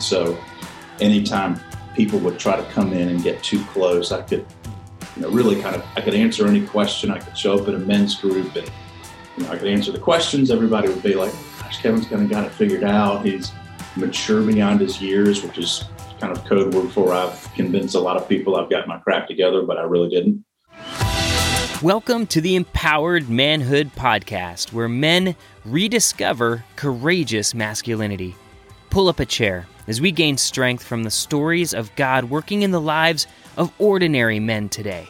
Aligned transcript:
And 0.00 0.06
so 0.06 0.38
anytime 1.02 1.60
people 1.94 2.18
would 2.20 2.38
try 2.38 2.56
to 2.56 2.64
come 2.72 2.94
in 2.94 3.10
and 3.10 3.22
get 3.22 3.42
too 3.42 3.62
close, 3.66 4.12
I 4.12 4.22
could, 4.22 4.46
you 5.14 5.20
know, 5.20 5.28
really 5.28 5.60
kind 5.60 5.76
of, 5.76 5.84
I 5.94 6.00
could 6.00 6.14
answer 6.14 6.48
any 6.48 6.66
question. 6.66 7.10
I 7.10 7.18
could 7.18 7.36
show 7.36 7.58
up 7.58 7.68
at 7.68 7.74
a 7.74 7.78
men's 7.78 8.14
group 8.18 8.56
and, 8.56 8.66
you 9.36 9.44
know, 9.44 9.50
I 9.50 9.58
could 9.58 9.68
answer 9.68 9.92
the 9.92 9.98
questions. 9.98 10.50
Everybody 10.50 10.88
would 10.88 11.02
be 11.02 11.16
like, 11.16 11.34
gosh, 11.58 11.82
Kevin's 11.82 12.06
kind 12.06 12.22
of 12.22 12.30
got 12.30 12.46
it 12.46 12.52
figured 12.52 12.82
out. 12.82 13.26
He's 13.26 13.52
mature 13.94 14.42
beyond 14.42 14.80
his 14.80 15.02
years, 15.02 15.42
which 15.42 15.58
is 15.58 15.84
kind 16.18 16.34
of 16.34 16.46
code 16.46 16.72
word 16.72 16.90
for 16.92 17.12
I've 17.12 17.52
convinced 17.52 17.94
a 17.94 18.00
lot 18.00 18.16
of 18.16 18.26
people 18.26 18.56
I've 18.56 18.70
got 18.70 18.88
my 18.88 18.96
crap 19.00 19.28
together, 19.28 19.64
but 19.64 19.76
I 19.76 19.82
really 19.82 20.08
didn't. 20.08 20.42
Welcome 21.82 22.26
to 22.28 22.40
the 22.40 22.56
Empowered 22.56 23.28
Manhood 23.28 23.90
Podcast, 23.96 24.72
where 24.72 24.88
men 24.88 25.36
rediscover 25.66 26.64
courageous 26.76 27.52
masculinity. 27.52 28.34
Pull 28.88 29.06
up 29.06 29.20
a 29.20 29.26
chair 29.26 29.66
as 29.90 30.00
we 30.00 30.12
gain 30.12 30.36
strength 30.38 30.84
from 30.84 31.02
the 31.02 31.10
stories 31.10 31.74
of 31.74 31.92
God 31.96 32.30
working 32.30 32.62
in 32.62 32.70
the 32.70 32.80
lives 32.80 33.26
of 33.56 33.72
ordinary 33.80 34.38
men 34.38 34.68
today. 34.68 35.08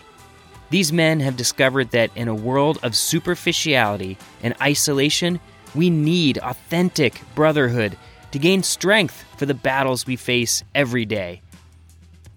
These 0.70 0.90
men 0.90 1.20
have 1.20 1.36
discovered 1.36 1.90
that 1.90 2.10
in 2.16 2.28
a 2.28 2.34
world 2.34 2.78
of 2.82 2.96
superficiality 2.96 4.16
and 4.42 4.54
isolation, 4.58 5.38
we 5.74 5.90
need 5.90 6.38
authentic 6.38 7.20
brotherhood 7.34 7.94
to 8.32 8.38
gain 8.38 8.62
strength 8.62 9.22
for 9.36 9.44
the 9.44 9.52
battles 9.52 10.06
we 10.06 10.16
face 10.16 10.64
every 10.74 11.04
day. 11.04 11.42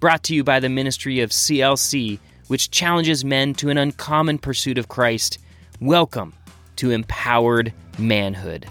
Brought 0.02 0.24
to 0.24 0.36
you 0.36 0.44
by 0.44 0.60
the 0.60 0.68
ministry 0.68 1.22
of 1.22 1.30
CLC 1.30 2.20
which 2.48 2.72
challenges 2.72 3.24
men 3.24 3.54
to 3.54 3.70
an 3.70 3.78
uncommon 3.78 4.38
pursuit 4.38 4.78
of 4.78 4.90
Christ. 4.90 5.38
Welcome 5.80 6.34
to 6.76 6.92
Empowered 6.92 7.72
Manhood. 7.98 8.68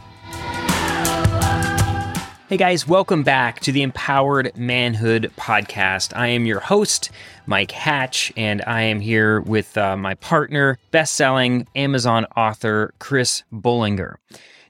Hey 2.53 2.59
guys, 2.59 2.87
welcome 2.87 3.23
back 3.23 3.61
to 3.61 3.73
the 3.73 3.81
Empowered 3.81 4.55
Manhood 4.59 5.33
podcast. 5.39 6.15
I 6.15 6.27
am 6.27 6.45
your 6.45 6.61
host, 6.61 7.11
Mike 7.47 7.71
Hatch, 7.71 8.31
and 8.37 8.61
I 8.67 8.83
am 8.83 9.01
here 9.01 9.41
with 9.41 9.79
uh, 9.79 9.97
my 9.97 10.17
partner, 10.17 10.79
best 10.91 11.15
selling 11.15 11.67
Amazon 11.75 12.27
author, 12.37 12.93
Chris 12.99 13.43
Bolinger. 13.51 14.17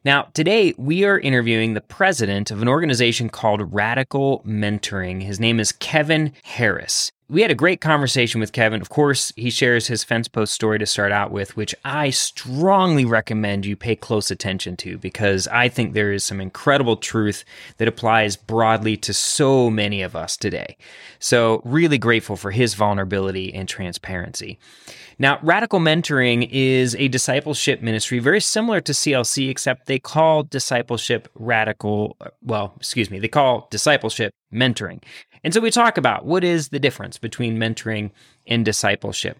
Now, 0.04 0.22
today 0.34 0.74
we 0.76 1.04
are 1.04 1.16
interviewing 1.16 1.74
the 1.74 1.80
president 1.80 2.50
of 2.50 2.60
an 2.60 2.66
organization 2.66 3.28
called 3.28 3.72
Radical 3.72 4.42
Mentoring. 4.44 5.22
His 5.22 5.38
name 5.38 5.60
is 5.60 5.70
Kevin 5.70 6.32
Harris. 6.42 7.12
We 7.28 7.42
had 7.42 7.52
a 7.52 7.54
great 7.54 7.80
conversation 7.80 8.40
with 8.40 8.52
Kevin. 8.52 8.80
Of 8.80 8.88
course, 8.88 9.32
he 9.36 9.48
shares 9.48 9.86
his 9.86 10.02
fence 10.02 10.26
post 10.26 10.52
story 10.52 10.80
to 10.80 10.86
start 10.86 11.12
out 11.12 11.30
with, 11.30 11.56
which 11.56 11.72
I 11.84 12.10
strongly 12.10 13.04
recommend 13.04 13.64
you 13.64 13.76
pay 13.76 13.94
close 13.94 14.32
attention 14.32 14.76
to 14.78 14.98
because 14.98 15.46
I 15.48 15.68
think 15.68 15.94
there 15.94 16.12
is 16.12 16.24
some 16.24 16.40
incredible 16.40 16.96
truth 16.96 17.44
that 17.76 17.86
applies 17.86 18.34
broadly 18.34 18.96
to 18.98 19.14
so 19.14 19.70
many 19.70 20.02
of 20.02 20.16
us 20.16 20.36
today. 20.36 20.76
So, 21.20 21.62
really 21.64 21.96
grateful 21.96 22.36
for 22.36 22.50
his 22.50 22.74
vulnerability 22.74 23.54
and 23.54 23.68
transparency. 23.68 24.58
Now, 25.22 25.38
Radical 25.40 25.78
Mentoring 25.78 26.48
is 26.50 26.96
a 26.96 27.06
discipleship 27.06 27.80
ministry 27.80 28.18
very 28.18 28.40
similar 28.40 28.80
to 28.80 28.90
CLC, 28.90 29.48
except 29.48 29.86
they 29.86 30.00
call 30.00 30.42
discipleship 30.42 31.28
radical, 31.36 32.16
uh, 32.20 32.30
well, 32.42 32.74
excuse 32.76 33.08
me, 33.08 33.20
they 33.20 33.28
call 33.28 33.68
discipleship 33.70 34.32
mentoring. 34.52 35.00
And 35.44 35.54
so 35.54 35.60
we 35.60 35.70
talk 35.70 35.96
about 35.96 36.24
what 36.24 36.42
is 36.42 36.70
the 36.70 36.80
difference 36.80 37.18
between 37.18 37.56
mentoring 37.56 38.10
and 38.48 38.64
discipleship. 38.64 39.38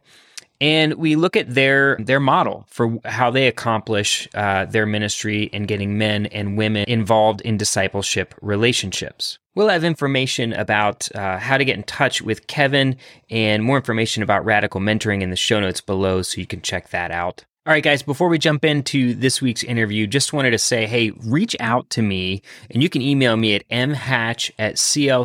And 0.61 0.95
we 0.95 1.17
look 1.17 1.37
at 1.37 1.55
their 1.55 1.97
their 1.99 2.21
model 2.21 2.67
for 2.69 2.99
how 3.05 3.31
they 3.31 3.49
accomplish 3.49 4.29
uh, 4.35 4.67
their 4.67 4.87
ministry 4.87 5.45
in 5.45 5.65
getting 5.65 5.99
men 5.99 6.27
and 6.27 6.57
women 6.57 6.85
involved 6.87 7.41
in 7.41 7.57
discipleship 7.57 8.35
relationships. 8.41 9.39
We'll 9.55 9.69
have 9.69 9.85
information 9.85 10.53
about 10.53 11.15
uh, 11.15 11.39
how 11.39 11.59
to 11.59 11.65
get 11.65 11.77
in 11.77 11.83
touch 11.83 12.23
with 12.23 12.47
Kevin 12.47 12.97
and 13.29 13.63
more 13.63 13.77
information 13.77 14.23
about 14.23 14.45
radical 14.45 14.81
mentoring 14.81 15.21
in 15.21 15.31
the 15.31 15.37
show 15.37 15.61
notes 15.61 15.81
below, 15.81 16.23
so 16.23 16.41
you 16.41 16.47
can 16.47 16.63
check 16.63 16.91
that 16.91 17.11
out. 17.11 17.45
All 17.65 17.73
right, 17.73 17.85
guys, 17.85 18.03
before 18.03 18.29
we 18.29 18.41
jump 18.41 18.65
into 18.65 19.15
this 19.15 19.41
week's 19.41 19.63
interview, 19.63 20.09
just 20.09 20.33
wanted 20.33 20.51
to 20.51 20.59
say, 20.59 20.85
hey, 20.85 21.13
reach 21.23 21.55
out 21.61 21.89
to 21.91 22.03
me 22.03 22.43
and 22.73 22.83
you 22.83 22.89
can 22.89 23.01
email 23.01 23.37
me 23.37 23.55
at 23.55 23.69
mhatch 23.69 24.51
at 24.59 24.75
clchq.org. 24.75 25.17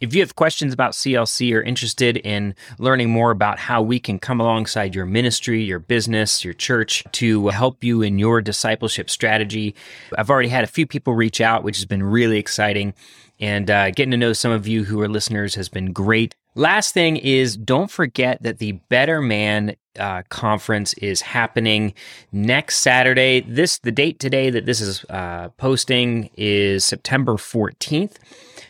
If 0.00 0.14
you 0.14 0.20
have 0.20 0.34
questions 0.34 0.72
about 0.72 0.92
CLC 0.92 1.54
or 1.54 1.60
interested 1.60 2.16
in 2.16 2.54
learning 2.78 3.10
more 3.10 3.30
about 3.30 3.58
how 3.58 3.82
we 3.82 4.00
can 4.00 4.18
come 4.18 4.40
alongside 4.40 4.94
your 4.94 5.04
ministry, 5.04 5.62
your 5.62 5.78
business, 5.78 6.42
your 6.42 6.54
church 6.54 7.04
to 7.12 7.48
help 7.48 7.84
you 7.84 8.00
in 8.00 8.18
your 8.18 8.40
discipleship 8.40 9.10
strategy, 9.10 9.74
I've 10.16 10.30
already 10.30 10.48
had 10.48 10.64
a 10.64 10.68
few 10.68 10.86
people 10.86 11.12
reach 11.12 11.42
out, 11.42 11.64
which 11.64 11.76
has 11.76 11.84
been 11.84 12.02
really 12.02 12.38
exciting. 12.38 12.94
And 13.40 13.70
uh, 13.70 13.90
getting 13.90 14.12
to 14.12 14.16
know 14.16 14.32
some 14.32 14.52
of 14.52 14.66
you 14.66 14.84
who 14.84 15.02
are 15.02 15.08
listeners 15.08 15.54
has 15.56 15.68
been 15.68 15.92
great. 15.92 16.34
Last 16.58 16.92
thing 16.92 17.18
is 17.18 17.56
don't 17.56 17.88
forget 17.88 18.42
that 18.42 18.58
the 18.58 18.72
Better 18.72 19.22
Man 19.22 19.76
uh, 19.96 20.24
conference 20.28 20.92
is 20.94 21.20
happening 21.20 21.94
next 22.32 22.78
Saturday. 22.80 23.42
This 23.42 23.78
the 23.78 23.92
date 23.92 24.18
today 24.18 24.50
that 24.50 24.66
this 24.66 24.80
is 24.80 25.04
uh, 25.04 25.50
posting 25.56 26.30
is 26.36 26.84
September 26.84 27.34
14th. 27.34 28.16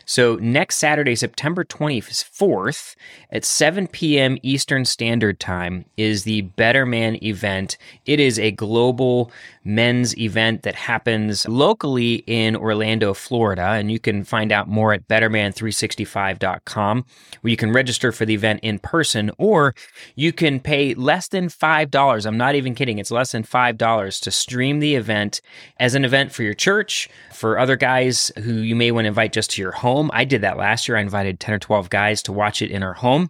So 0.05 0.35
next 0.35 0.77
Saturday, 0.77 1.15
September 1.15 1.63
24th 1.63 2.95
at 3.31 3.43
7 3.43 3.87
p.m. 3.87 4.37
Eastern 4.43 4.85
Standard 4.85 5.39
Time 5.39 5.85
is 5.97 6.25
the 6.25 6.41
Better 6.41 6.85
Man 6.85 7.17
event. 7.23 7.75
It 8.05 8.19
is 8.19 8.37
a 8.37 8.51
global 8.51 9.31
men's 9.69 10.17
event 10.17 10.63
that 10.63 10.75
happens 10.75 11.47
locally 11.47 12.23
in 12.27 12.55
Orlando, 12.55 13.13
Florida, 13.13 13.73
and 13.73 13.91
you 13.91 13.99
can 13.99 14.23
find 14.23 14.51
out 14.51 14.67
more 14.67 14.93
at 14.93 15.07
betterman365.com 15.07 17.05
where 17.41 17.51
you 17.51 17.57
can 17.57 17.71
register 17.71 18.11
for 18.11 18.25
the 18.25 18.33
event 18.33 18.59
in 18.63 18.79
person 18.79 19.29
or 19.37 19.75
you 20.15 20.33
can 20.33 20.59
pay 20.59 20.93
less 20.95 21.27
than 21.27 21.47
$5. 21.47 22.25
I'm 22.25 22.37
not 22.37 22.55
even 22.55 22.73
kidding. 22.75 22.97
It's 22.97 23.11
less 23.11 23.31
than 23.31 23.43
$5 23.43 24.21
to 24.21 24.31
stream 24.31 24.79
the 24.79 24.95
event 24.95 25.41
as 25.79 25.95
an 25.95 26.03
event 26.03 26.31
for 26.31 26.43
your 26.43 26.53
church, 26.53 27.07
for 27.31 27.59
other 27.59 27.75
guys 27.75 28.31
who 28.43 28.53
you 28.53 28.75
may 28.75 28.91
want 28.91 29.05
to 29.05 29.09
invite 29.09 29.33
just 29.33 29.51
to 29.51 29.61
your 29.61 29.71
home. 29.71 30.09
I 30.13 30.25
did 30.25 30.41
that 30.41 30.57
last 30.57 30.87
year. 30.87 30.97
I 30.97 31.01
invited 31.01 31.39
10 31.39 31.55
or 31.55 31.59
12 31.59 31.89
guys 31.89 32.23
to 32.23 32.33
watch 32.33 32.61
it 32.61 32.71
in 32.71 32.83
our 32.83 32.95
home. 32.95 33.29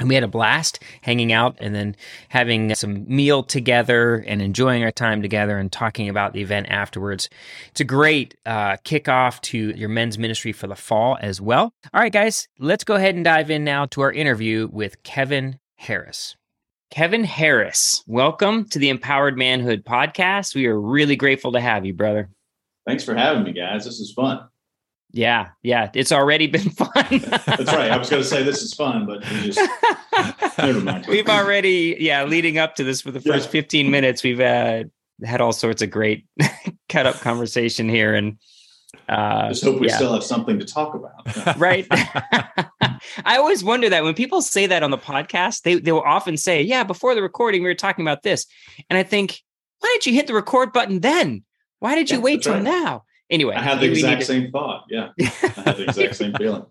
And 0.00 0.08
we 0.08 0.14
had 0.14 0.24
a 0.24 0.28
blast 0.28 0.82
hanging 1.02 1.30
out 1.30 1.58
and 1.60 1.74
then 1.74 1.94
having 2.30 2.74
some 2.74 3.04
meal 3.06 3.42
together 3.42 4.24
and 4.26 4.40
enjoying 4.40 4.82
our 4.82 4.90
time 4.90 5.20
together 5.20 5.58
and 5.58 5.70
talking 5.70 6.08
about 6.08 6.32
the 6.32 6.40
event 6.40 6.68
afterwards. 6.70 7.28
It's 7.68 7.82
a 7.82 7.84
great 7.84 8.34
uh, 8.46 8.78
kickoff 8.78 9.42
to 9.42 9.58
your 9.76 9.90
men's 9.90 10.16
ministry 10.16 10.52
for 10.52 10.66
the 10.66 10.74
fall 10.74 11.18
as 11.20 11.38
well. 11.38 11.74
All 11.92 12.00
right, 12.00 12.12
guys, 12.12 12.48
let's 12.58 12.82
go 12.82 12.94
ahead 12.94 13.14
and 13.14 13.24
dive 13.24 13.50
in 13.50 13.62
now 13.62 13.84
to 13.86 14.00
our 14.00 14.10
interview 14.10 14.70
with 14.72 15.02
Kevin 15.02 15.58
Harris. 15.76 16.34
Kevin 16.90 17.22
Harris, 17.22 18.02
welcome 18.06 18.64
to 18.70 18.78
the 18.78 18.88
Empowered 18.88 19.36
Manhood 19.36 19.84
podcast. 19.84 20.54
We 20.54 20.66
are 20.66 20.80
really 20.80 21.14
grateful 21.14 21.52
to 21.52 21.60
have 21.60 21.84
you, 21.84 21.92
brother. 21.92 22.30
Thanks 22.86 23.04
for 23.04 23.14
having 23.14 23.44
me, 23.44 23.52
guys. 23.52 23.84
This 23.84 24.00
is 24.00 24.12
fun. 24.12 24.48
Yeah, 25.12 25.48
yeah, 25.62 25.90
it's 25.94 26.12
already 26.12 26.46
been 26.46 26.70
fun. 26.70 26.90
That's 26.94 27.72
right. 27.72 27.90
I 27.90 27.96
was 27.96 28.08
going 28.08 28.22
to 28.22 28.28
say 28.28 28.42
this 28.42 28.62
is 28.62 28.74
fun, 28.74 29.06
but 29.06 29.20
we 29.30 29.50
just 29.50 29.60
never 30.58 30.80
mind. 30.80 31.06
We've 31.06 31.28
already, 31.28 31.96
yeah, 31.98 32.24
leading 32.24 32.58
up 32.58 32.76
to 32.76 32.84
this 32.84 33.00
for 33.00 33.10
the 33.10 33.20
first 33.20 33.46
yeah. 33.46 33.52
15 33.52 33.90
minutes, 33.90 34.22
we've 34.22 34.40
uh, 34.40 34.84
had 35.24 35.40
all 35.40 35.52
sorts 35.52 35.82
of 35.82 35.90
great 35.90 36.26
cut 36.88 37.06
up 37.06 37.16
conversation 37.20 37.88
here, 37.88 38.14
and 38.14 38.38
uh, 39.08 39.48
just 39.48 39.64
hope 39.64 39.80
we 39.80 39.88
yeah. 39.88 39.96
still 39.96 40.12
have 40.12 40.24
something 40.24 40.58
to 40.58 40.64
talk 40.64 40.94
about. 40.94 41.58
right. 41.58 41.86
I 43.24 43.36
always 43.36 43.64
wonder 43.64 43.88
that 43.88 44.04
when 44.04 44.14
people 44.14 44.42
say 44.42 44.66
that 44.66 44.82
on 44.82 44.90
the 44.90 44.98
podcast, 44.98 45.62
they 45.62 45.76
they 45.76 45.92
will 45.92 46.00
often 46.02 46.36
say, 46.36 46.62
"Yeah, 46.62 46.84
before 46.84 47.14
the 47.14 47.22
recording, 47.22 47.62
we 47.62 47.68
were 47.68 47.74
talking 47.74 48.04
about 48.04 48.22
this," 48.22 48.46
and 48.88 48.98
I 48.98 49.02
think, 49.02 49.40
why 49.80 49.96
did 49.98 50.06
you 50.06 50.14
hit 50.14 50.26
the 50.26 50.34
record 50.34 50.72
button 50.72 51.00
then? 51.00 51.44
Why 51.80 51.94
did 51.94 52.10
you 52.10 52.18
yeah, 52.18 52.22
wait 52.22 52.42
till 52.42 52.54
right. 52.54 52.62
now? 52.62 53.04
Anyway, 53.30 53.54
I 53.54 53.62
had 53.62 53.80
the 53.80 53.90
exact 53.90 54.24
same 54.24 54.50
thought. 54.50 54.84
Yeah, 54.88 55.10
I 55.20 55.24
had 55.64 55.76
the 55.76 55.84
exact 55.84 56.16
same 56.16 56.34
feeling. 56.34 56.66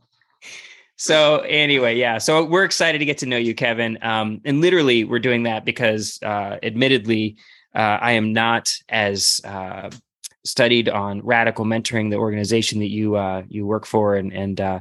So 0.98 1.38
anyway, 1.40 1.96
yeah. 1.96 2.18
So 2.18 2.44
we're 2.44 2.66
excited 2.66 3.00
to 3.00 3.06
get 3.06 3.20
to 3.20 3.26
know 3.26 3.38
you, 3.38 3.56
Kevin. 3.56 3.98
Um, 4.02 4.42
and 4.44 4.60
literally, 4.60 5.06
we're 5.06 5.20
doing 5.20 5.44
that 5.44 5.64
because, 5.64 6.20
uh, 6.22 6.58
admittedly, 6.62 7.38
uh, 7.74 7.98
I 8.02 8.12
am 8.12 8.34
not 8.34 8.74
as 8.90 9.40
uh, 9.46 9.90
studied 10.44 10.90
on 10.90 11.22
radical 11.22 11.64
mentoring, 11.64 12.10
the 12.10 12.18
organization 12.18 12.80
that 12.80 12.90
you 12.90 13.16
uh, 13.16 13.44
you 13.48 13.66
work 13.66 13.86
for, 13.86 14.16
and 14.16 14.34
and 14.34 14.60
uh, 14.60 14.80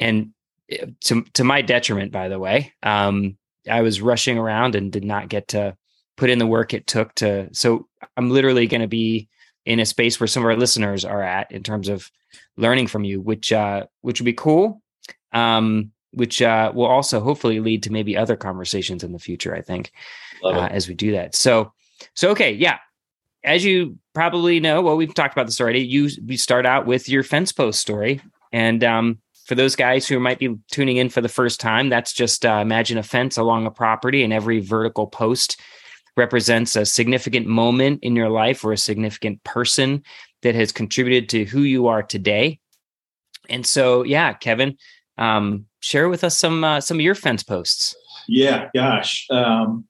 and 0.00 0.30
uh, 0.72 0.86
to 1.02 1.22
to 1.34 1.44
my 1.44 1.62
detriment, 1.62 2.10
by 2.10 2.28
the 2.28 2.40
way, 2.40 2.72
um, 2.82 3.36
I 3.70 3.82
was 3.82 4.00
rushing 4.00 4.38
around 4.38 4.74
and 4.74 4.90
did 4.90 5.04
not 5.04 5.28
get 5.28 5.48
to 5.48 5.76
put 6.16 6.30
in 6.30 6.40
the 6.40 6.46
work 6.46 6.74
it 6.74 6.88
took 6.88 7.14
to. 7.16 7.48
So 7.52 7.86
I'm 8.16 8.30
literally 8.30 8.66
going 8.66 8.80
to 8.80 8.88
be 8.88 9.28
in 9.66 9.80
a 9.80 9.86
space 9.86 10.20
where 10.20 10.26
some 10.26 10.42
of 10.42 10.48
our 10.48 10.56
listeners 10.56 11.04
are 11.04 11.22
at 11.22 11.50
in 11.50 11.62
terms 11.62 11.88
of 11.88 12.10
learning 12.56 12.86
from 12.86 13.04
you, 13.04 13.20
which 13.20 13.52
uh, 13.52 13.86
which 14.02 14.20
would 14.20 14.26
be 14.26 14.32
cool. 14.32 14.82
Um, 15.32 15.90
which 16.12 16.40
uh, 16.40 16.70
will 16.72 16.86
also 16.86 17.20
hopefully 17.20 17.58
lead 17.58 17.82
to 17.82 17.90
maybe 17.90 18.16
other 18.16 18.36
conversations 18.36 19.02
in 19.02 19.10
the 19.10 19.18
future. 19.18 19.52
I 19.52 19.62
think 19.62 19.90
uh, 20.44 20.68
as 20.70 20.86
we 20.86 20.94
do 20.94 21.10
that. 21.10 21.34
So, 21.34 21.72
so 22.14 22.30
okay, 22.30 22.52
yeah. 22.52 22.78
as 23.44 23.64
you 23.64 23.98
probably 24.14 24.60
know, 24.60 24.80
well, 24.80 24.96
we've 24.96 25.14
talked 25.14 25.34
about 25.34 25.46
this 25.46 25.60
already. 25.60 25.80
You 25.80 26.08
we 26.26 26.36
start 26.36 26.66
out 26.66 26.86
with 26.86 27.08
your 27.08 27.22
fence 27.22 27.52
post 27.52 27.80
story, 27.80 28.20
and 28.52 28.82
um, 28.82 29.18
for 29.44 29.54
those 29.54 29.76
guys 29.76 30.08
who 30.08 30.18
might 30.18 30.38
be 30.38 30.56
tuning 30.70 30.96
in 30.96 31.10
for 31.10 31.20
the 31.20 31.28
first 31.28 31.60
time, 31.60 31.88
that's 31.88 32.12
just 32.12 32.46
uh, 32.46 32.58
imagine 32.62 32.98
a 32.98 33.02
fence 33.02 33.36
along 33.36 33.66
a 33.66 33.70
property, 33.70 34.22
and 34.22 34.32
every 34.32 34.60
vertical 34.60 35.06
post 35.06 35.60
represents 36.16 36.76
a 36.76 36.86
significant 36.86 37.46
moment 37.46 38.00
in 38.02 38.14
your 38.14 38.28
life 38.28 38.64
or 38.64 38.72
a 38.72 38.78
significant 38.78 39.42
person 39.44 40.02
that 40.42 40.54
has 40.54 40.72
contributed 40.72 41.28
to 41.30 41.44
who 41.44 41.60
you 41.62 41.88
are 41.88 42.02
today. 42.02 42.60
And 43.48 43.66
so, 43.66 44.04
yeah, 44.04 44.32
Kevin, 44.32 44.76
um, 45.18 45.66
share 45.80 46.08
with 46.08 46.24
us 46.24 46.38
some 46.38 46.64
uh, 46.64 46.80
some 46.80 46.96
of 46.98 47.02
your 47.02 47.14
fence 47.14 47.42
posts. 47.42 47.94
Yeah, 48.26 48.68
gosh. 48.74 49.26
Um, 49.30 49.86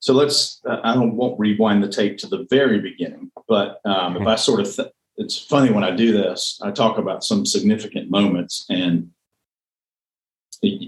so 0.00 0.14
let's. 0.14 0.60
Uh, 0.64 0.78
I 0.82 0.94
don't 0.94 1.16
won't 1.16 1.38
rewind 1.38 1.82
the 1.82 1.88
tape 1.88 2.18
to 2.18 2.26
the 2.26 2.46
very 2.50 2.80
beginning, 2.80 3.30
but 3.48 3.80
um, 3.84 4.16
if 4.16 4.26
I 4.26 4.36
sort 4.36 4.60
of, 4.60 4.74
th- 4.74 4.88
it's 5.16 5.36
funny 5.36 5.72
when 5.72 5.84
I 5.84 5.90
do 5.90 6.12
this. 6.12 6.60
I 6.62 6.70
talk 6.70 6.98
about 6.98 7.24
some 7.24 7.44
significant 7.44 8.10
moments, 8.10 8.64
and 8.70 9.10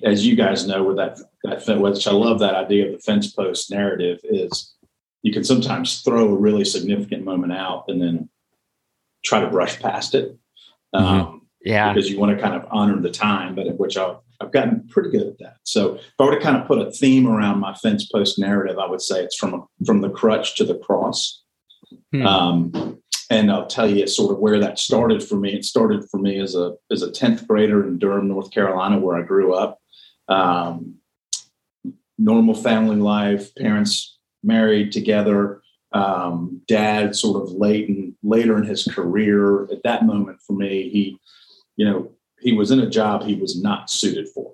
as 0.04 0.26
you 0.26 0.36
guys 0.36 0.66
know, 0.66 0.82
with 0.82 0.96
that 0.96 1.18
that 1.44 1.80
which 1.80 2.06
I 2.06 2.12
love 2.12 2.38
that 2.40 2.54
idea 2.54 2.86
of 2.86 2.92
the 2.92 2.98
fence 2.98 3.32
post 3.32 3.70
narrative 3.70 4.20
is 4.24 4.74
you 5.22 5.32
can 5.32 5.44
sometimes 5.44 6.02
throw 6.02 6.28
a 6.28 6.36
really 6.36 6.64
significant 6.64 7.24
moment 7.24 7.52
out 7.52 7.84
and 7.88 8.00
then 8.00 8.28
try 9.24 9.40
to 9.40 9.50
brush 9.50 9.80
past 9.80 10.14
it. 10.14 10.36
Mm-hmm. 10.94 11.04
Um, 11.04 11.46
yeah, 11.62 11.92
because 11.92 12.10
you 12.10 12.18
want 12.18 12.36
to 12.36 12.42
kind 12.42 12.54
of 12.54 12.66
honor 12.70 13.00
the 13.00 13.10
time, 13.10 13.54
but 13.54 13.78
which 13.78 13.96
I've, 13.96 14.16
I've 14.40 14.50
gotten 14.50 14.88
pretty 14.88 15.10
good 15.10 15.26
at 15.26 15.38
that. 15.38 15.56
So 15.64 15.96
if 15.96 16.02
I 16.18 16.24
were 16.24 16.34
to 16.34 16.40
kind 16.40 16.56
of 16.56 16.66
put 16.66 16.78
a 16.78 16.90
theme 16.90 17.26
around 17.26 17.60
my 17.60 17.74
fence 17.74 18.06
post 18.06 18.38
narrative, 18.38 18.78
I 18.78 18.88
would 18.88 19.02
say 19.02 19.22
it's 19.22 19.36
from 19.36 19.66
from 19.84 20.00
the 20.00 20.10
crutch 20.10 20.56
to 20.56 20.64
the 20.64 20.76
cross. 20.76 21.42
Hmm. 22.12 22.26
Um, 22.26 23.02
and 23.30 23.50
I'll 23.50 23.66
tell 23.66 23.88
you 23.88 24.06
sort 24.08 24.32
of 24.32 24.40
where 24.40 24.58
that 24.58 24.78
started 24.78 25.22
for 25.22 25.36
me. 25.36 25.54
It 25.54 25.64
started 25.64 26.10
for 26.10 26.18
me 26.18 26.40
as 26.40 26.56
a 26.56 26.74
as 26.90 27.02
a 27.02 27.12
tenth 27.12 27.46
grader 27.46 27.86
in 27.86 27.98
Durham, 27.98 28.28
North 28.28 28.50
Carolina, 28.50 28.98
where 28.98 29.16
I 29.16 29.22
grew 29.22 29.54
up. 29.54 29.80
Um, 30.28 30.96
normal 32.18 32.54
family 32.54 32.96
life, 32.96 33.54
parents 33.54 34.18
married 34.42 34.92
together, 34.92 35.62
um, 35.92 36.60
dad 36.68 37.16
sort 37.16 37.42
of 37.42 37.52
late 37.52 37.88
and 37.88 38.14
later 38.22 38.58
in 38.58 38.64
his 38.64 38.84
career. 38.84 39.64
At 39.64 39.82
that 39.84 40.04
moment 40.04 40.40
for 40.46 40.52
me, 40.52 40.90
he, 40.90 41.18
you 41.76 41.86
know, 41.86 42.12
he 42.40 42.52
was 42.52 42.70
in 42.70 42.80
a 42.80 42.90
job 42.90 43.22
he 43.22 43.36
was 43.36 43.60
not 43.60 43.90
suited 43.90 44.28
for. 44.28 44.52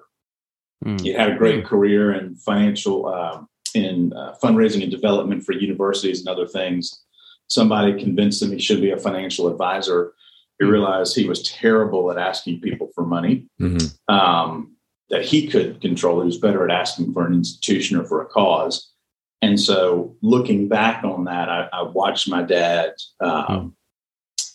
Mm. 0.85 1.01
He 1.01 1.13
had 1.13 1.31
a 1.31 1.37
great 1.37 1.65
mm. 1.65 1.67
career 1.67 2.13
in 2.13 2.37
financial, 2.37 3.07
um, 3.07 3.49
in 3.75 4.13
uh, 4.13 4.35
fundraising 4.43 4.83
and 4.83 4.91
development 4.91 5.45
for 5.45 5.53
universities 5.53 6.21
and 6.21 6.29
other 6.29 6.47
things. 6.47 7.06
Somebody 7.49 7.99
convinced 7.99 8.43
him 8.43 8.53
he 8.53 8.59
should 8.59 8.81
be 8.81 8.91
a 8.91 8.99
financial 8.99 9.49
advisor. 9.49 10.13
He 10.59 10.65
hmm. 10.65 10.73
realized 10.73 11.15
he 11.15 11.29
was 11.29 11.43
terrible 11.43 12.11
at 12.11 12.19
asking 12.19 12.61
people 12.61 12.91
for 12.95 13.05
money. 13.05 13.47
Mm-hmm. 13.61 14.15
Um, 14.15 14.77
that 15.11 15.25
he 15.25 15.47
could 15.47 15.81
control. 15.81 16.21
He 16.21 16.27
was 16.27 16.39
better 16.39 16.65
at 16.65 16.75
asking 16.75 17.13
for 17.13 17.27
an 17.27 17.35
institution 17.35 17.97
or 17.97 18.05
for 18.05 18.23
a 18.23 18.27
cause. 18.27 18.93
And 19.43 19.61
so, 19.61 20.17
looking 20.23 20.69
back 20.69 21.05
on 21.05 21.25
that, 21.25 21.49
I, 21.49 21.69
I 21.73 21.83
watched 21.83 22.29
my 22.29 22.43
dad 22.43 22.95
um, 23.21 23.47
mm. 23.47 23.73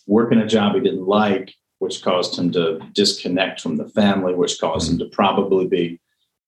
working 0.06 0.40
a 0.40 0.46
job 0.46 0.74
he 0.74 0.80
didn't 0.80 1.06
like, 1.06 1.54
which 1.78 2.02
caused 2.02 2.38
him 2.38 2.50
to 2.52 2.80
disconnect 2.92 3.60
from 3.60 3.76
the 3.76 3.88
family, 3.88 4.34
which 4.34 4.60
caused 4.60 4.88
mm. 4.88 4.92
him 4.92 4.98
to 4.98 5.04
probably 5.06 5.66
be 5.66 6.00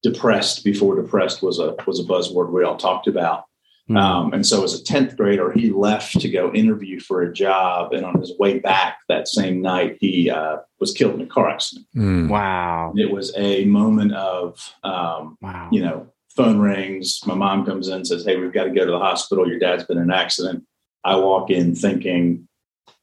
depressed 0.03 0.65
before 0.65 1.01
depressed 1.01 1.43
was 1.43 1.59
a 1.59 1.75
was 1.87 2.01
a 2.01 2.05
buzzword 2.05 2.51
we 2.51 2.65
all 2.65 2.77
talked 2.77 3.07
about. 3.07 3.45
Mm. 3.91 4.01
Um, 4.01 4.33
and 4.33 4.47
so, 4.47 4.65
as 4.65 4.81
a 4.81 4.83
10th 4.83 5.17
grader, 5.17 5.53
he 5.53 5.71
left 5.71 6.19
to 6.21 6.31
go 6.31 6.53
interview 6.53 7.01
for 7.01 7.23
a 7.23 7.33
job. 7.33 7.93
And 7.93 8.05
on 8.05 8.19
his 8.19 8.33
way 8.39 8.59
back 8.59 9.01
that 9.09 9.29
same 9.29 9.61
night, 9.61 9.99
he 10.01 10.31
uh, 10.31 10.59
was 10.81 10.93
killed 10.93 11.15
in 11.15 11.21
a 11.21 11.27
car 11.27 11.51
accident. 11.51 11.87
Mm. 11.95 12.29
Wow. 12.31 12.95
It 12.97 13.11
was 13.11 13.33
a 13.37 13.67
moment 13.67 14.15
of, 14.15 14.75
um, 14.85 15.37
wow. 15.43 15.69
you 15.71 15.83
know, 15.83 16.07
phone 16.35 16.61
rings. 16.61 17.21
My 17.27 17.35
mom 17.35 17.67
comes 17.67 17.89
in 17.89 17.95
and 17.95 18.07
says, 18.07 18.25
Hey, 18.25 18.37
we've 18.37 18.53
got 18.53 18.65
to 18.65 18.71
go 18.71 18.87
to 18.87 18.91
the 18.91 18.99
hospital. 18.99 19.47
Your 19.47 19.59
dad's 19.59 19.85
been 19.85 19.99
in 19.99 20.05
an 20.05 20.11
accident. 20.13 20.65
I 21.05 21.17
walk 21.17 21.51
in 21.51 21.75
thinking, 21.75 22.49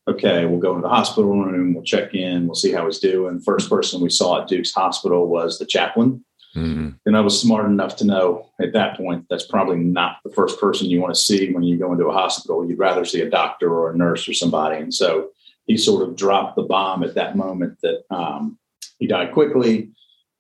okay, 0.08 0.46
we'll 0.46 0.60
go 0.60 0.76
to 0.76 0.82
the 0.82 0.90
hospital 0.90 1.32
room, 1.32 1.74
we'll 1.74 1.84
check 1.84 2.14
in, 2.16 2.48
we'll 2.48 2.56
see 2.56 2.72
how 2.72 2.86
he's 2.86 3.00
doing. 3.00 3.40
First 3.40 3.70
person 3.70 4.02
we 4.02 4.10
saw 4.10 4.42
at 4.42 4.48
Duke's 4.48 4.74
Hospital 4.74 5.28
was 5.28 5.60
the 5.60 5.66
chaplain. 5.66 6.26
Mm-hmm. 6.56 6.90
And 7.06 7.18
I 7.18 7.22
was 7.22 7.40
smart 7.40 7.66
enough 7.66 7.96
to 7.98 8.06
know 8.06 8.50
at 8.62 8.74
that 8.74 8.98
point 8.98 9.26
that's 9.30 9.46
probably 9.46 9.78
not 9.78 10.18
the 10.24 10.32
first 10.32 10.60
person 10.60 10.90
you 10.90 11.00
want 11.00 11.16
to 11.16 11.22
see 11.22 11.52
when 11.54 11.64
you 11.64 11.78
go 11.78 11.92
into 11.92 12.08
a 12.08 12.14
hospital. 12.14 12.68
You'd 12.68 12.80
rather 12.80 13.06
see 13.06 13.22
a 13.22 13.30
doctor 13.30 13.74
or 13.74 13.92
a 13.92 13.98
nurse 13.98 14.28
or 14.28 14.34
somebody. 14.34 14.78
And 14.78 14.94
so 14.94 15.30
he 15.66 15.78
sort 15.78 16.08
of 16.08 16.16
dropped 16.16 16.56
the 16.56 16.64
bomb 16.64 17.04
at 17.04 17.16
that 17.16 17.38
moment 17.38 17.78
that 17.84 18.04
um, 18.10 18.58
he 19.00 19.08
died 19.08 19.32
quickly, 19.32 19.92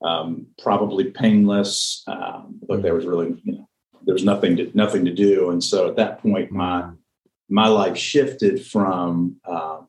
um, 0.02 0.48
probably 0.62 1.06
painless, 1.06 2.04
um, 2.08 2.60
but 2.68 2.82
there 2.82 2.94
was 2.94 3.06
really, 3.06 3.40
you 3.44 3.54
know, 3.54 3.70
there 4.04 4.14
was 4.14 4.26
nothing 4.26 4.58
to 4.58 4.72
nothing 4.74 5.06
to 5.06 5.14
do. 5.14 5.52
And 5.52 5.64
so 5.64 5.88
at 5.88 5.96
that 5.96 6.22
point, 6.22 6.52
my 6.52 6.90
my 7.50 7.68
life 7.68 7.98
shifted 7.98 8.66
from 8.66 9.38
uh, 9.46 9.82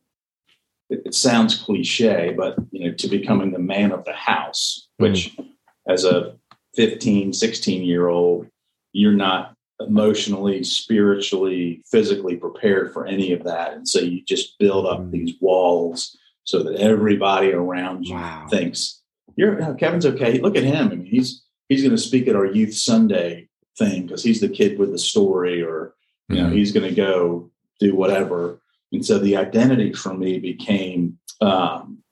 it, 0.91 1.03
it, 1.07 1.15
sounds 1.15 1.57
cliche, 1.57 2.35
but 2.37 2.57
you 2.73 2.85
know, 2.85 2.95
to 2.95 3.09
becoming 3.09 3.53
the 3.53 3.59
man 3.59 3.91
of 3.91 4.05
the 4.05 4.13
house, 4.13 4.89
which 4.99 5.35
mm 5.37 5.49
as 5.89 6.05
a 6.05 6.37
15, 6.77 7.33
16 7.33 7.83
year 7.83 8.09
old, 8.09 8.47
you're 8.93 9.13
not 9.13 9.55
emotionally, 9.81 10.63
spiritually, 10.63 11.83
physically 11.91 12.37
prepared 12.37 12.93
for 12.93 13.07
any 13.07 13.33
of 13.33 13.45
that. 13.45 13.73
And 13.75 13.89
so 13.89 14.01
you 14.01 14.23
just 14.25 14.59
build 14.59 14.87
up 14.87 15.01
mm. 15.01 15.11
these 15.11 15.35
walls 15.41 16.17
so 16.45 16.63
that 16.63 16.77
everybody 16.77 17.53
around 17.53 18.05
you 18.05 18.15
wow. 18.15 18.47
thinks 18.51 19.03
you're 19.37 19.63
oh, 19.63 19.75
Kevin's 19.75 20.07
okay. 20.07 20.39
Look 20.41 20.57
at 20.57 20.63
him. 20.63 20.89
I 20.89 20.95
mean, 20.95 21.07
he's 21.07 21.43
he's 21.69 21.83
going 21.83 21.97
to 21.97 21.99
speak 21.99 22.29
at 22.29 22.37
our 22.37 22.47
youth 22.47 22.75
Sunday 22.75 23.49
thing 23.79 24.07
because 24.07 24.23
he's 24.23 24.41
the 24.41 24.49
kid 24.49 24.79
with 24.79 24.93
the 24.93 24.99
story, 24.99 25.63
or 25.63 25.95
you 26.29 26.37
know, 26.37 26.45
mm-hmm. 26.45 26.55
he's 26.55 26.73
going 26.73 26.89
to 26.89 26.95
go 26.95 27.51
do 27.81 27.95
whatever. 27.95 28.61
And 28.93 29.05
so 29.05 29.19
the 29.19 29.37
identity 29.37 29.93
for 29.95 30.13
me 30.13 30.39
became 30.39 31.19
um, 31.41 32.03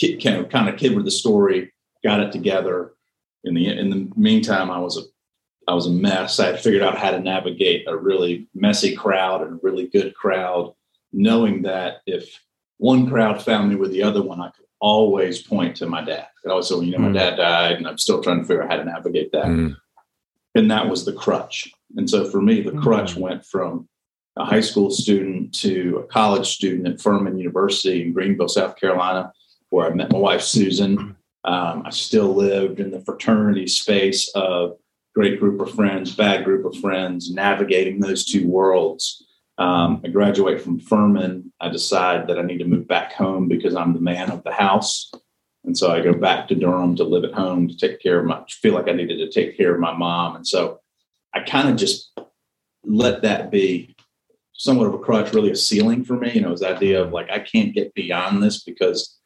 kind 0.00 0.36
of 0.36 0.48
kind 0.48 0.68
of 0.68 0.76
kid 0.76 0.94
with 0.94 1.04
the 1.04 1.10
story 1.10 1.71
got 2.02 2.20
it 2.20 2.32
together. 2.32 2.92
In 3.44 3.54
the 3.54 3.68
in 3.68 3.90
the 3.90 4.10
meantime, 4.16 4.70
I 4.70 4.78
was 4.78 4.96
a 4.96 5.02
I 5.68 5.74
was 5.74 5.86
a 5.86 5.90
mess. 5.90 6.40
I 6.40 6.46
had 6.46 6.60
figured 6.60 6.82
out 6.82 6.98
how 6.98 7.10
to 7.10 7.20
navigate 7.20 7.86
a 7.88 7.96
really 7.96 8.48
messy 8.54 8.94
crowd 8.94 9.42
and 9.42 9.54
a 9.54 9.60
really 9.62 9.88
good 9.88 10.14
crowd, 10.14 10.74
knowing 11.12 11.62
that 11.62 12.02
if 12.06 12.40
one 12.78 13.08
crowd 13.08 13.42
found 13.42 13.68
me 13.68 13.76
with 13.76 13.92
the 13.92 14.02
other 14.02 14.22
one, 14.22 14.40
I 14.40 14.50
could 14.50 14.66
always 14.80 15.40
point 15.40 15.76
to 15.76 15.86
my 15.86 16.02
dad. 16.02 16.26
I 16.44 16.50
always 16.50 16.68
say, 16.68 16.76
you 16.76 16.90
know, 16.90 16.98
mm. 16.98 17.12
my 17.12 17.18
dad 17.18 17.36
died, 17.36 17.76
and 17.76 17.86
I'm 17.86 17.98
still 17.98 18.22
trying 18.22 18.40
to 18.40 18.44
figure 18.44 18.62
out 18.62 18.70
how 18.70 18.76
to 18.76 18.84
navigate 18.84 19.30
that. 19.32 19.46
Mm. 19.46 19.76
And 20.54 20.70
that 20.70 20.88
was 20.88 21.04
the 21.04 21.12
crutch. 21.12 21.72
And 21.96 22.10
so 22.10 22.28
for 22.28 22.42
me, 22.42 22.60
the 22.60 22.72
crutch 22.72 23.14
mm. 23.14 23.18
went 23.18 23.46
from 23.46 23.88
a 24.36 24.44
high 24.44 24.60
school 24.60 24.90
student 24.90 25.54
to 25.54 25.98
a 25.98 26.06
college 26.12 26.48
student 26.48 26.88
at 26.88 27.00
Furman 27.00 27.38
University 27.38 28.02
in 28.02 28.12
Greenville, 28.12 28.48
South 28.48 28.76
Carolina, 28.76 29.32
where 29.70 29.86
I 29.86 29.94
met 29.94 30.10
my 30.10 30.18
wife, 30.18 30.42
Susan. 30.42 31.16
Um, 31.44 31.82
I 31.84 31.90
still 31.90 32.34
lived 32.34 32.80
in 32.80 32.90
the 32.90 33.00
fraternity 33.00 33.66
space 33.66 34.30
of 34.34 34.76
great 35.14 35.40
group 35.40 35.60
of 35.60 35.74
friends, 35.74 36.14
bad 36.14 36.44
group 36.44 36.64
of 36.64 36.80
friends, 36.80 37.32
navigating 37.32 38.00
those 38.00 38.24
two 38.24 38.48
worlds. 38.48 39.24
Um, 39.58 40.00
I 40.04 40.08
graduate 40.08 40.60
from 40.60 40.78
Furman. 40.78 41.52
I 41.60 41.68
decide 41.68 42.28
that 42.28 42.38
I 42.38 42.42
need 42.42 42.58
to 42.58 42.64
move 42.64 42.88
back 42.88 43.12
home 43.12 43.48
because 43.48 43.74
I'm 43.74 43.92
the 43.92 44.00
man 44.00 44.30
of 44.30 44.42
the 44.44 44.52
house. 44.52 45.12
And 45.64 45.76
so 45.76 45.92
I 45.92 46.00
go 46.00 46.12
back 46.12 46.48
to 46.48 46.54
Durham 46.54 46.96
to 46.96 47.04
live 47.04 47.24
at 47.24 47.34
home 47.34 47.68
to 47.68 47.76
take 47.76 48.00
care 48.00 48.18
of 48.18 48.26
my, 48.26 48.42
feel 48.48 48.74
like 48.74 48.88
I 48.88 48.92
needed 48.92 49.18
to 49.18 49.30
take 49.30 49.56
care 49.56 49.74
of 49.74 49.80
my 49.80 49.92
mom. 49.92 50.36
And 50.36 50.46
so 50.46 50.80
I 51.34 51.40
kind 51.40 51.68
of 51.68 51.76
just 51.76 52.18
let 52.84 53.22
that 53.22 53.50
be 53.50 53.94
somewhat 54.54 54.88
of 54.88 54.94
a 54.94 54.98
crutch, 54.98 55.32
really 55.32 55.50
a 55.50 55.56
ceiling 55.56 56.04
for 56.04 56.14
me. 56.14 56.32
You 56.32 56.40
know, 56.40 56.50
this 56.50 56.62
idea 56.62 57.02
of 57.02 57.12
like, 57.12 57.30
I 57.30 57.38
can't 57.38 57.74
get 57.74 57.94
beyond 57.94 58.42
this 58.42 58.62
because 58.62 59.18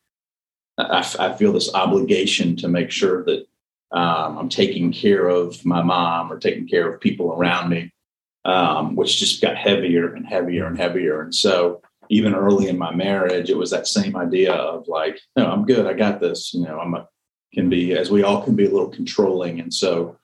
I, 0.79 1.07
I 1.19 1.33
feel 1.35 1.53
this 1.53 1.73
obligation 1.75 2.57
to 2.57 2.69
make 2.69 2.91
sure 2.91 3.25
that 3.25 3.47
um, 3.93 4.39
I'm 4.39 4.49
taking 4.49 4.93
care 4.93 5.29
of 5.29 5.65
my 5.65 5.83
mom 5.83 6.33
or 6.33 6.39
taking 6.39 6.69
care 6.69 6.93
of 6.93 7.01
people 7.01 7.33
around 7.33 7.71
me, 7.71 7.93
um, 8.45 8.97
which 8.97 9.19
just 9.19 9.41
got 9.41 9.57
heavier 9.57 10.15
and 10.15 10.27
heavier 10.27 10.67
and 10.67 10.79
heavier. 10.79 11.23
And 11.23 11.35
so 11.35 11.81
even 12.11 12.35
early 12.35 12.69
in 12.69 12.79
my 12.79 12.95
marriage, 12.95 13.51
it 13.51 13.57
was 13.57 13.71
that 13.71 13.87
same 13.87 14.17
idea 14.17 14.53
of 14.53 14.87
like, 14.89 15.21
no, 15.37 15.51
I'm 15.51 15.65
good. 15.65 15.87
I 15.87 15.93
got 15.93 16.21
this. 16.21 16.53
You 16.53 16.65
know, 16.65 16.79
I'm 16.79 16.95
a, 16.95 17.09
can 17.55 17.69
be, 17.69 17.97
as 17.97 18.11
we 18.11 18.23
all 18.23 18.43
can 18.43 18.55
be 18.55 18.67
a 18.67 18.71
little 18.71 18.89
controlling. 18.89 19.61
And 19.61 19.73
so 19.73 20.19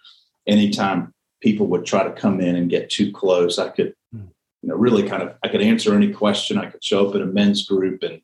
anytime 0.47 1.15
people 1.41 1.67
would 1.69 1.87
try 1.87 2.05
to 2.05 2.13
come 2.13 2.41
in 2.41 2.57
and 2.57 2.71
get 2.71 2.91
too 2.91 3.11
close, 3.13 3.59
I 3.59 3.69
could, 3.71 3.95
hmm. 4.13 4.27
you 4.63 4.69
know, 4.69 4.77
really 4.77 5.09
kind 5.09 5.23
of, 5.23 5.35
I 5.43 5.49
could 5.49 5.63
answer 5.63 5.95
any 5.95 6.13
question. 6.13 6.59
I 6.59 6.67
could 6.67 6.85
show 6.85 7.09
up 7.09 7.15
at 7.15 7.23
a 7.23 7.27
men's 7.27 7.67
group 7.67 8.03
and 8.03 8.21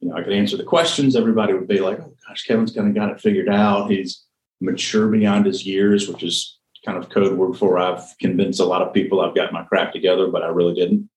you 0.00 0.08
know, 0.08 0.16
I 0.16 0.22
could 0.22 0.32
answer 0.32 0.56
the 0.56 0.64
questions. 0.64 1.14
Everybody 1.14 1.52
would 1.52 1.68
be 1.68 1.80
like, 1.80 2.00
"Oh 2.00 2.14
gosh, 2.26 2.44
Kevin's 2.44 2.72
kind 2.72 2.88
of 2.88 2.94
got 2.94 3.10
it 3.10 3.20
figured 3.20 3.48
out. 3.48 3.90
He's 3.90 4.24
mature 4.60 5.08
beyond 5.08 5.46
his 5.46 5.66
years," 5.66 6.08
which 6.08 6.22
is 6.22 6.58
kind 6.84 6.96
of 6.96 7.10
code 7.10 7.36
word 7.36 7.56
for 7.56 7.78
I've 7.78 8.02
convinced 8.18 8.60
a 8.60 8.64
lot 8.64 8.82
of 8.82 8.94
people 8.94 9.20
I've 9.20 9.34
got 9.34 9.52
my 9.52 9.62
crap 9.64 9.92
together, 9.92 10.28
but 10.28 10.42
I 10.42 10.48
really 10.48 10.74
didn't. 10.74 11.10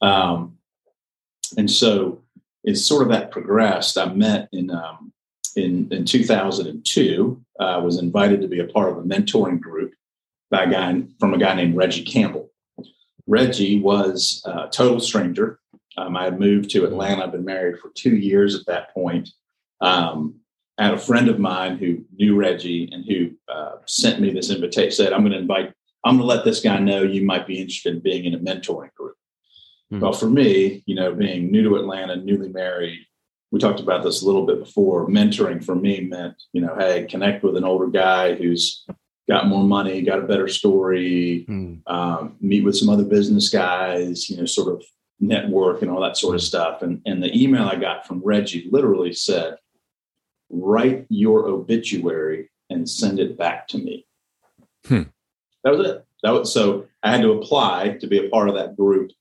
Um, 0.00 0.56
and 1.58 1.70
so 1.70 2.22
it's 2.64 2.84
sort 2.84 3.02
of 3.02 3.08
that 3.10 3.30
progressed. 3.30 3.98
I 3.98 4.06
met 4.06 4.48
in 4.52 4.70
um, 4.70 5.12
in 5.56 5.88
in 5.92 6.04
2002. 6.04 7.44
I 7.58 7.76
was 7.76 7.98
invited 7.98 8.40
to 8.40 8.48
be 8.48 8.60
a 8.60 8.66
part 8.66 8.90
of 8.90 8.98
a 8.98 9.02
mentoring 9.02 9.60
group 9.60 9.92
by 10.50 10.64
a 10.64 10.70
guy 10.70 11.02
from 11.18 11.34
a 11.34 11.38
guy 11.38 11.54
named 11.54 11.76
Regi 11.76 12.04
Campbell. 12.04 12.50
Regi 13.26 13.80
was 13.80 14.42
a 14.44 14.68
total 14.68 14.98
stranger. 14.98 15.59
Um, 16.00 16.16
I 16.16 16.24
had 16.24 16.40
moved 16.40 16.70
to 16.70 16.84
Atlanta. 16.84 17.24
I've 17.24 17.32
been 17.32 17.44
married 17.44 17.78
for 17.78 17.90
two 17.94 18.16
years 18.16 18.54
at 18.54 18.66
that 18.66 18.94
point. 18.94 19.30
Um, 19.80 20.36
I 20.78 20.84
had 20.84 20.94
a 20.94 20.98
friend 20.98 21.28
of 21.28 21.38
mine 21.38 21.76
who 21.76 22.04
knew 22.16 22.36
Regi 22.36 22.88
and 22.90 23.04
who 23.04 23.32
uh, 23.52 23.76
sent 23.86 24.20
me 24.20 24.32
this 24.32 24.50
invitation. 24.50 24.92
Said, 24.92 25.12
"I'm 25.12 25.20
going 25.20 25.32
to 25.32 25.38
invite. 25.38 25.72
I'm 26.04 26.16
going 26.16 26.28
to 26.28 26.34
let 26.34 26.44
this 26.44 26.60
guy 26.60 26.78
know 26.78 27.02
you 27.02 27.24
might 27.24 27.46
be 27.46 27.60
interested 27.60 27.94
in 27.94 28.00
being 28.00 28.24
in 28.24 28.34
a 28.34 28.38
mentoring 28.38 28.94
group." 28.94 29.16
Mm-hmm. 29.92 30.02
Well, 30.02 30.12
for 30.12 30.30
me, 30.30 30.82
you 30.86 30.94
know, 30.94 31.14
being 31.14 31.50
new 31.50 31.62
to 31.64 31.76
Atlanta, 31.76 32.16
newly 32.16 32.48
married, 32.48 33.00
we 33.50 33.58
talked 33.58 33.80
about 33.80 34.04
this 34.04 34.22
a 34.22 34.26
little 34.26 34.46
bit 34.46 34.60
before. 34.60 35.08
Mentoring 35.08 35.62
for 35.62 35.74
me 35.74 36.00
meant, 36.00 36.34
you 36.52 36.62
know, 36.62 36.74
hey, 36.78 37.06
connect 37.10 37.42
with 37.42 37.56
an 37.56 37.64
older 37.64 37.88
guy 37.88 38.34
who's 38.34 38.86
got 39.28 39.48
more 39.48 39.64
money, 39.64 40.02
got 40.02 40.18
a 40.18 40.26
better 40.26 40.48
story, 40.48 41.44
mm. 41.48 41.80
um, 41.86 42.36
meet 42.40 42.64
with 42.64 42.76
some 42.76 42.88
other 42.88 43.04
business 43.04 43.48
guys, 43.48 44.30
you 44.30 44.36
know, 44.36 44.44
sort 44.44 44.74
of 44.74 44.82
network 45.20 45.82
and 45.82 45.90
all 45.90 46.00
that 46.00 46.16
sort 46.16 46.34
of 46.34 46.42
stuff. 46.42 46.82
And, 46.82 47.00
and 47.06 47.22
the 47.22 47.36
email 47.40 47.64
I 47.64 47.76
got 47.76 48.06
from 48.06 48.22
Regi 48.24 48.68
literally 48.70 49.12
said, 49.12 49.56
write 50.48 51.06
your 51.08 51.46
obituary 51.46 52.50
and 52.70 52.88
send 52.88 53.20
it 53.20 53.38
back 53.38 53.68
to 53.68 53.78
me. 53.78 54.06
Hmm. 54.86 55.02
That 55.64 55.70
was 55.76 55.86
it. 55.86 56.04
That 56.22 56.30
was 56.30 56.52
so 56.52 56.86
I 57.02 57.10
had 57.10 57.22
to 57.22 57.32
apply 57.32 57.98
to 58.00 58.06
be 58.06 58.18
a 58.18 58.28
part 58.28 58.48
of 58.48 58.54
that 58.54 58.76
group 58.76 59.12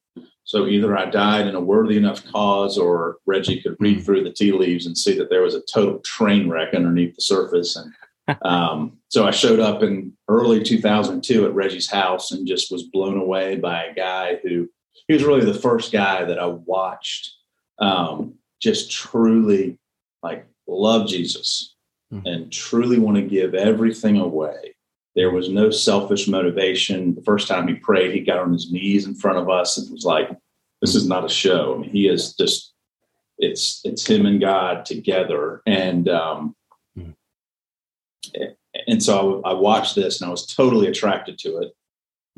so 0.49 0.65
either 0.65 0.97
I 0.97 1.05
died 1.05 1.45
in 1.45 1.53
a 1.53 1.61
worthy 1.61 1.95
enough 1.95 2.25
cause, 2.25 2.75
or 2.75 3.17
Regi 3.27 3.61
could 3.61 3.75
read 3.79 3.97
hmm. 3.97 4.03
through 4.03 4.23
the 4.23 4.33
tea 4.33 4.51
leaves 4.51 4.87
and 4.87 4.97
see 4.97 5.15
that 5.19 5.29
there 5.29 5.43
was 5.43 5.53
a 5.53 5.61
total 5.71 5.99
train 5.99 6.49
wreck 6.49 6.73
underneath 6.73 7.15
the 7.15 7.21
surface. 7.21 7.75
And 7.75 8.41
um, 8.41 8.97
so 9.09 9.27
I 9.27 9.31
showed 9.31 9.59
up 9.59 9.83
in 9.83 10.11
early 10.27 10.63
2002 10.63 11.45
at 11.45 11.53
Regi's 11.53 11.91
house 11.91 12.31
and 12.31 12.47
just 12.47 12.71
was 12.71 12.81
blown 12.81 13.19
away 13.19 13.57
by 13.57 13.83
a 13.83 13.93
guy 13.93 14.39
who 14.41 14.67
he 15.09 15.15
was 15.15 15.23
really 15.23 15.43
the 15.43 15.55
first 15.55 15.91
guy 15.91 16.23
that 16.23 16.37
I 16.37 16.45
watched 16.45 17.33
um, 17.79 18.35
just 18.61 18.91
truly 18.91 19.79
like 20.21 20.45
love 20.67 21.07
Jesus 21.07 21.75
mm-hmm. 22.13 22.27
and 22.27 22.51
truly 22.51 22.99
want 22.99 23.17
to 23.17 23.23
give 23.23 23.55
everything 23.55 24.19
away. 24.19 24.75
There 25.15 25.31
was 25.31 25.49
no 25.49 25.71
selfish 25.71 26.27
motivation. 26.27 27.15
The 27.15 27.23
first 27.23 27.47
time 27.47 27.67
he 27.67 27.73
prayed, 27.73 28.13
he 28.13 28.19
got 28.19 28.37
on 28.37 28.53
his 28.53 28.71
knees 28.71 29.07
in 29.07 29.15
front 29.15 29.39
of 29.39 29.49
us 29.49 29.79
and 29.79 29.91
was 29.91 30.05
like, 30.05 30.29
"This 30.79 30.93
is 30.93 31.07
not 31.07 31.25
a 31.25 31.29
show. 31.29 31.73
I 31.73 31.77
mean, 31.79 31.89
he 31.89 32.07
is 32.07 32.35
just 32.35 32.73
it's 33.39 33.81
it's 33.83 34.07
him 34.07 34.27
and 34.27 34.39
God 34.39 34.85
together." 34.85 35.63
And 35.65 36.07
um, 36.07 36.55
mm. 36.95 37.15
and 38.87 39.01
so 39.01 39.41
I, 39.43 39.49
I 39.49 39.53
watched 39.53 39.95
this 39.95 40.21
and 40.21 40.27
I 40.27 40.31
was 40.31 40.45
totally 40.45 40.87
attracted 40.87 41.39
to 41.39 41.57
it 41.57 41.73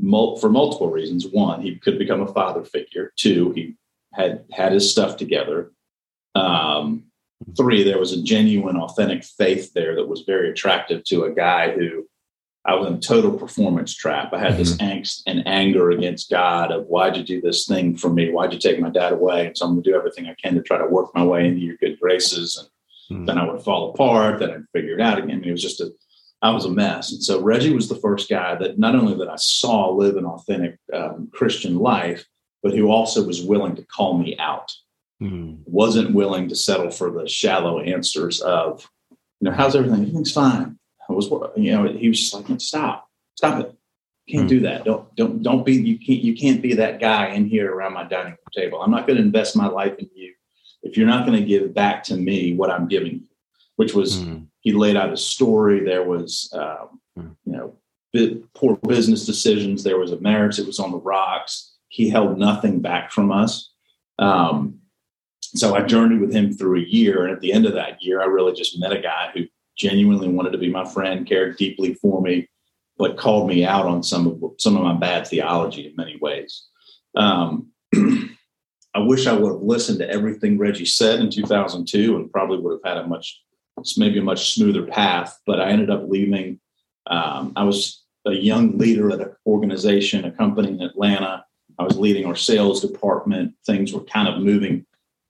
for 0.02 0.50
multiple 0.50 0.90
reasons. 0.90 1.28
One, 1.28 1.62
he 1.62 1.76
could 1.76 2.00
become 2.00 2.22
a 2.22 2.34
father 2.34 2.64
figure. 2.64 3.14
Two, 3.16 3.52
he 3.52 3.76
had 4.14 4.46
had 4.52 4.74
his 4.74 4.92
stuff 4.92 5.18
together. 5.18 5.72
Um, 6.36 7.06
three, 7.56 7.84
there 7.84 8.00
was 8.00 8.14
a 8.14 8.22
genuine, 8.22 8.78
authentic 8.78 9.24
faith 9.24 9.74
there 9.74 9.96
that 9.96 10.08
was 10.08 10.22
very 10.22 10.50
attractive 10.50 11.04
to 11.06 11.24
a 11.24 11.32
guy 11.32 11.72
who 11.72 12.08
I 12.64 12.76
was 12.76 12.88
in 12.88 13.00
total 13.00 13.32
performance 13.32 13.96
trap. 13.96 14.34
I 14.34 14.40
had 14.40 14.52
mm-hmm. 14.52 14.58
this 14.60 14.78
angst 14.78 15.24
and 15.26 15.48
anger 15.48 15.90
against 15.92 16.30
God 16.30 16.72
of 16.72 16.86
why'd 16.86 17.18
you 17.18 17.24
do 17.24 17.42
this 17.42 17.66
thing 17.66 17.98
for 17.98 18.10
me? 18.10 18.32
Why'd 18.32 18.54
you 18.54 18.60
take 18.60 18.80
my 18.80 18.90
dad 18.90 19.14
away? 19.14 19.48
And 19.48 19.58
so 19.58 19.66
I'm 19.66 19.72
gonna 19.72 19.82
do 19.82 19.96
everything 19.96 20.28
I 20.28 20.36
can 20.36 20.56
to 20.56 20.62
try 20.62 20.78
to 20.78 20.86
work 20.86 21.14
my 21.16 21.24
way 21.24 21.48
into 21.48 21.62
your 21.62 21.78
good 21.78 22.00
graces. 22.00 22.58
And 23.10 23.18
mm-hmm. 23.18 23.26
then 23.26 23.38
I 23.40 23.52
would 23.52 23.64
fall 23.64 23.92
apart. 23.92 24.40
Then 24.40 24.52
I'd 24.52 24.70
figure 24.74 24.94
it 24.94 25.02
out 25.02 25.18
again. 25.18 25.32
I 25.32 25.40
mean, 25.40 25.50
it 25.50 25.52
was 25.52 25.62
just 25.62 25.82
a 25.82 25.92
I 26.42 26.52
was 26.52 26.66
a 26.66 26.72
mess. 26.72 27.12
And 27.12 27.24
so 27.24 27.42
Regi 27.42 27.74
was 27.74 27.88
the 27.88 27.96
first 27.96 28.30
guy 28.30 28.56
that 28.56 28.80
not 28.80 28.96
only 28.96 29.16
that 29.18 29.30
I 29.30 29.36
saw 29.36 29.90
live 29.90 30.18
an 30.18 30.26
authentic 30.26 30.78
um, 30.92 31.30
Christian 31.32 31.78
life, 31.78 32.26
but 32.64 32.74
who 32.74 32.90
also 32.90 33.26
was 33.26 33.44
willing 33.44 33.76
to 33.76 33.86
call 33.86 34.18
me 34.18 34.36
out. 34.38 34.72
Mm-hmm. 35.22 35.62
Wasn't 35.66 36.16
willing 36.16 36.50
to 36.50 36.56
settle 36.56 36.90
for 36.90 37.12
the 37.12 37.28
shallow 37.28 37.80
answers 37.80 38.42
of, 38.42 38.90
you 39.12 39.50
know, 39.50 39.52
how's 39.52 39.76
everything? 39.76 40.02
Everything's 40.02 40.32
fine 40.32 40.80
I 41.12 41.14
was, 41.14 41.30
you 41.56 41.72
know, 41.72 41.88
he 41.92 42.10
was 42.10 42.20
just 42.20 42.34
like, 42.34 42.62
stop, 42.62 43.08
stop 43.36 43.60
it. 43.60 43.76
You 44.26 44.38
can't 44.38 44.48
mm. 44.48 44.50
do 44.50 44.60
that. 44.62 44.86
Don't, 44.86 45.14
don't, 45.16 45.44
don't 45.44 45.66
be, 45.66 45.74
you 45.74 45.98
can't, 45.98 46.22
you 46.22 46.36
can't 46.36 46.62
be 46.62 46.74
that 46.76 47.00
guy 47.00 47.28
in 47.28 47.46
here 47.46 47.74
around 47.74 47.94
my 47.94 48.04
dining 48.04 48.32
room 48.32 48.38
table. 48.56 48.82
I'm 48.82 48.92
not 48.92 49.08
going 49.08 49.18
to 49.18 49.24
invest 49.24 49.56
my 49.56 49.68
life 49.68 49.98
in 50.00 50.10
you 50.16 50.34
if 50.84 50.98
you're 50.98 51.08
not 51.08 51.26
going 51.26 51.40
to 51.40 51.46
give 51.46 51.74
back 51.74 52.04
to 52.06 52.16
me 52.16 52.56
what 52.56 52.72
I'm 52.72 52.88
giving 52.88 53.12
you, 53.14 53.22
which 53.76 53.94
was, 53.94 54.20
mm. 54.20 54.46
He 54.62 54.74
laid 54.74 54.96
out 54.96 55.14
a 55.14 55.18
story. 55.18 55.84
There 55.84 56.04
was, 56.04 56.50
um, 56.54 57.00
mm. 57.18 57.36
you 57.46 57.54
know, 57.54 58.44
poor 58.56 58.78
business 58.88 59.26
decisions. 59.26 59.84
There 59.84 60.00
was 60.00 60.12
a 60.12 60.20
marriage 60.20 60.58
that 60.58 60.68
was 60.68 60.80
on 60.80 60.92
the 60.92 60.98
rocks. 60.98 61.76
He 61.90 62.10
held 62.10 62.38
nothing 62.38 62.80
back 62.80 63.12
from 63.12 63.32
us. 63.32 63.72
Um, 64.20 64.80
so 65.42 65.76
I 65.76 65.82
journeyed 65.82 66.22
with 66.22 66.34
him 66.34 66.54
through 66.54 66.80
a 66.80 66.86
year. 66.86 67.24
And 67.24 67.34
at 67.34 67.42
the 67.42 67.52
end 67.52 67.66
of 67.66 67.74
that 67.74 68.02
year, 68.02 68.22
I 68.22 68.26
really 68.26 68.54
just 68.54 68.80
met 68.80 68.94
a 68.94 69.02
guy 69.02 69.32
who 69.34 69.46
genuinely 69.78 70.30
wanted 70.30 70.52
to 70.52 70.58
be 70.58 70.70
my 70.70 70.86
friend, 70.86 71.28
cared 71.28 71.58
deeply 71.58 71.96
for 71.96 72.22
me, 72.22 72.48
but 72.98 73.18
called 73.18 73.48
me 73.48 73.66
out 73.66 73.86
on 73.86 74.04
some 74.04 74.28
of 74.28 74.42
some 74.60 74.78
of 74.78 74.84
my 74.84 74.94
bad 74.94 75.28
theology 75.28 75.88
in 75.88 75.96
many 75.96 76.18
ways. 76.22 76.68
Um, 77.16 77.72
I 78.94 79.00
wish 79.00 79.26
I 79.26 79.34
would 79.34 79.54
have 79.54 79.62
listened 79.62 80.00
to 80.00 80.10
everything 80.10 80.58
Regi 80.58 80.86
said 80.86 81.20
in 81.20 81.30
2002 81.30 82.16
and 82.16 82.32
probably 82.32 82.60
would 82.60 82.80
have 82.84 82.96
had 82.96 83.04
a 83.04 83.08
much, 83.08 83.42
maybe 83.98 84.20
a 84.20 84.24
much 84.24 84.54
smoother 84.54 84.86
path. 84.86 85.40
But 85.46 85.60
I 85.60 85.70
ended 85.70 85.90
up 85.90 86.08
leaving. 86.08 86.60
Um, 87.08 87.54
I 87.56 87.64
was 87.64 88.04
a 88.26 88.32
young 88.32 88.78
leader 88.78 89.12
at 89.12 89.22
an 89.22 89.36
organization, 89.46 90.26
a 90.26 90.32
company 90.32 90.70
in 90.70 90.82
Atlanta. 90.82 91.46
I 91.80 91.84
was 91.84 91.98
leading 91.98 92.26
our 92.26 92.36
sales 92.36 92.82
department. 92.82 93.56
Things 93.66 93.94
were 93.94 94.04
kind 94.04 94.28
of 94.28 94.42
moving. 94.42 94.86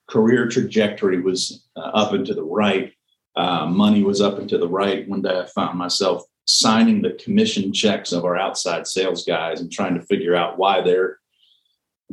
Career 0.09 0.47
trajectory 0.47 1.21
was 1.21 1.67
uh, 1.75 1.79
up 1.79 2.13
and 2.13 2.25
to 2.25 2.33
the 2.33 2.43
right. 2.43 2.93
Uh, 3.35 3.65
money 3.65 4.03
was 4.03 4.19
up 4.19 4.39
and 4.39 4.49
to 4.49 4.57
the 4.57 4.67
right. 4.67 5.07
One 5.07 5.21
day 5.21 5.39
I 5.39 5.45
found 5.45 5.77
myself 5.77 6.23
signing 6.45 7.01
the 7.01 7.11
commission 7.11 7.71
checks 7.71 8.11
of 8.11 8.25
our 8.25 8.37
outside 8.37 8.87
sales 8.87 9.23
guys 9.23 9.61
and 9.61 9.71
trying 9.71 9.95
to 9.95 10.01
figure 10.01 10.35
out 10.35 10.57
why 10.57 10.81
their 10.81 11.19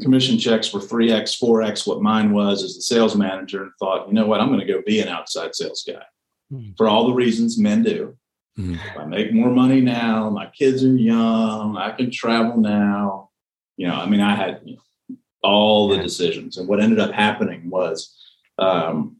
commission 0.00 0.38
checks 0.38 0.73
were 0.73 0.78
3x, 0.78 1.40
4x 1.42 1.85
what 1.85 2.02
mine 2.02 2.30
was 2.30 2.62
as 2.62 2.76
the 2.76 2.83
sales 2.83 3.16
manager 3.16 3.64
and 3.64 3.73
thought, 3.80 4.07
you 4.07 4.14
know 4.14 4.26
what, 4.26 4.40
I'm 4.40 4.47
going 4.47 4.61
to 4.61 4.73
go 4.73 4.80
be 4.87 5.00
an 5.00 5.09
outside 5.09 5.57
sales 5.57 5.85
guy 5.85 6.02
mm-hmm. 6.52 6.73
for 6.76 6.88
all 6.88 7.07
the 7.07 7.14
reasons 7.14 7.59
men 7.59 7.83
do. 7.83 8.17
Mm-hmm. 8.59 8.99
I 8.99 9.05
make 9.05 9.33
more 9.33 9.50
money 9.50 9.81
now, 9.81 10.31
my 10.31 10.47
kids 10.47 10.85
are 10.85 10.88
young, 10.88 11.76
I 11.76 11.93
can 11.93 12.11
travel 12.11 12.57
now. 12.57 13.31
You 13.76 13.87
know, 13.87 13.95
I 13.95 14.07
mean, 14.07 14.21
I 14.21 14.35
had 14.35 14.61
you 14.64 14.76
know, 14.76 15.17
all 15.43 15.88
the 15.88 15.99
decisions. 15.99 16.57
And 16.57 16.69
what 16.69 16.81
ended 16.81 16.99
up 16.99 17.12
happening 17.12 17.71
was 17.71 18.17
um, 18.59 19.19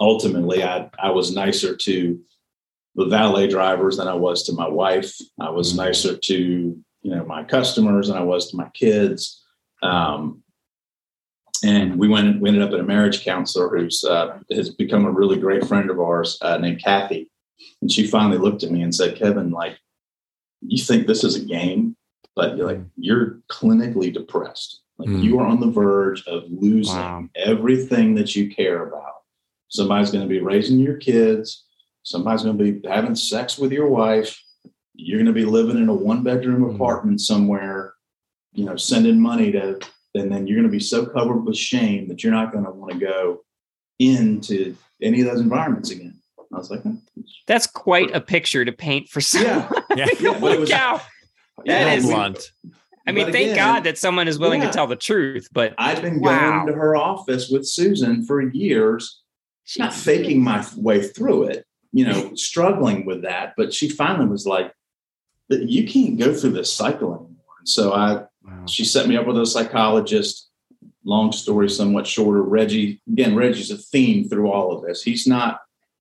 ultimately 0.00 0.64
I, 0.64 0.90
I 0.98 1.10
was 1.10 1.34
nicer 1.34 1.76
to 1.76 2.20
the 2.94 3.04
valet 3.04 3.46
drivers 3.46 3.98
than 3.98 4.08
I 4.08 4.14
was 4.14 4.42
to 4.44 4.52
my 4.52 4.66
wife. 4.66 5.14
I 5.38 5.50
was 5.50 5.68
mm-hmm. 5.68 5.82
nicer 5.82 6.16
to, 6.16 6.34
you 6.34 7.10
know, 7.10 7.24
my 7.24 7.44
customers 7.44 8.08
than 8.08 8.16
I 8.16 8.22
was 8.22 8.50
to 8.50 8.56
my 8.56 8.68
kids. 8.70 9.44
Um, 9.82 10.42
and 11.64 11.98
we 11.98 12.08
went, 12.08 12.40
we 12.40 12.48
ended 12.48 12.62
up 12.62 12.72
at 12.72 12.80
a 12.80 12.84
marriage 12.84 13.24
counselor 13.24 13.76
who's 13.76 14.04
uh, 14.04 14.38
has 14.50 14.70
become 14.70 15.04
a 15.04 15.10
really 15.10 15.38
great 15.38 15.66
friend 15.66 15.90
of 15.90 16.00
ours 16.00 16.38
uh, 16.42 16.58
named 16.58 16.82
Kathy. 16.82 17.30
And 17.82 17.90
she 17.90 18.06
finally 18.06 18.38
looked 18.38 18.62
at 18.62 18.70
me 18.70 18.82
and 18.82 18.94
said, 18.94 19.16
Kevin, 19.16 19.50
like, 19.50 19.78
you 20.62 20.82
think 20.82 21.06
this 21.06 21.24
is 21.24 21.36
a 21.36 21.44
game, 21.44 21.96
but 22.34 22.56
you're 22.56 22.66
like, 22.66 22.80
you're 22.96 23.40
clinically 23.50 24.12
depressed. 24.12 24.80
Like 24.98 25.08
mm. 25.08 25.22
you 25.22 25.38
are 25.40 25.46
on 25.46 25.60
the 25.60 25.70
verge 25.70 26.26
of 26.26 26.44
losing 26.48 26.94
wow. 26.94 27.28
everything 27.34 28.14
that 28.16 28.36
you 28.36 28.54
care 28.54 28.86
about 28.86 29.20
Somebody's 29.70 30.10
going 30.10 30.24
to 30.24 30.28
be 30.28 30.40
raising 30.40 30.80
your 30.80 30.96
kids. 30.96 31.64
Somebody's 32.02 32.42
going 32.42 32.58
to 32.58 32.72
be 32.72 32.88
having 32.88 33.14
sex 33.14 33.56
with 33.56 33.72
your 33.72 33.86
wife. 33.86 34.42
You're 34.94 35.18
going 35.18 35.26
to 35.26 35.32
be 35.32 35.44
living 35.44 35.76
in 35.76 35.88
a 35.88 35.94
one 35.94 36.22
bedroom 36.22 36.62
mm-hmm. 36.62 36.74
apartment 36.74 37.20
somewhere, 37.20 37.94
you 38.52 38.64
know, 38.64 38.76
sending 38.76 39.20
money 39.20 39.52
to, 39.52 39.78
and 40.14 40.30
then 40.32 40.46
you're 40.46 40.56
going 40.56 40.68
to 40.68 40.72
be 40.72 40.82
so 40.82 41.06
covered 41.06 41.44
with 41.44 41.56
shame 41.56 42.08
that 42.08 42.22
you're 42.22 42.32
not 42.32 42.52
going 42.52 42.64
to 42.64 42.70
want 42.70 42.92
to 42.92 42.98
go 42.98 43.40
into 43.98 44.76
any 45.02 45.20
of 45.20 45.26
those 45.26 45.40
environments 45.40 45.90
again. 45.90 46.20
I 46.52 46.58
was 46.58 46.70
like, 46.70 46.82
hmm, 46.82 46.96
that's 47.46 47.68
quite 47.68 48.14
a 48.14 48.20
picture 48.20 48.64
to 48.64 48.72
paint 48.72 49.08
for 49.08 49.20
someone. 49.20 49.68
Yeah, 49.96 50.06
yeah. 50.06 50.06
yeah 50.20 50.38
Look 50.38 50.70
out. 50.70 51.02
That 51.64 51.98
is 51.98 52.06
blunt. 52.06 52.52
I 53.06 53.12
mean, 53.12 53.30
thank 53.32 53.54
God 53.54 53.84
that 53.84 53.98
someone 53.98 54.28
is 54.28 54.38
willing 54.38 54.60
yeah. 54.60 54.68
to 54.68 54.72
tell 54.72 54.86
the 54.86 54.96
truth. 54.96 55.48
But 55.52 55.74
I've 55.78 56.02
been 56.02 56.20
wow. 56.20 56.64
going 56.64 56.66
to 56.68 56.72
her 56.74 56.96
office 56.96 57.48
with 57.48 57.68
Susan 57.68 58.24
for 58.24 58.40
years 58.40 59.20
She's 59.70 59.78
not 59.78 59.94
faking 59.94 60.42
my 60.42 60.66
way 60.76 61.00
through 61.00 61.44
it, 61.44 61.64
you 61.92 62.04
know, 62.04 62.34
struggling 62.34 63.06
with 63.06 63.22
that. 63.22 63.54
But 63.56 63.72
she 63.72 63.88
finally 63.88 64.26
was 64.26 64.44
like, 64.44 64.72
you 65.48 65.86
can't 65.86 66.18
go 66.18 66.34
through 66.34 66.54
this 66.54 66.72
cycle 66.72 67.14
anymore. 67.14 67.54
And 67.60 67.68
so 67.68 67.92
I, 67.92 68.24
wow. 68.50 68.66
she 68.66 68.84
set 68.84 69.08
me 69.08 69.16
up 69.16 69.26
with 69.26 69.38
a 69.38 69.46
psychologist. 69.46 70.48
Long 71.04 71.32
story, 71.32 71.70
somewhat 71.70 72.06
shorter. 72.06 72.42
Regi, 72.42 73.00
again, 73.10 73.34
Regi's 73.34 73.70
a 73.70 73.78
theme 73.78 74.28
through 74.28 74.50
all 74.50 74.72
of 74.72 74.84
this. 74.84 75.02
He's 75.02 75.26
not, 75.26 75.60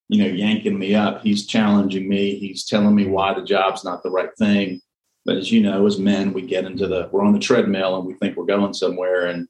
you 0.10 0.22
know, 0.22 0.29
yanking 0.29 0.77
me 0.77 0.94
up. 0.94 1.22
He's 1.22 1.46
challenging 1.46 2.10
me. 2.10 2.38
He's 2.38 2.65
telling 2.65 2.96
me 2.96 3.06
why 3.06 3.34
the 3.34 3.44
job's 3.44 3.86
not 3.86 4.03
the 4.03 4.12
right 4.12 4.36
thing. 4.38 4.82
But 5.25 5.38
as 5.38 5.51
you 5.51 5.62
know, 5.62 5.86
as 5.86 6.00
men, 6.00 6.34
we 6.34 6.41
get 6.41 6.65
into 6.65 6.88
the, 6.88 7.10
we're 7.12 7.24
on 7.24 7.34
the 7.34 7.39
treadmill 7.39 7.98
and 7.98 8.06
we 8.06 8.13
think 8.15 8.36
we're 8.36 8.46
going 8.46 8.74
somewhere 8.74 9.27
and 9.27 9.48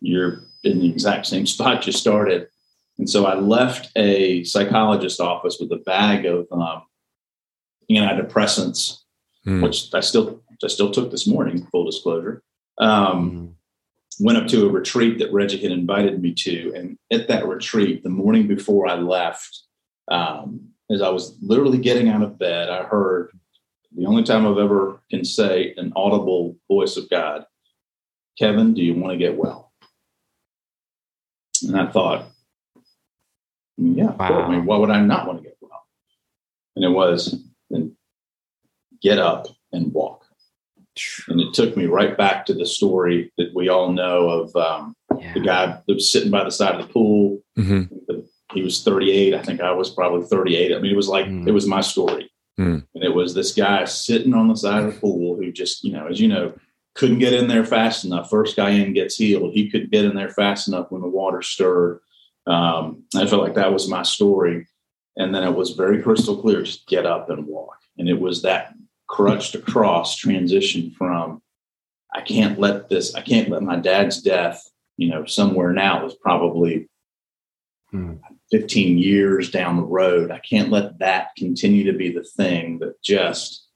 you're 0.00 0.44
in 0.64 0.78
the 0.78 0.88
exact 0.88 1.26
same 1.26 1.46
spot 1.54 1.86
you 1.86 1.92
started. 1.92 2.48
And 2.98 3.08
so 3.08 3.26
I 3.26 3.34
left 3.34 3.90
a 3.96 4.42
psychologist 4.44 5.20
office 5.20 5.58
with 5.60 5.70
a 5.72 5.76
bag 5.76 6.26
of 6.26 6.46
um, 6.50 6.82
antidepressants, 7.90 8.98
mm. 9.46 9.62
which 9.62 9.94
I 9.94 10.00
still 10.00 10.42
I 10.64 10.68
still 10.68 10.90
took 10.90 11.10
this 11.10 11.26
morning. 11.26 11.66
Full 11.66 11.84
disclosure. 11.84 12.42
Um, 12.78 13.30
mm. 13.30 13.54
Went 14.20 14.38
up 14.38 14.48
to 14.48 14.66
a 14.66 14.70
retreat 14.70 15.18
that 15.18 15.32
Regi 15.32 15.58
had 15.62 15.70
invited 15.70 16.20
me 16.20 16.34
to, 16.34 16.72
and 16.74 16.98
at 17.12 17.28
that 17.28 17.46
retreat, 17.46 18.02
the 18.02 18.08
morning 18.08 18.48
before 18.48 18.88
I 18.88 18.96
left, 18.96 19.62
um, 20.10 20.70
as 20.90 21.02
I 21.02 21.10
was 21.10 21.36
literally 21.40 21.78
getting 21.78 22.08
out 22.08 22.22
of 22.22 22.38
bed, 22.38 22.68
I 22.68 22.82
heard 22.82 23.30
the 23.94 24.06
only 24.06 24.22
time 24.22 24.46
I've 24.46 24.58
ever 24.58 25.00
can 25.10 25.24
say 25.24 25.74
an 25.76 25.92
audible 25.94 26.56
voice 26.68 26.96
of 26.96 27.08
God, 27.08 27.44
Kevin, 28.38 28.74
do 28.74 28.82
you 28.82 28.94
want 28.94 29.12
to 29.12 29.18
get 29.18 29.36
well? 29.36 29.72
And 31.66 31.78
I 31.78 31.86
thought, 31.86 32.26
yeah, 33.76 34.12
wow. 34.12 34.42
I 34.42 34.50
mean, 34.50 34.64
why 34.66 34.76
would 34.76 34.90
I 34.90 35.00
not 35.00 35.26
want 35.26 35.38
to 35.40 35.44
get 35.44 35.56
well? 35.60 35.86
And 36.76 36.84
it 36.84 36.90
was, 36.90 37.40
then 37.70 37.96
get 39.00 39.18
up 39.18 39.46
and 39.72 39.92
walk. 39.92 40.24
And 41.28 41.40
it 41.40 41.54
took 41.54 41.76
me 41.76 41.86
right 41.86 42.16
back 42.16 42.46
to 42.46 42.54
the 42.54 42.66
story 42.66 43.32
that 43.38 43.54
we 43.54 43.68
all 43.68 43.92
know 43.92 44.28
of 44.28 44.56
um, 44.56 44.94
yeah. 45.18 45.34
the 45.34 45.40
guy 45.40 45.66
that 45.66 45.94
was 45.94 46.10
sitting 46.10 46.30
by 46.30 46.44
the 46.44 46.50
side 46.50 46.74
of 46.74 46.86
the 46.86 46.92
pool. 46.92 47.40
Mm-hmm. 47.58 48.20
He 48.54 48.62
was 48.62 48.82
38. 48.82 49.34
I 49.34 49.42
think 49.42 49.60
I 49.60 49.72
was 49.72 49.90
probably 49.90 50.26
38. 50.26 50.74
I 50.74 50.78
mean, 50.78 50.92
it 50.92 50.96
was 50.96 51.08
like, 51.08 51.26
mm. 51.26 51.46
it 51.46 51.52
was 51.52 51.66
my 51.66 51.82
story. 51.82 52.30
Mm. 52.58 52.86
And 52.94 53.04
it 53.04 53.14
was 53.14 53.34
this 53.34 53.54
guy 53.54 53.84
sitting 53.84 54.34
on 54.34 54.48
the 54.48 54.56
side 54.56 54.84
of 54.84 54.94
the 54.94 55.00
pool 55.00 55.36
who 55.36 55.52
just, 55.52 55.84
you 55.84 55.92
know, 55.92 56.06
as 56.06 56.18
you 56.18 56.28
know, 56.28 56.54
couldn't 56.94 57.20
get 57.20 57.32
in 57.32 57.46
there 57.46 57.64
fast 57.64 58.04
enough. 58.04 58.30
First 58.30 58.56
guy 58.56 58.70
in 58.70 58.92
gets 58.92 59.16
healed. 59.16 59.52
He 59.52 59.70
couldn't 59.70 59.92
get 59.92 60.04
in 60.04 60.16
there 60.16 60.30
fast 60.30 60.66
enough 60.66 60.90
when 60.90 61.02
the 61.02 61.08
water 61.08 61.42
stirred. 61.42 62.00
Um, 62.46 63.04
I 63.14 63.26
felt 63.26 63.42
like 63.42 63.54
that 63.54 63.72
was 63.72 63.88
my 63.88 64.02
story. 64.02 64.66
And 65.16 65.34
then 65.34 65.44
it 65.44 65.54
was 65.54 65.72
very 65.72 66.02
crystal 66.02 66.40
clear 66.40 66.62
just 66.62 66.86
get 66.86 67.06
up 67.06 67.30
and 67.30 67.46
walk. 67.46 67.76
And 67.98 68.08
it 68.08 68.18
was 68.18 68.42
that 68.42 68.74
crutch 69.08 69.52
to 69.52 69.58
cross 69.58 70.16
transition 70.16 70.90
from 70.96 71.42
I 72.14 72.20
can't 72.20 72.58
let 72.58 72.88
this, 72.88 73.14
I 73.14 73.20
can't 73.20 73.48
let 73.48 73.62
my 73.62 73.76
dad's 73.76 74.22
death, 74.22 74.62
you 74.96 75.10
know, 75.10 75.24
somewhere 75.24 75.72
now 75.72 76.04
was 76.04 76.14
probably 76.14 76.88
hmm. 77.90 78.14
15 78.50 78.98
years 78.98 79.50
down 79.50 79.76
the 79.76 79.82
road. 79.82 80.30
I 80.30 80.38
can't 80.38 80.70
let 80.70 80.98
that 81.00 81.30
continue 81.36 81.84
to 81.90 81.96
be 81.96 82.10
the 82.10 82.24
thing 82.24 82.78
that 82.78 83.02
just, 83.02 83.66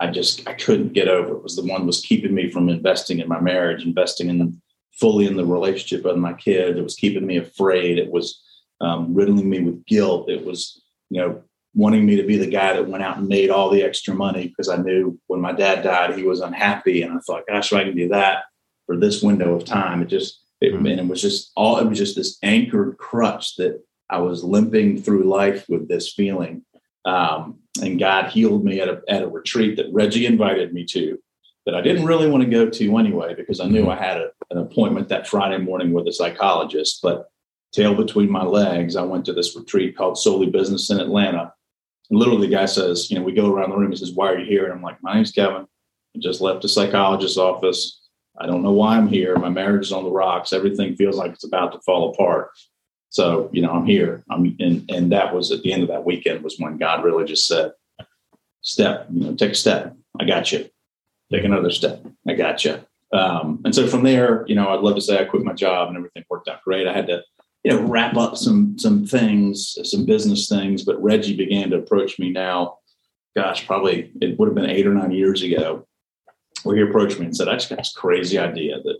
I 0.00 0.08
just, 0.08 0.48
I 0.48 0.54
couldn't 0.54 0.92
get 0.92 1.08
over. 1.08 1.36
It 1.36 1.42
was 1.42 1.56
the 1.56 1.64
one 1.64 1.86
was 1.86 2.00
keeping 2.00 2.34
me 2.34 2.50
from 2.50 2.68
investing 2.68 3.20
in 3.20 3.28
my 3.28 3.40
marriage, 3.40 3.84
investing 3.84 4.28
in 4.28 4.60
fully 4.98 5.26
in 5.26 5.36
the 5.36 5.46
relationship 5.46 6.04
with 6.04 6.16
my 6.16 6.32
kid. 6.32 6.76
It 6.76 6.82
was 6.82 6.96
keeping 6.96 7.26
me 7.26 7.36
afraid. 7.36 7.98
It 7.98 8.10
was 8.10 8.42
um, 8.80 9.14
riddling 9.14 9.48
me 9.48 9.60
with 9.60 9.86
guilt. 9.86 10.28
It 10.28 10.44
was, 10.44 10.82
you 11.10 11.20
know, 11.20 11.42
wanting 11.78 12.04
me 12.04 12.16
to 12.16 12.24
be 12.24 12.36
the 12.36 12.50
guy 12.50 12.72
that 12.72 12.88
went 12.88 13.04
out 13.04 13.18
and 13.18 13.28
made 13.28 13.50
all 13.50 13.70
the 13.70 13.84
extra 13.84 14.12
money 14.12 14.48
because 14.48 14.68
I 14.68 14.78
knew 14.78 15.16
when 15.28 15.40
my 15.40 15.52
dad 15.52 15.84
died, 15.84 16.16
he 16.16 16.24
was 16.24 16.40
unhappy. 16.40 17.02
And 17.02 17.14
I 17.14 17.20
thought, 17.20 17.46
gosh, 17.46 17.72
if 17.72 17.78
I 17.78 17.84
can 17.84 17.94
do 17.94 18.08
that 18.08 18.46
for 18.84 18.96
this 18.96 19.22
window 19.22 19.54
of 19.54 19.64
time, 19.64 20.02
it 20.02 20.08
just, 20.08 20.42
it, 20.60 20.74
mm-hmm. 20.74 20.86
and 20.86 21.00
it 21.00 21.06
was 21.06 21.22
just 21.22 21.52
all, 21.54 21.78
it 21.78 21.86
was 21.86 21.96
just 21.96 22.16
this 22.16 22.36
anchored 22.42 22.98
crutch 22.98 23.54
that 23.56 23.80
I 24.10 24.18
was 24.18 24.42
limping 24.42 25.00
through 25.00 25.30
life 25.30 25.66
with 25.68 25.86
this 25.86 26.12
feeling. 26.12 26.64
Um, 27.04 27.60
and 27.80 27.96
God 27.96 28.30
healed 28.30 28.64
me 28.64 28.80
at 28.80 28.88
a, 28.88 29.00
at 29.08 29.22
a 29.22 29.28
retreat 29.28 29.76
that 29.76 29.92
Regi 29.92 30.26
invited 30.26 30.74
me 30.74 30.84
to 30.86 31.16
that 31.64 31.76
I 31.76 31.80
didn't 31.80 32.06
really 32.06 32.28
want 32.28 32.42
to 32.42 32.50
go 32.50 32.68
to 32.68 32.98
anyway 32.98 33.36
because 33.36 33.60
I 33.60 33.66
knew 33.66 33.82
mm-hmm. 33.82 33.90
I 33.90 34.04
had 34.04 34.16
a, 34.16 34.30
an 34.50 34.58
appointment 34.58 35.10
that 35.10 35.28
Friday 35.28 35.58
morning 35.58 35.92
with 35.92 36.08
a 36.08 36.12
psychologist. 36.12 36.98
But 37.04 37.28
tail 37.72 37.94
between 37.94 38.32
my 38.32 38.42
legs, 38.42 38.96
I 38.96 39.02
went 39.02 39.26
to 39.26 39.32
this 39.32 39.54
retreat 39.54 39.96
called 39.96 40.16
Souly 40.16 40.50
Business 40.50 40.90
in 40.90 40.98
Atlanta. 40.98 41.52
And 42.10 42.18
literally, 42.18 42.46
the 42.46 42.54
guy 42.54 42.66
says, 42.66 43.10
You 43.10 43.18
know, 43.18 43.24
we 43.24 43.32
go 43.32 43.52
around 43.52 43.70
the 43.70 43.76
room 43.76 43.90
and 43.90 43.98
says, 43.98 44.12
Why 44.12 44.32
are 44.32 44.38
you 44.38 44.46
here? 44.46 44.64
And 44.64 44.72
I'm 44.72 44.82
like, 44.82 45.02
My 45.02 45.14
name's 45.14 45.32
Kevin. 45.32 45.66
I 46.16 46.18
just 46.18 46.40
left 46.40 46.64
a 46.64 46.68
psychologist's 46.68 47.38
office. 47.38 48.00
I 48.40 48.46
don't 48.46 48.62
know 48.62 48.72
why 48.72 48.96
I'm 48.96 49.08
here. 49.08 49.36
My 49.36 49.48
marriage 49.48 49.86
is 49.86 49.92
on 49.92 50.04
the 50.04 50.10
rocks. 50.10 50.52
Everything 50.52 50.94
feels 50.94 51.16
like 51.16 51.32
it's 51.32 51.44
about 51.44 51.72
to 51.72 51.80
fall 51.80 52.10
apart. 52.12 52.50
So, 53.10 53.50
you 53.52 53.62
know, 53.62 53.72
I'm 53.72 53.86
here. 53.86 54.22
I'm 54.30 54.56
and 54.60 54.88
and 54.90 55.12
that 55.12 55.34
was 55.34 55.50
at 55.50 55.62
the 55.62 55.72
end 55.72 55.82
of 55.82 55.88
that 55.88 56.04
weekend 56.04 56.42
was 56.42 56.58
when 56.58 56.78
God 56.78 57.04
really 57.04 57.24
just 57.24 57.46
said, 57.46 57.72
Step, 58.62 59.06
you 59.10 59.24
know, 59.24 59.34
take 59.34 59.52
a 59.52 59.54
step. 59.54 59.96
I 60.20 60.24
got 60.24 60.52
you 60.52 60.68
take 61.30 61.44
another 61.44 61.70
step. 61.70 62.04
I 62.26 62.34
got 62.34 62.64
you. 62.64 62.80
Um, 63.12 63.60
and 63.64 63.74
so 63.74 63.86
from 63.86 64.02
there, 64.02 64.44
you 64.46 64.54
know, 64.54 64.68
I'd 64.68 64.80
love 64.80 64.94
to 64.96 65.00
say 65.00 65.18
I 65.18 65.24
quit 65.24 65.44
my 65.44 65.52
job 65.52 65.88
and 65.88 65.96
everything 65.96 66.24
worked 66.28 66.48
out 66.48 66.62
great. 66.62 66.86
I 66.86 66.92
had 66.92 67.06
to, 67.06 67.22
you 67.68 67.74
know, 67.74 67.82
wrap 67.82 68.16
up 68.16 68.34
some 68.34 68.78
some 68.78 69.04
things, 69.04 69.76
some 69.84 70.06
business 70.06 70.48
things. 70.48 70.84
But 70.84 71.02
Regi 71.02 71.36
began 71.36 71.68
to 71.70 71.76
approach 71.76 72.18
me 72.18 72.30
now. 72.30 72.78
Gosh, 73.36 73.66
probably 73.66 74.10
it 74.22 74.38
would 74.38 74.48
have 74.48 74.54
been 74.54 74.70
eight 74.70 74.86
or 74.86 74.94
nine 74.94 75.10
years 75.10 75.42
ago, 75.42 75.86
where 76.62 76.76
he 76.76 76.82
approached 76.82 77.18
me 77.18 77.26
and 77.26 77.36
said, 77.36 77.46
"I 77.46 77.56
just 77.56 77.68
got 77.68 77.76
this 77.76 77.92
crazy 77.92 78.38
idea 78.38 78.78
that 78.82 78.98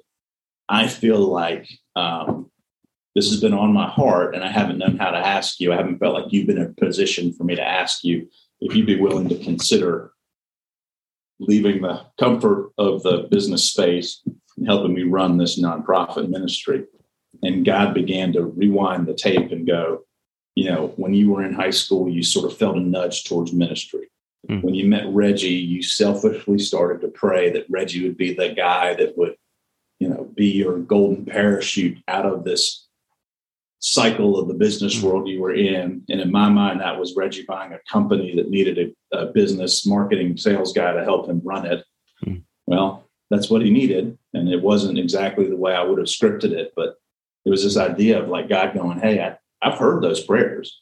I 0.68 0.86
feel 0.86 1.18
like 1.18 1.66
um, 1.96 2.50
this 3.14 3.30
has 3.30 3.40
been 3.40 3.54
on 3.54 3.72
my 3.72 3.88
heart, 3.88 4.34
and 4.34 4.44
I 4.44 4.50
haven't 4.50 4.76
known 4.76 4.98
how 4.98 5.12
to 5.12 5.16
ask 5.16 5.60
you. 5.60 5.72
I 5.72 5.76
haven't 5.76 5.98
felt 5.98 6.12
like 6.12 6.30
you've 6.30 6.46
been 6.46 6.58
in 6.58 6.74
a 6.78 6.84
position 6.84 7.32
for 7.32 7.44
me 7.44 7.56
to 7.56 7.66
ask 7.66 8.04
you 8.04 8.28
if 8.60 8.76
you'd 8.76 8.84
be 8.84 9.00
willing 9.00 9.30
to 9.30 9.38
consider 9.42 10.12
leaving 11.40 11.80
the 11.80 12.04
comfort 12.20 12.72
of 12.76 13.02
the 13.02 13.28
business 13.30 13.64
space 13.70 14.20
and 14.58 14.66
helping 14.66 14.92
me 14.92 15.04
run 15.04 15.38
this 15.38 15.58
nonprofit 15.58 16.28
ministry. 16.28 16.84
And 17.42 17.64
God 17.64 17.94
began 17.94 18.32
to 18.32 18.44
rewind 18.44 19.06
the 19.06 19.14
tape 19.14 19.52
and 19.52 19.66
go, 19.66 20.04
you 20.54 20.68
know, 20.70 20.92
when 20.96 21.14
you 21.14 21.30
were 21.30 21.44
in 21.44 21.52
high 21.52 21.70
school, 21.70 22.08
you 22.08 22.22
sort 22.22 22.50
of 22.50 22.58
felt 22.58 22.76
a 22.76 22.80
nudge 22.80 23.24
towards 23.24 23.52
ministry. 23.52 24.10
Mm. 24.50 24.62
When 24.62 24.74
you 24.74 24.86
met 24.86 25.12
Regi, 25.12 25.48
you 25.48 25.82
selfishly 25.82 26.58
started 26.58 27.00
to 27.02 27.08
pray 27.08 27.50
that 27.50 27.66
Regi 27.68 28.02
would 28.06 28.16
be 28.16 28.34
the 28.34 28.48
guy 28.48 28.94
that 28.94 29.16
would, 29.16 29.36
you 30.00 30.08
know, 30.08 30.28
be 30.34 30.46
your 30.46 30.78
golden 30.78 31.24
parachute 31.24 31.98
out 32.08 32.26
of 32.26 32.44
this 32.44 32.86
cycle 33.80 34.38
of 34.38 34.48
the 34.48 34.54
business 34.54 34.96
mm-hmm. 34.96 35.06
world 35.06 35.28
you 35.28 35.40
were 35.40 35.54
in. 35.54 36.02
And 36.08 36.20
in 36.20 36.32
my 36.32 36.48
mind, 36.48 36.80
that 36.80 36.98
was 36.98 37.14
Regi 37.16 37.44
buying 37.46 37.72
a 37.72 37.78
company 37.90 38.34
that 38.36 38.50
needed 38.50 38.94
a, 39.12 39.16
a 39.16 39.26
business 39.26 39.86
marketing 39.86 40.36
sales 40.36 40.72
guy 40.72 40.92
to 40.92 41.04
help 41.04 41.28
him 41.28 41.40
run 41.44 41.66
it. 41.66 41.84
Mm. 42.26 42.42
Well, 42.66 43.04
that's 43.30 43.50
what 43.50 43.62
he 43.62 43.70
needed. 43.70 44.18
And 44.34 44.48
it 44.48 44.62
wasn't 44.62 44.98
exactly 44.98 45.48
the 45.48 45.56
way 45.56 45.74
I 45.74 45.84
would 45.84 45.98
have 45.98 46.08
scripted 46.08 46.52
it, 46.52 46.72
but 46.74 46.96
it 47.44 47.50
was 47.50 47.62
this 47.62 47.76
idea 47.76 48.22
of 48.22 48.28
like 48.28 48.48
God 48.48 48.74
going, 48.74 48.98
Hey, 48.98 49.20
I, 49.20 49.36
I've 49.62 49.78
heard 49.78 50.02
those 50.02 50.22
prayers. 50.22 50.80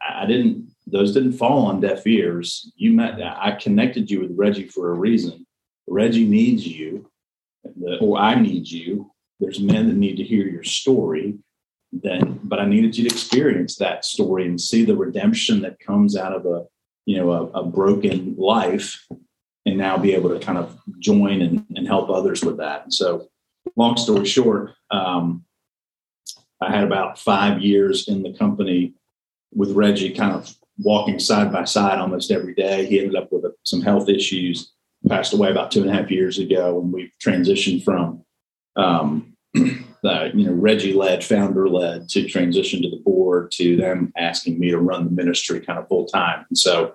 I 0.00 0.26
didn't, 0.26 0.70
those 0.86 1.12
didn't 1.12 1.32
fall 1.32 1.66
on 1.66 1.80
deaf 1.80 2.06
ears. 2.06 2.72
You 2.76 2.92
met, 2.92 3.20
I 3.20 3.52
connected 3.52 4.10
you 4.10 4.20
with 4.20 4.36
Regi 4.36 4.68
for 4.68 4.90
a 4.90 4.94
reason. 4.94 5.46
Regi 5.86 6.26
needs 6.26 6.66
you, 6.66 7.10
or 8.00 8.18
I 8.18 8.34
need 8.36 8.68
you. 8.68 9.10
There's 9.40 9.60
men 9.60 9.88
that 9.88 9.96
need 9.96 10.16
to 10.16 10.24
hear 10.24 10.46
your 10.46 10.64
story 10.64 11.38
then 11.92 12.38
but 12.42 12.58
i 12.58 12.66
needed 12.66 12.96
you 12.96 13.08
to 13.08 13.14
experience 13.14 13.76
that 13.76 14.04
story 14.04 14.46
and 14.46 14.60
see 14.60 14.84
the 14.84 14.96
redemption 14.96 15.62
that 15.62 15.78
comes 15.80 16.16
out 16.16 16.34
of 16.34 16.44
a 16.46 16.64
you 17.06 17.16
know 17.16 17.30
a, 17.30 17.44
a 17.60 17.64
broken 17.64 18.34
life 18.36 19.06
and 19.64 19.78
now 19.78 19.96
be 19.96 20.14
able 20.14 20.30
to 20.30 20.44
kind 20.44 20.58
of 20.58 20.78
join 20.98 21.40
and, 21.40 21.64
and 21.76 21.86
help 21.86 22.10
others 22.10 22.44
with 22.44 22.58
that 22.58 22.82
and 22.82 22.92
so 22.92 23.28
long 23.76 23.96
story 23.96 24.26
short 24.26 24.72
um, 24.90 25.44
i 26.60 26.70
had 26.70 26.84
about 26.84 27.18
five 27.18 27.60
years 27.60 28.08
in 28.08 28.22
the 28.22 28.32
company 28.32 28.94
with 29.52 29.72
regi 29.72 30.10
kind 30.10 30.32
of 30.32 30.54
walking 30.78 31.18
side 31.18 31.52
by 31.52 31.64
side 31.64 31.98
almost 31.98 32.30
every 32.30 32.54
day 32.54 32.86
he 32.86 33.00
ended 33.00 33.16
up 33.16 33.30
with 33.32 33.44
some 33.64 33.80
health 33.80 34.08
issues 34.08 34.72
passed 35.08 35.32
away 35.32 35.50
about 35.50 35.70
two 35.70 35.80
and 35.80 35.90
a 35.90 35.94
half 35.94 36.10
years 36.10 36.38
ago 36.38 36.80
and 36.80 36.92
we've 36.92 37.12
transitioned 37.24 37.82
from 37.84 38.22
um, 38.76 39.36
uh, 40.04 40.28
you 40.34 40.46
know, 40.46 40.52
Regi 40.52 40.92
led, 40.92 41.24
founder 41.24 41.68
led 41.68 42.08
to 42.10 42.28
transition 42.28 42.82
to 42.82 42.90
the 42.90 43.02
board 43.04 43.50
to 43.52 43.76
them 43.76 44.12
asking 44.16 44.58
me 44.58 44.70
to 44.70 44.78
run 44.78 45.04
the 45.04 45.10
ministry 45.10 45.60
kind 45.60 45.78
of 45.78 45.88
full 45.88 46.06
time. 46.06 46.46
And 46.48 46.56
so 46.56 46.94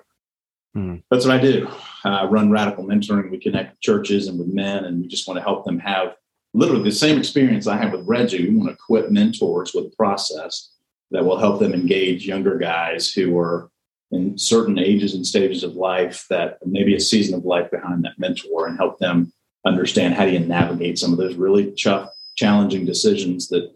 hmm. 0.73 0.97
that's 1.12 1.26
what 1.26 1.36
I 1.36 1.41
do. 1.41 1.69
I 2.04 2.26
run 2.26 2.52
radical 2.52 2.86
mentoring. 2.86 3.30
We 3.30 3.39
connect 3.39 3.71
with 3.71 3.82
churches 3.82 4.28
and 4.28 4.39
with 4.39 4.47
men, 4.47 4.86
and 4.86 5.02
we 5.02 5.08
just 5.08 5.28
want 5.28 5.38
to 5.38 5.43
help 5.43 5.65
them 5.65 5.80
have 5.80 6.15
literally 6.54 6.84
the 6.84 6.92
same 6.92 7.18
experience 7.18 7.68
I 7.68 7.78
have 7.78 7.92
with 7.92 8.08
Regi. 8.08 8.50
We 8.50 8.56
want 8.56 8.70
to 8.70 8.76
equip 8.76 9.10
mentors 9.10 9.74
with 9.74 9.86
a 9.86 9.96
process 9.96 10.74
that 11.12 11.26
will 11.26 11.38
help 11.38 11.60
them 11.60 11.74
engage 11.74 12.26
younger 12.26 12.58
guys 12.58 13.12
who 13.12 13.38
are 13.38 13.70
in 14.12 14.38
certain 14.38 14.78
ages 14.78 15.16
and 15.16 15.26
stages 15.26 15.63
of 15.63 15.76
life 15.76 16.26
that 16.30 16.60
maybe 16.66 16.96
a 16.96 17.00
season 17.00 17.36
of 17.36 17.46
life 17.46 17.72
behind 17.72 18.04
that 18.04 18.20
mentor 18.20 18.68
and 18.68 18.78
help 18.78 19.00
them 19.00 19.34
understand 19.66 20.13
how 20.13 20.26
do 20.26 20.32
you 20.32 20.39
navigate 20.39 21.00
some 21.00 21.12
of 21.12 21.18
those 21.18 21.36
really 21.36 21.72
ch- 21.74 21.88
challenging 22.36 22.86
decisions 22.86 23.48
that 23.48 23.74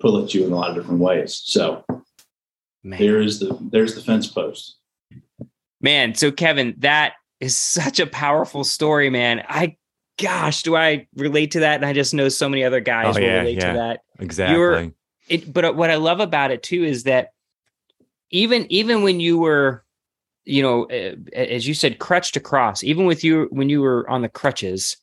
pull 0.00 0.22
at 0.22 0.34
you 0.34 0.44
in 0.44 0.52
a 0.52 0.56
lot 0.56 0.70
of 0.70 0.76
different 0.76 1.00
ways. 1.00 1.40
So 1.44 1.84
Man. 2.82 2.98
there 2.98 3.20
is 3.20 3.38
the 3.38 3.56
there's 3.70 3.94
the 3.94 4.00
fence 4.00 4.26
post. 4.26 4.78
Man, 5.80 6.14
so 6.14 6.32
Kevin, 6.32 6.74
that 6.78 7.14
is 7.40 7.56
such 7.56 8.00
a 8.00 8.06
powerful 8.06 8.64
story, 8.64 9.10
man. 9.10 9.44
I 9.48 9.76
gosh, 10.18 10.62
do 10.62 10.76
I 10.76 11.06
relate 11.14 11.52
to 11.52 11.60
that? 11.60 11.76
And 11.76 11.84
I 11.84 11.92
just 11.92 12.14
know 12.14 12.28
so 12.28 12.48
many 12.48 12.64
other 12.64 12.80
guys 12.80 13.16
oh, 13.16 13.20
will 13.20 13.26
yeah, 13.26 13.38
relate 13.38 13.58
yeah. 13.58 13.72
to 13.72 13.78
that. 13.78 14.00
Exactly. 14.18 14.56
You're, 14.56 14.92
it, 15.28 15.52
but 15.52 15.76
what 15.76 15.90
I 15.90 15.96
love 15.96 16.20
about 16.20 16.50
it 16.50 16.62
too 16.62 16.84
is 16.84 17.04
that 17.04 17.32
even 18.30 18.66
even 18.70 19.02
when 19.02 19.20
you 19.20 19.38
were, 19.38 19.84
you 20.44 20.62
know, 20.62 20.84
as 20.84 21.66
you 21.66 21.74
said, 21.74 21.98
crutch 21.98 22.32
to 22.32 22.40
cross, 22.40 22.82
even 22.82 23.06
with 23.06 23.24
you 23.24 23.48
when 23.50 23.68
you 23.68 23.80
were 23.80 24.08
on 24.08 24.22
the 24.22 24.28
crutches, 24.28 24.96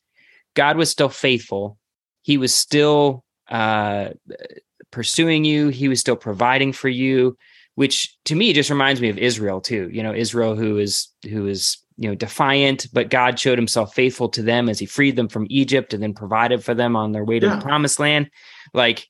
God 0.54 0.76
was 0.76 0.90
still 0.90 1.08
faithful. 1.08 1.78
He 2.22 2.38
was 2.38 2.54
still 2.54 3.24
uh, 3.48 4.10
pursuing 4.90 5.44
you. 5.44 5.68
He 5.68 5.88
was 5.88 6.00
still 6.00 6.16
providing 6.16 6.72
for 6.72 6.88
you, 6.88 7.36
which 7.74 8.16
to 8.24 8.34
me 8.34 8.52
just 8.52 8.70
reminds 8.70 9.00
me 9.00 9.10
of 9.10 9.18
Israel 9.18 9.60
too. 9.60 9.90
You 9.92 10.02
know, 10.02 10.14
Israel 10.14 10.54
who 10.54 10.78
is 10.78 11.08
who 11.28 11.46
is 11.46 11.78
you 11.96 12.08
know 12.08 12.14
defiant, 12.14 12.86
but 12.92 13.10
God 13.10 13.38
showed 13.38 13.58
Himself 13.58 13.94
faithful 13.94 14.28
to 14.30 14.42
them 14.42 14.68
as 14.68 14.78
He 14.78 14.86
freed 14.86 15.16
them 15.16 15.28
from 15.28 15.46
Egypt 15.50 15.94
and 15.94 16.02
then 16.02 16.14
provided 16.14 16.64
for 16.64 16.74
them 16.74 16.96
on 16.96 17.12
their 17.12 17.24
way 17.24 17.38
to 17.38 17.46
yeah. 17.46 17.56
the 17.56 17.62
Promised 17.62 18.00
Land. 18.00 18.30
Like 18.72 19.08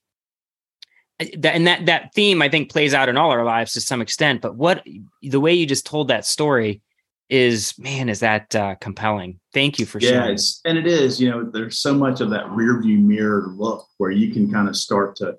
that, 1.19 1.55
and 1.55 1.67
that 1.67 1.87
that 1.87 2.15
theme 2.15 2.43
I 2.43 2.49
think 2.49 2.71
plays 2.71 2.95
out 2.95 3.09
in 3.09 3.17
all 3.17 3.31
our 3.31 3.45
lives 3.45 3.73
to 3.75 3.81
some 3.81 4.01
extent. 4.01 4.41
But 4.41 4.57
what 4.57 4.85
the 5.23 5.41
way 5.41 5.55
you 5.55 5.67
just 5.67 5.87
told 5.87 6.09
that 6.09 6.27
story 6.27 6.83
is 7.31 7.79
man 7.79 8.09
is 8.09 8.21
that 8.21 8.55
uh, 8.55 8.75
compelling 8.81 9.41
thank 9.55 9.79
you 9.79 9.87
for 9.87 9.99
yeah, 9.99 10.11
sharing 10.11 10.39
and 10.67 10.77
it 10.77 10.87
is 10.87 11.19
you 11.19 11.31
know 11.31 11.43
there's 11.43 11.79
so 11.79 11.95
much 11.95 12.21
of 12.21 12.29
that 12.29 12.49
rear 12.51 12.81
view 12.83 12.99
mirror 12.99 13.47
look 13.57 13.87
where 13.97 14.11
you 14.11 14.31
can 14.31 14.51
kind 14.53 14.69
of 14.69 14.77
start 14.77 15.17
to 15.17 15.35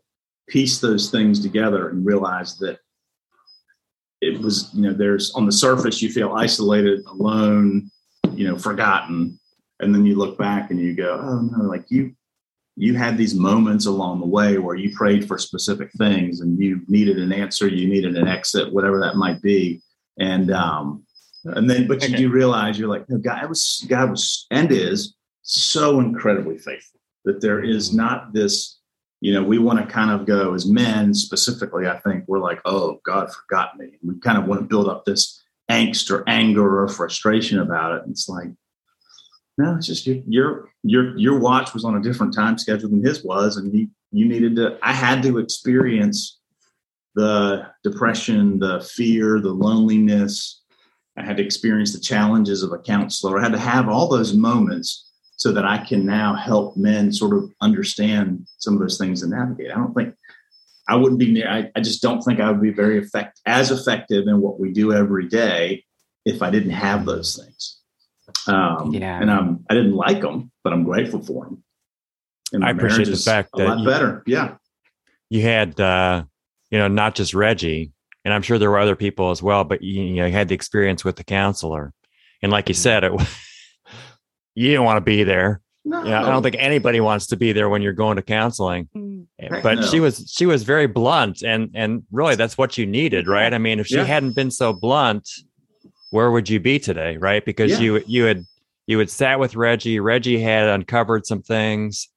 piece 0.49 0.79
those 0.79 1.11
things 1.11 1.39
together 1.39 1.89
and 1.89 2.05
realize 2.05 2.57
that 2.57 2.79
it 4.21 4.39
was 4.39 4.69
you 4.73 4.81
know 4.81 4.93
there's 4.93 5.33
on 5.33 5.45
the 5.45 5.51
surface 5.51 6.01
you 6.01 6.09
feel 6.09 6.33
isolated 6.33 7.05
alone 7.05 7.89
you 8.31 8.47
know 8.47 8.57
forgotten. 8.57 9.39
And 9.81 9.93
then 9.93 10.05
you 10.05 10.15
look 10.15 10.37
back 10.37 10.71
and 10.71 10.79
you 10.79 10.95
go 10.95 11.19
oh 11.21 11.41
no 11.41 11.63
like 11.65 11.85
you 11.89 12.15
you 12.77 12.93
had 12.95 13.17
these 13.17 13.35
moments 13.35 13.85
along 13.85 14.19
the 14.19 14.25
way 14.25 14.57
where 14.57 14.75
you 14.75 14.95
prayed 14.95 15.27
for 15.27 15.37
specific 15.37 15.91
things 15.97 16.41
and 16.41 16.59
you 16.59 16.81
needed 16.87 17.17
an 17.19 17.31
answer 17.31 17.67
you 17.67 17.87
needed 17.87 18.17
an 18.17 18.27
exit 18.27 18.71
whatever 18.73 18.99
that 18.99 19.15
might 19.15 19.41
be. 19.41 19.81
And 20.17 20.51
um 20.51 21.05
and 21.45 21.69
then, 21.69 21.87
but 21.87 22.07
you 22.07 22.17
do 22.17 22.29
realize 22.29 22.79
you're 22.79 22.89
like, 22.89 23.07
no, 23.07 23.17
God 23.17 23.47
was, 23.47 23.85
God 23.87 24.09
was, 24.09 24.47
and 24.49 24.71
is 24.71 25.15
so 25.43 25.99
incredibly 25.99 26.57
faithful 26.57 26.99
that 27.25 27.41
there 27.41 27.63
is 27.63 27.93
not 27.93 28.33
this, 28.33 28.74
you 29.21 29.33
know, 29.33 29.43
we 29.43 29.57
want 29.57 29.79
to 29.79 29.85
kind 29.85 30.11
of 30.11 30.25
go 30.25 30.53
as 30.53 30.65
men 30.65 31.13
specifically. 31.13 31.87
I 31.87 31.97
think 31.99 32.25
we're 32.27 32.39
like, 32.39 32.61
oh, 32.65 32.99
God 33.05 33.31
forgot 33.33 33.77
me. 33.77 33.97
We 34.03 34.19
kind 34.19 34.37
of 34.37 34.45
want 34.45 34.61
to 34.61 34.67
build 34.67 34.87
up 34.87 35.05
this 35.05 35.41
angst 35.69 36.11
or 36.11 36.23
anger 36.27 36.81
or 36.81 36.87
frustration 36.87 37.59
about 37.59 37.95
it. 37.95 38.03
And 38.03 38.11
it's 38.11 38.29
like, 38.29 38.49
no, 39.57 39.75
it's 39.75 39.87
just 39.87 40.05
your 40.05 40.69
your 40.83 41.17
your 41.17 41.39
watch 41.39 41.73
was 41.73 41.85
on 41.85 41.95
a 41.95 42.01
different 42.01 42.33
time 42.33 42.57
schedule 42.57 42.89
than 42.89 43.03
his 43.03 43.23
was, 43.23 43.55
and 43.55 43.73
you 43.73 43.87
you 44.11 44.27
needed 44.27 44.57
to. 44.57 44.77
I 44.81 44.91
had 44.91 45.23
to 45.23 45.37
experience 45.37 46.39
the 47.15 47.65
depression, 47.81 48.59
the 48.59 48.81
fear, 48.81 49.39
the 49.39 49.53
loneliness, 49.53 50.61
I 51.17 51.23
had 51.23 51.37
to 51.37 51.43
experience 51.43 51.93
the 51.93 51.99
challenges 51.99 52.61
of 52.61 52.71
a 52.73 52.79
counselor. 52.79 53.39
I 53.39 53.43
had 53.43 53.53
to 53.53 53.59
have 53.59 53.87
all 53.87 54.07
those 54.07 54.33
moments 54.33 55.09
so 55.37 55.51
that 55.51 55.65
I 55.65 55.77
can 55.77 56.05
now 56.05 56.35
help 56.35 56.77
men 56.77 57.11
sort 57.11 57.35
of 57.35 57.51
understand 57.61 58.47
some 58.57 58.73
of 58.73 58.79
those 58.79 58.97
things 58.97 59.21
and 59.21 59.31
navigate. 59.31 59.71
I 59.71 59.75
don't 59.75 59.93
think 59.93 60.15
I 60.87 60.95
wouldn't 60.95 61.19
be, 61.19 61.43
I, 61.43 61.71
I 61.75 61.81
just 61.81 62.01
don't 62.01 62.21
think 62.21 62.39
I 62.39 62.49
would 62.51 62.61
be 62.61 62.71
very 62.71 62.99
effect, 62.99 63.41
as 63.45 63.71
effective 63.71 64.27
in 64.27 64.39
what 64.39 64.59
we 64.59 64.71
do 64.71 64.93
every 64.93 65.27
day 65.27 65.83
if 66.25 66.41
I 66.41 66.49
didn't 66.49 66.71
have 66.71 67.05
those 67.05 67.35
things. 67.35 67.81
Um, 68.47 68.93
yeah. 68.93 69.19
And 69.19 69.29
I'm, 69.31 69.65
I 69.69 69.73
didn't 69.73 69.95
like 69.95 70.21
them, 70.21 70.51
but 70.63 70.73
I'm 70.73 70.83
grateful 70.83 71.23
for 71.23 71.45
them. 71.45 71.63
And 72.53 72.63
I 72.63 72.69
appreciate 72.69 73.09
the 73.09 73.17
fact 73.17 73.49
that 73.57 73.65
a 73.65 73.69
lot 73.69 73.79
you, 73.79 73.85
better. 73.85 74.23
Yeah. 74.25 74.55
You 75.29 75.41
had, 75.41 75.79
uh, 75.79 76.23
you 76.69 76.77
know, 76.77 76.87
not 76.87 77.15
just 77.15 77.33
Regi, 77.33 77.91
and 78.23 78.33
I'm 78.33 78.41
sure 78.41 78.57
there 78.57 78.69
were 78.69 78.79
other 78.79 78.95
people 78.95 79.31
as 79.31 79.41
well, 79.41 79.63
but 79.63 79.81
you, 79.81 80.03
you 80.03 80.15
know, 80.15 80.25
you 80.25 80.31
had 80.31 80.47
the 80.47 80.55
experience 80.55 81.03
with 81.03 81.15
the 81.15 81.23
counselor, 81.23 81.93
and 82.41 82.51
like 82.51 82.69
you 82.69 82.75
mm-hmm. 82.75 82.81
said, 82.81 83.03
it 83.03 83.11
you 84.55 84.69
didn't 84.69 84.83
want 84.83 84.97
to 84.97 85.01
be 85.01 85.23
there. 85.23 85.61
No. 85.87 86.03
Yeah, 86.03 86.23
I 86.23 86.29
don't 86.29 86.41
think 86.41 86.55
anybody 86.57 86.99
wants 86.99 87.27
to 87.27 87.37
be 87.37 87.51
there 87.51 87.69
when 87.69 87.83
you're 87.83 87.93
going 87.93 88.15
to 88.15 88.23
counseling. 88.23 88.89
Mm. 88.95 89.27
Eh, 89.39 89.61
but 89.61 89.75
no. 89.75 89.87
she 89.87 89.99
was 89.99 90.31
she 90.33 90.47
was 90.47 90.63
very 90.63 90.87
blunt, 90.87 91.43
and 91.43 91.69
and 91.75 92.03
really 92.11 92.35
that's 92.35 92.57
what 92.57 92.77
you 92.77 92.87
needed, 92.87 93.27
right? 93.27 93.53
I 93.53 93.59
mean, 93.59 93.79
if 93.79 93.85
she 93.85 93.97
yeah. 93.97 94.03
hadn't 94.03 94.35
been 94.35 94.49
so 94.49 94.73
blunt, 94.73 95.29
where 96.09 96.31
would 96.31 96.49
you 96.49 96.59
be 96.59 96.79
today, 96.79 97.17
right? 97.17 97.45
Because 97.45 97.73
yeah. 97.73 97.79
you 97.79 98.03
you 98.07 98.23
had 98.23 98.45
you 98.87 98.97
had 98.97 99.11
sat 99.11 99.39
with 99.39 99.55
Regi. 99.55 99.99
Regi 99.99 100.41
had 100.41 100.67
uncovered 100.67 101.27
some 101.27 101.43
things, 101.43 102.09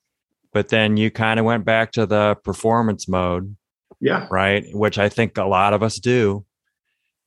but 0.54 0.70
then 0.70 0.96
you 0.96 1.10
kind 1.10 1.38
of 1.38 1.44
went 1.44 1.66
back 1.66 1.92
to 1.92 2.06
the 2.06 2.36
performance 2.44 3.06
mode 3.06 3.54
yeah. 4.00 4.26
Right. 4.30 4.64
Which 4.72 4.98
I 4.98 5.08
think 5.08 5.36
a 5.38 5.44
lot 5.44 5.72
of 5.72 5.82
us 5.82 5.96
do. 5.96 6.44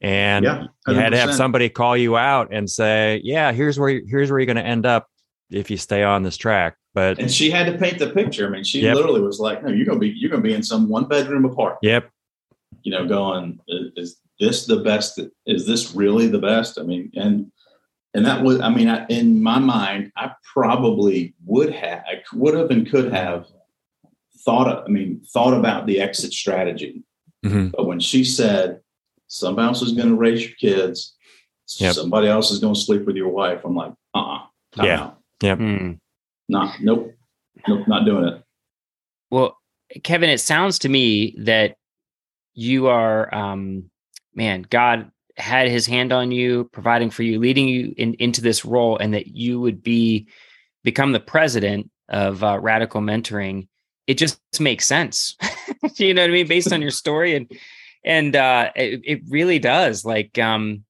And 0.02 0.46
yeah, 0.46 0.66
you 0.88 0.96
had 0.96 1.12
to 1.12 1.18
have 1.18 1.34
somebody 1.34 1.70
call 1.70 1.96
you 1.96 2.18
out 2.18 2.50
and 2.52 2.68
say, 2.70 3.22
yeah, 3.24 3.52
here's 3.52 3.78
where, 3.80 3.90
you, 3.90 4.04
here's 4.08 4.32
where 4.32 4.40
you're 4.40 4.48
going 4.48 4.56
to 4.56 4.66
end 4.66 4.86
up 4.86 5.08
if 5.52 5.70
you 5.70 5.78
stay 5.78 6.04
on 6.04 6.24
this 6.24 6.38
track. 6.38 6.76
But, 6.94 7.20
and 7.20 7.32
she 7.32 7.52
had 7.52 7.72
to 7.72 7.78
paint 7.78 8.00
the 8.00 8.10
picture. 8.10 8.48
I 8.48 8.50
mean, 8.50 8.64
she 8.64 8.82
yep. 8.82 8.96
literally 8.96 9.22
was 9.22 9.40
like, 9.40 9.64
no, 9.64 9.70
you're 9.70 9.86
going 9.86 10.00
to 10.00 10.02
be, 10.02 10.10
you're 10.10 10.32
going 10.32 10.42
to 10.42 10.48
be 10.48 10.56
in 10.56 10.64
some 10.64 10.90
one 10.90 11.06
bedroom 11.06 11.46
apartment. 11.46 11.80
Yep. 11.84 12.10
You 12.82 12.92
know, 12.92 13.08
going, 13.08 13.60
is 13.68 14.18
this 14.40 14.66
the 14.66 14.78
best? 14.78 15.20
Is 15.46 15.68
this 15.68 15.94
really 15.94 16.28
the 16.28 16.40
best? 16.40 16.80
I 16.80 16.84
mean, 16.84 17.12
and, 17.16 17.52
and 18.16 18.26
that 18.26 18.44
was, 18.44 18.60
I 18.60 18.70
mean, 18.70 18.90
I, 18.90 19.06
in 19.06 19.42
my 19.42 19.60
mind, 19.60 20.12
I 20.18 20.32
probably 20.52 21.36
would 21.46 21.72
have, 21.74 22.04
I 22.08 22.24
would 22.34 22.56
have 22.56 22.72
and 22.72 22.90
could 22.90 23.14
have 23.14 23.46
thought 24.44 24.68
of, 24.68 24.84
I 24.86 24.90
mean, 24.90 25.22
thought 25.32 25.54
about 25.54 25.86
the 25.86 26.02
exit 26.02 26.34
strategy. 26.34 27.04
Mm-hmm. 27.46 27.68
But 27.68 27.86
when 27.86 28.00
she 28.00 28.24
said, 28.24 28.82
somebody 29.32 29.67
else 29.67 29.82
is 29.82 29.94
going 29.94 30.10
to 30.10 30.15
raise 30.15 30.41
your 30.41 30.56
kids, 30.56 31.15
yep. 31.78 31.96
somebody 31.96 32.28
else 32.28 32.52
is 32.52 32.60
going 32.60 32.74
to 32.74 32.80
sleep 32.80 33.06
with 33.06 33.15
your 33.15 33.30
wife, 33.30 33.62
I'm 33.63 33.76
like, 33.76 33.94
uh 34.13 34.17
uh-uh, 34.17 34.38
uh 34.80 34.84
Yeah. 34.84 35.12
Yeah. 35.41 35.56
Mm. 35.56 36.00
Not, 36.50 36.82
nope. 36.82 37.13
Nope. 37.67 37.88
Not 37.88 38.06
doing 38.06 38.26
it. 38.26 38.44
Well, 39.30 39.58
Kevin, 40.04 40.30
it 40.30 40.39
sounds 40.39 40.80
to 40.80 40.89
me 40.89 41.36
that 41.39 41.78
you 42.54 42.88
are, 42.88 43.34
um, 43.34 43.89
man, 44.36 44.65
God 44.70 45.10
had 45.38 45.70
his 45.70 45.86
hand 45.88 46.12
on 46.12 46.32
you, 46.32 46.70
providing 46.74 47.10
for 47.10 47.24
you, 47.24 47.39
leading 47.39 47.67
you 47.67 47.94
in, 47.98 48.15
into 48.15 48.41
this 48.41 48.65
role, 48.65 48.98
and 48.98 49.13
that 49.13 49.28
you 49.28 49.60
would 49.62 49.82
be 49.82 50.28
become 50.84 51.13
the 51.13 51.20
president 51.20 51.89
of 52.10 52.44
uh, 52.44 52.60
Radical 52.60 53.02
Mentoring 53.02 53.67
it 54.08 54.17
just 54.17 54.41
makes 54.60 54.86
sense. 54.86 55.38
you 55.96 56.13
know 56.13 56.24
what 56.24 56.30
I 56.30 56.34
mean? 56.34 56.48
Based 56.48 56.74
on 56.74 56.82
your 56.82 56.91
story 56.91 57.36
and 57.36 57.50
and 58.04 58.36
uh 58.36 58.72
it, 58.76 59.02
it 59.04 59.22
really 59.30 59.60
does. 59.60 60.06
Like 60.06 60.38
um 60.38 60.84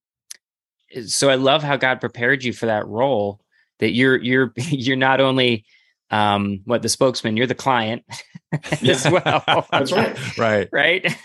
so 1.06 1.30
I 1.30 1.36
love 1.36 1.64
how 1.64 1.78
God 1.78 2.02
prepared 2.02 2.44
you 2.44 2.54
for 2.54 2.66
that 2.68 2.88
role 2.88 3.40
that 3.80 3.92
you're 3.92 4.18
you're 4.18 4.54
you're 4.56 4.96
not 4.96 5.22
only 5.22 5.66
um 6.10 6.62
what 6.66 6.82
the 6.82 6.90
spokesman, 6.90 7.38
you're 7.38 7.48
the 7.48 7.56
client 7.56 8.04
as 8.82 9.10
well. 9.10 9.66
That's 9.72 9.92
right. 9.92 10.38
right. 10.38 10.70
Right. 10.72 11.16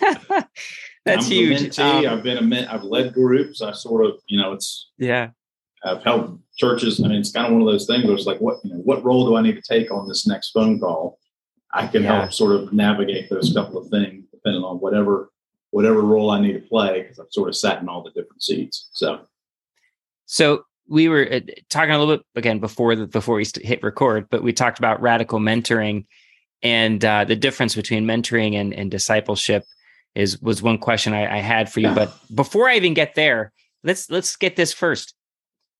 That's 1.07 1.27
I'm 1.27 1.33
huge. 1.33 1.79
Um, 1.79 2.05
I've 2.05 2.25
been 2.25 2.39
a 2.39 2.43
men- 2.43 2.67
I've 2.67 2.83
led 2.83 3.15
groups. 3.15 3.63
I 3.63 3.71
sort 3.73 4.05
of, 4.05 4.15
you 4.27 4.43
know, 4.43 4.53
it's 4.53 4.91
yeah. 4.99 5.31
I've 5.85 6.03
helped 6.03 6.41
churches. 6.57 7.01
I 7.03 7.07
mean, 7.07 7.21
it's 7.21 7.31
kind 7.31 7.47
of 7.47 7.53
one 7.53 7.63
of 7.63 7.69
those 7.69 7.87
things 7.87 8.05
where 8.05 8.15
it's 8.15 8.27
like, 8.27 8.41
what, 8.41 8.57
you 8.65 8.71
know, 8.71 8.81
what 8.81 9.05
role 9.05 9.25
do 9.25 9.37
I 9.37 9.43
need 9.43 9.55
to 9.55 9.63
take 9.63 9.93
on 9.93 10.09
this 10.09 10.27
next 10.27 10.51
phone 10.51 10.81
call? 10.81 11.21
I 11.73 11.87
can 11.87 12.03
yeah. 12.03 12.21
help 12.21 12.33
sort 12.33 12.57
of 12.57 12.73
navigate 12.73 13.31
those 13.31 13.53
couple 13.53 13.79
of 13.79 13.89
things 13.89 14.25
depending 14.33 14.65
on 14.65 14.79
whatever 14.79 15.31
whatever 15.77 16.01
role 16.01 16.31
I 16.31 16.41
need 16.41 16.55
to 16.55 16.59
play 16.61 17.03
because 17.03 17.19
I've 17.19 17.31
sort 17.31 17.51
of 17.51 17.55
sat 17.55 17.83
in 17.83 17.89
all 17.91 18.03
the 18.03 18.09
different 18.09 18.43
seats. 18.43 18.89
So, 18.93 19.21
so 20.25 20.65
we 20.89 21.07
were 21.07 21.29
uh, 21.31 21.41
talking 21.69 21.91
a 21.91 21.99
little 21.99 22.17
bit 22.17 22.27
again 22.35 22.61
before 22.61 22.97
the, 22.97 23.07
before 23.07 23.35
we 23.35 23.45
hit 23.61 23.83
record, 23.83 24.27
but 24.31 24.43
we 24.43 24.55
talked 24.55 24.79
about 24.79 25.03
radical 25.03 25.39
mentoring 25.39 26.07
and 26.63 27.05
uh, 27.05 27.27
the 27.27 27.37
difference 27.37 27.75
between 27.75 28.07
mentoring 28.07 28.55
and, 28.55 28.73
and 28.73 28.91
discipleship 28.91 29.65
is 30.15 30.41
was 30.41 30.63
one 30.63 30.79
question 30.79 31.13
I, 31.13 31.37
I 31.37 31.41
had 31.41 31.71
for 31.71 31.81
you. 31.81 31.91
But 31.95 32.11
before 32.35 32.71
I 32.71 32.77
even 32.77 32.95
get 32.95 33.15
there, 33.15 33.53
let's 33.85 34.09
let's 34.09 34.35
get 34.37 34.57
this 34.57 34.73
first. 34.73 35.13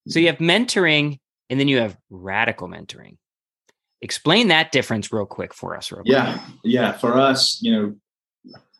So 0.09 0.19
you 0.19 0.27
have 0.27 0.37
mentoring, 0.37 1.17
and 1.49 1.59
then 1.59 1.67
you 1.67 1.79
have 1.79 1.97
radical 2.11 2.69
mentoring. 2.69 3.17
Explain 4.03 4.49
that 4.49 4.71
difference 4.71 5.11
real 5.11 5.25
quick 5.25 5.55
for 5.55 5.75
us, 5.75 5.91
real 5.91 6.03
quick. 6.03 6.13
Yeah, 6.13 6.39
yeah. 6.63 6.91
For 6.91 7.17
us, 7.17 7.57
you 7.63 7.71
know, 7.71 7.95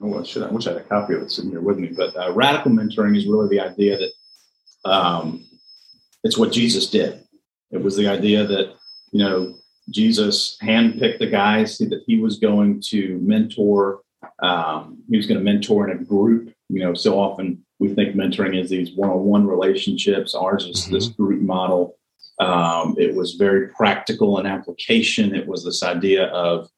oh, 0.02 0.24
should 0.24 0.44
I, 0.44 0.52
wish 0.52 0.68
I 0.68 0.74
had 0.74 0.82
a 0.82 0.86
copy 0.86 1.14
of 1.14 1.22
it 1.22 1.32
sitting 1.32 1.52
here 1.52 1.62
with 1.62 1.78
me. 1.78 1.92
But 1.96 2.16
uh, 2.16 2.34
radical 2.34 2.72
mentoring 2.72 3.18
is 3.18 3.28
really 3.28 3.50
the 3.50 3.62
idea 3.62 3.98
that 3.98 4.90
um, 4.90 5.46
it's 6.24 6.38
what 6.38 6.52
Jesus 6.52 6.90
did. 6.90 7.24
It 7.72 7.82
was 7.82 7.96
the 7.96 8.08
idea 8.08 8.46
that 8.46 8.74
you 9.12 9.24
know 9.24 9.56
Jesus 9.90 10.58
handpicked 10.62 11.20
the 11.20 11.28
guys 11.28 11.78
that 11.80 12.04
he 12.06 12.20
was 12.20 12.40
going 12.40 12.82
to 12.88 13.20
mentor. 13.20 14.02
Um, 14.42 15.04
he 15.10 15.18
was 15.18 15.26
going 15.26 15.40
to 15.40 15.44
mentor 15.44 15.90
in 15.90 15.98
a 15.98 16.04
group. 16.04 16.54
You 16.70 16.82
know, 16.82 16.94
so 16.94 17.20
often 17.20 17.66
we 17.80 17.94
think 17.94 18.16
mentoring 18.16 18.60
is 18.62 18.70
these 18.70 18.92
one-on-one 18.96 19.48
relationships. 19.48 20.36
Ours 20.36 20.66
is 20.66 20.84
mm-hmm. 20.84 20.94
this 20.94 21.08
group 21.08 21.42
model. 21.42 21.98
Um, 22.40 22.96
it 22.98 23.16
was 23.16 23.34
very 23.34 23.70
practical 23.70 24.40
in 24.40 24.46
application. 24.46 25.34
It 25.34 25.48
was 25.48 25.64
this 25.64 25.82
idea 25.82 26.26
of, 26.28 26.70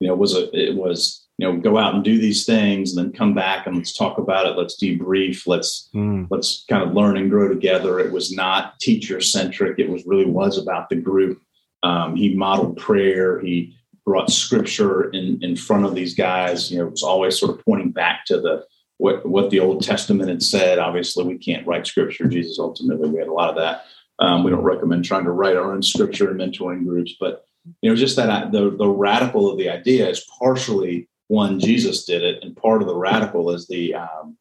you 0.00 0.08
know, 0.08 0.14
it 0.14 0.18
was 0.18 0.34
a 0.34 0.50
it 0.56 0.74
was 0.74 1.23
you 1.38 1.46
know 1.46 1.58
go 1.58 1.76
out 1.76 1.94
and 1.94 2.04
do 2.04 2.18
these 2.18 2.44
things 2.44 2.94
and 2.94 3.06
then 3.06 3.12
come 3.12 3.34
back 3.34 3.66
and 3.66 3.76
let's 3.76 3.96
talk 3.96 4.18
about 4.18 4.46
it 4.46 4.56
let's 4.56 4.80
debrief 4.80 5.46
let's 5.46 5.88
mm. 5.94 6.26
let's 6.30 6.64
kind 6.68 6.82
of 6.82 6.94
learn 6.94 7.16
and 7.16 7.30
grow 7.30 7.48
together. 7.48 7.98
It 7.98 8.12
was 8.12 8.32
not 8.32 8.78
teacher 8.80 9.20
centric 9.20 9.78
it 9.78 9.88
was 9.88 10.06
really 10.06 10.26
was 10.26 10.58
about 10.58 10.88
the 10.88 10.96
group. 10.96 11.40
Um, 11.82 12.16
he 12.16 12.34
modeled 12.34 12.78
prayer. 12.78 13.40
He 13.40 13.76
brought 14.06 14.30
scripture 14.30 15.10
in 15.10 15.42
in 15.42 15.56
front 15.56 15.84
of 15.84 15.94
these 15.94 16.14
guys. 16.14 16.70
You 16.70 16.78
know 16.78 16.86
it 16.86 16.92
was 16.92 17.02
always 17.02 17.38
sort 17.38 17.56
of 17.56 17.64
pointing 17.64 17.90
back 17.90 18.24
to 18.26 18.40
the 18.40 18.64
what 18.98 19.26
what 19.26 19.50
the 19.50 19.60
old 19.60 19.82
testament 19.82 20.28
had 20.28 20.42
said. 20.42 20.78
Obviously 20.78 21.24
we 21.24 21.38
can't 21.38 21.66
write 21.66 21.86
scripture. 21.86 22.28
Jesus 22.28 22.58
ultimately 22.60 23.08
we 23.08 23.18
had 23.18 23.28
a 23.28 23.32
lot 23.32 23.50
of 23.50 23.56
that. 23.56 23.86
Um, 24.20 24.44
we 24.44 24.52
don't 24.52 24.62
recommend 24.62 25.04
trying 25.04 25.24
to 25.24 25.32
write 25.32 25.56
our 25.56 25.72
own 25.72 25.82
scripture 25.82 26.30
in 26.30 26.36
mentoring 26.36 26.84
groups 26.84 27.16
but 27.18 27.46
you 27.82 27.90
know 27.90 27.96
just 27.96 28.14
that 28.14 28.52
the 28.52 28.70
the 28.70 28.86
radical 28.86 29.50
of 29.50 29.58
the 29.58 29.68
idea 29.68 30.08
is 30.08 30.24
partially 30.38 31.08
one, 31.34 31.60
Jesus 31.60 32.04
did 32.04 32.22
it, 32.22 32.42
and 32.42 32.56
part 32.56 32.80
of 32.80 32.88
the 32.88 32.96
radical 32.96 33.50
is 33.50 33.66
the 33.66 33.94
um, 33.94 34.36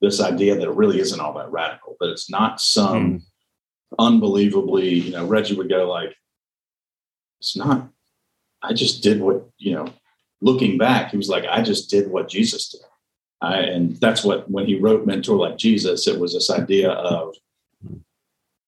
this 0.00 0.20
idea 0.20 0.54
that 0.54 0.68
it 0.68 0.74
really 0.74 1.00
isn't 1.00 1.20
all 1.20 1.34
that 1.34 1.50
radical, 1.50 1.96
that 2.00 2.10
it's 2.10 2.30
not 2.30 2.60
some 2.60 3.04
mm. 3.04 3.22
unbelievably, 3.98 4.88
you 4.88 5.12
know, 5.12 5.26
Regi 5.26 5.54
would 5.54 5.68
go 5.68 5.88
like, 5.88 6.14
it's 7.40 7.56
not. 7.56 7.88
I 8.62 8.72
just 8.72 9.02
did 9.02 9.20
what 9.20 9.48
you 9.58 9.74
know. 9.74 9.92
Looking 10.40 10.78
back, 10.78 11.10
he 11.10 11.16
was 11.16 11.28
like, 11.28 11.44
I 11.48 11.62
just 11.62 11.90
did 11.90 12.10
what 12.10 12.28
Jesus 12.28 12.68
did. 12.70 12.82
I, 13.40 13.58
and 13.60 13.96
that's 13.96 14.24
what 14.24 14.50
when 14.50 14.66
he 14.66 14.74
wrote 14.74 15.06
mentor 15.06 15.36
like 15.36 15.56
jesus 15.58 16.08
it 16.08 16.18
was 16.18 16.34
this 16.34 16.50
idea 16.50 16.90
of 16.90 17.36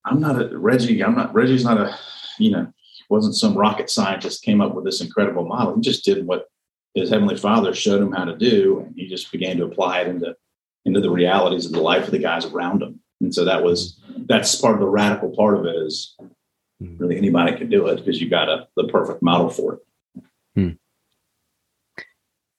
i'm 0.05 0.21
not 0.21 0.41
a 0.41 0.57
regi 0.57 1.03
i'm 1.03 1.17
not 1.17 1.35
regi's 1.35 1.65
not 1.65 1.79
a 1.79 1.93
you 2.39 2.53
know 2.53 2.73
wasn't 3.09 3.35
some 3.35 3.59
rocket 3.59 3.91
scientist 3.91 4.45
came 4.45 4.61
up 4.61 4.75
with 4.75 4.85
this 4.85 5.01
incredible 5.01 5.45
model 5.45 5.75
he 5.75 5.81
just 5.81 6.05
did 6.05 6.25
what 6.25 6.47
his 6.95 7.11
heavenly 7.11 7.37
father 7.37 7.75
showed 7.75 8.03
him 8.03 8.13
how 8.13 8.25
to 8.25 8.37
do 8.37 8.81
and 8.81 8.95
he 8.97 9.07
just 9.07 9.31
began 9.31 9.57
to 9.57 9.65
apply 9.65 10.01
it 10.01 10.09
into 10.09 10.35
into 10.85 11.01
the 11.01 11.11
realities 11.11 11.67
of 11.67 11.73
the 11.73 11.81
life 11.81 12.07
of 12.07 12.11
the 12.11 12.19
guys 12.19 12.47
around 12.47 12.83
him. 12.83 13.01
And 13.21 13.35
so 13.35 13.45
that 13.45 13.63
was 13.63 14.01
that's 14.27 14.55
part 14.57 14.75
of 14.75 14.81
the 14.81 14.89
radical 14.89 15.31
part 15.31 15.59
of 15.59 15.67
it 15.67 15.77
is 15.77 16.17
hmm. 16.81 16.97
really 16.97 17.17
anybody 17.17 17.57
can 17.57 17.69
do 17.69 17.87
it 17.87 17.97
because 17.97 18.21
you 18.21 18.29
got 18.29 18.49
a 18.49 18.67
the 18.77 18.89
perfect 18.89 19.23
model 19.23 19.51
for 19.51 19.75
it. 19.75 19.81
Hmm. 20.55 20.71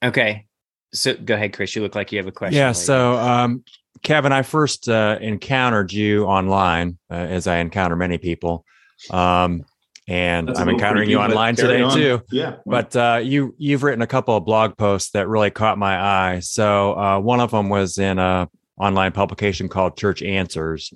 okay. 0.04 0.46
So 0.94 1.15
go 1.15 1.36
ahead 1.36 1.54
chris. 1.54 1.76
You 1.76 1.82
look 1.82 1.96
like 1.96 2.12
you 2.12 2.17
have 2.20 2.28
a 2.28 2.32
question 2.32 2.58
yeah 2.58 2.74
so 2.74 3.13
um, 3.17 3.63
kevin 4.04 4.34
i 4.34 4.41
first 4.41 4.89
uh, 4.89 5.17
encountered 5.22 5.94
you 5.94 6.26
online 6.26 6.98
uh, 7.10 7.15
as 7.15 7.48
i 7.48 7.58
encounter 7.58 7.96
many 7.96 8.17
people. 8.17 8.65
Um, 9.10 9.65
and 10.12 10.50
That's 10.50 10.60
I'm 10.60 10.67
encountering 10.67 11.10
you 11.10 11.19
online 11.19 11.56
today 11.56 11.82
on. 11.82 11.95
too. 11.95 12.21
Yeah. 12.32 12.58
But 12.65 12.93
uh, 12.97 13.21
you 13.24 13.56
you've 13.58 13.82
written 13.82 14.02
a 14.02 14.08
couple 14.08 14.36
of 14.36 14.43
blog 14.43 14.76
posts 14.76 15.12
that 15.12 15.30
really 15.30 15.52
caught 15.52 15.78
my 15.78 16.34
eye. 16.34 16.39
So 16.39 16.97
uh, 16.97 17.19
one 17.19 17.39
of 17.39 17.52
them 17.52 17.69
was 17.69 17.97
in 17.97 18.19
a 18.19 18.50
online 18.78 19.13
publication 19.13 19.69
called 19.69 19.95
Church 19.95 20.21
Answers, 20.21 20.93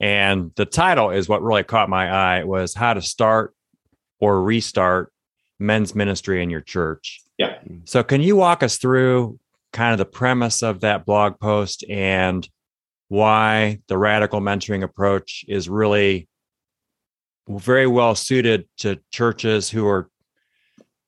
and 0.00 0.52
the 0.56 0.64
title 0.64 1.10
is 1.10 1.28
what 1.28 1.42
really 1.42 1.64
caught 1.64 1.90
my 1.90 2.10
eye. 2.10 2.38
It 2.40 2.48
was 2.48 2.72
how 2.72 2.94
to 2.94 3.02
start 3.02 3.54
or 4.20 4.42
restart 4.42 5.12
men's 5.58 5.94
ministry 5.94 6.42
in 6.42 6.48
your 6.48 6.62
church. 6.62 7.20
Yeah. 7.36 7.58
So 7.84 8.02
can 8.02 8.22
you 8.22 8.36
walk 8.36 8.62
us 8.62 8.78
through 8.78 9.38
kind 9.74 9.92
of 9.92 9.98
the 9.98 10.06
premise 10.06 10.62
of 10.62 10.80
that 10.80 11.04
blog 11.04 11.38
post 11.38 11.84
and 11.90 12.48
why 13.08 13.80
the 13.88 13.98
radical 13.98 14.40
mentoring 14.40 14.82
approach 14.82 15.44
is 15.46 15.68
really 15.68 16.26
very 17.48 17.86
well 17.86 18.14
suited 18.14 18.68
to 18.78 18.98
churches 19.10 19.70
who 19.70 19.86
are 19.86 20.10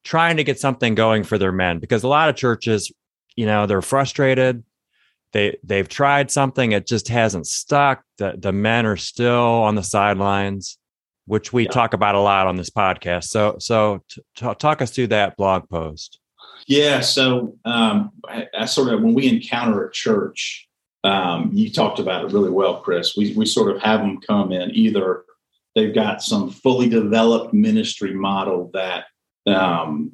trying 0.05 0.37
to 0.37 0.45
get 0.45 0.59
something 0.59 0.95
going 0.95 1.25
for 1.25 1.37
their 1.39 1.53
men 1.53 1.79
because 1.79 2.03
a 2.03 2.09
lot 2.09 2.29
of 2.29 2.37
churches 2.37 2.93
you 3.37 3.47
know 3.47 3.67
they're 3.67 3.83
frustrated. 3.83 4.65
They 5.33 5.59
they've 5.63 5.89
tried 5.89 6.31
something 6.31 6.73
it 6.73 6.87
just 6.87 7.09
hasn't 7.09 7.47
stuck. 7.47 8.03
The 8.17 8.35
the 8.37 8.53
men 8.53 8.87
are 8.87 8.97
still 8.97 9.63
on 9.63 9.75
the 9.75 9.83
sidelines 9.83 10.79
which 11.29 11.53
we 11.53 11.65
yeah. 11.65 11.71
talk 11.71 11.93
about 11.93 12.15
a 12.15 12.21
lot 12.21 12.47
on 12.47 12.57
this 12.57 12.71
podcast. 12.71 13.25
So 13.25 13.57
so 13.61 14.03
t- 14.09 14.23
t- 14.35 14.55
talk 14.59 14.81
us 14.81 14.91
through 14.91 15.09
that 15.09 15.37
blog 15.37 15.69
post. 15.69 16.19
Yeah 16.67 17.01
so 17.01 17.57
um 17.65 18.11
I, 18.27 18.47
I, 18.59 18.65
sort 18.65 18.93
of 18.93 19.03
when 19.03 19.15
we 19.15 19.29
encounter 19.29 19.87
a 19.87 19.93
church 19.93 20.67
um 21.05 21.51
you 21.53 21.71
talked 21.71 21.99
about 21.99 22.25
it 22.25 22.33
really 22.33 22.51
well 22.51 22.81
chris. 22.81 23.17
We 23.17 23.35
we 23.35 23.47
sort 23.47 23.75
of 23.75 23.81
have 23.83 24.01
them 24.01 24.21
come 24.21 24.53
in 24.53 24.75
either 24.75 25.25
they've 25.79 25.95
got 25.95 26.23
some 26.23 26.51
fully 26.51 26.89
developed 26.89 27.55
ministry 27.55 28.13
model 28.13 28.69
that 28.75 29.05
um, 29.47 30.13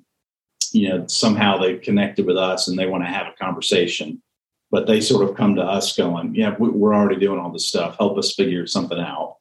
you 0.72 0.88
know 0.88 1.07
somehow 1.07 1.57
they've 1.57 1.81
connected 1.81 2.27
with 2.27 2.37
us 2.37 2.68
and 2.68 2.79
they 2.79 2.87
want 2.87 3.03
to 3.03 3.11
have 3.11 3.27
a 3.27 3.42
conversation. 3.42 4.22
But 4.70 4.87
they 4.87 5.00
sort 5.00 5.29
of 5.29 5.37
come 5.37 5.55
to 5.55 5.62
us 5.62 5.96
going 5.96 6.35
yeah 6.35 6.55
we're 6.59 6.94
already 6.94 7.18
doing 7.18 7.38
all 7.40 7.50
this 7.50 7.68
stuff. 7.68 7.96
Help 7.96 8.18
us 8.18 8.35
figure 8.35 8.66
something 8.66 8.98
out. 8.98 9.37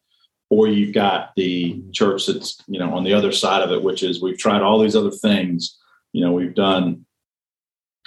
Or 0.50 0.68
you've 0.68 0.94
got 0.94 1.32
the 1.36 1.84
church 1.92 2.28
that's 2.28 2.58
you 2.68 2.80
know 2.80 2.94
on 2.94 3.04
the 3.04 3.14
other 3.14 3.34
side 3.34 3.62
of 3.62 3.72
it 3.72 3.84
which 3.84 4.02
is 4.02 4.22
we've 4.22 4.38
tried 4.38 4.62
all 4.62 4.80
these 4.80 4.96
other 4.96 5.12
things. 5.12 5.78
You 6.14 6.24
know 6.24 6.32
we've 6.32 6.56
done 6.56 7.06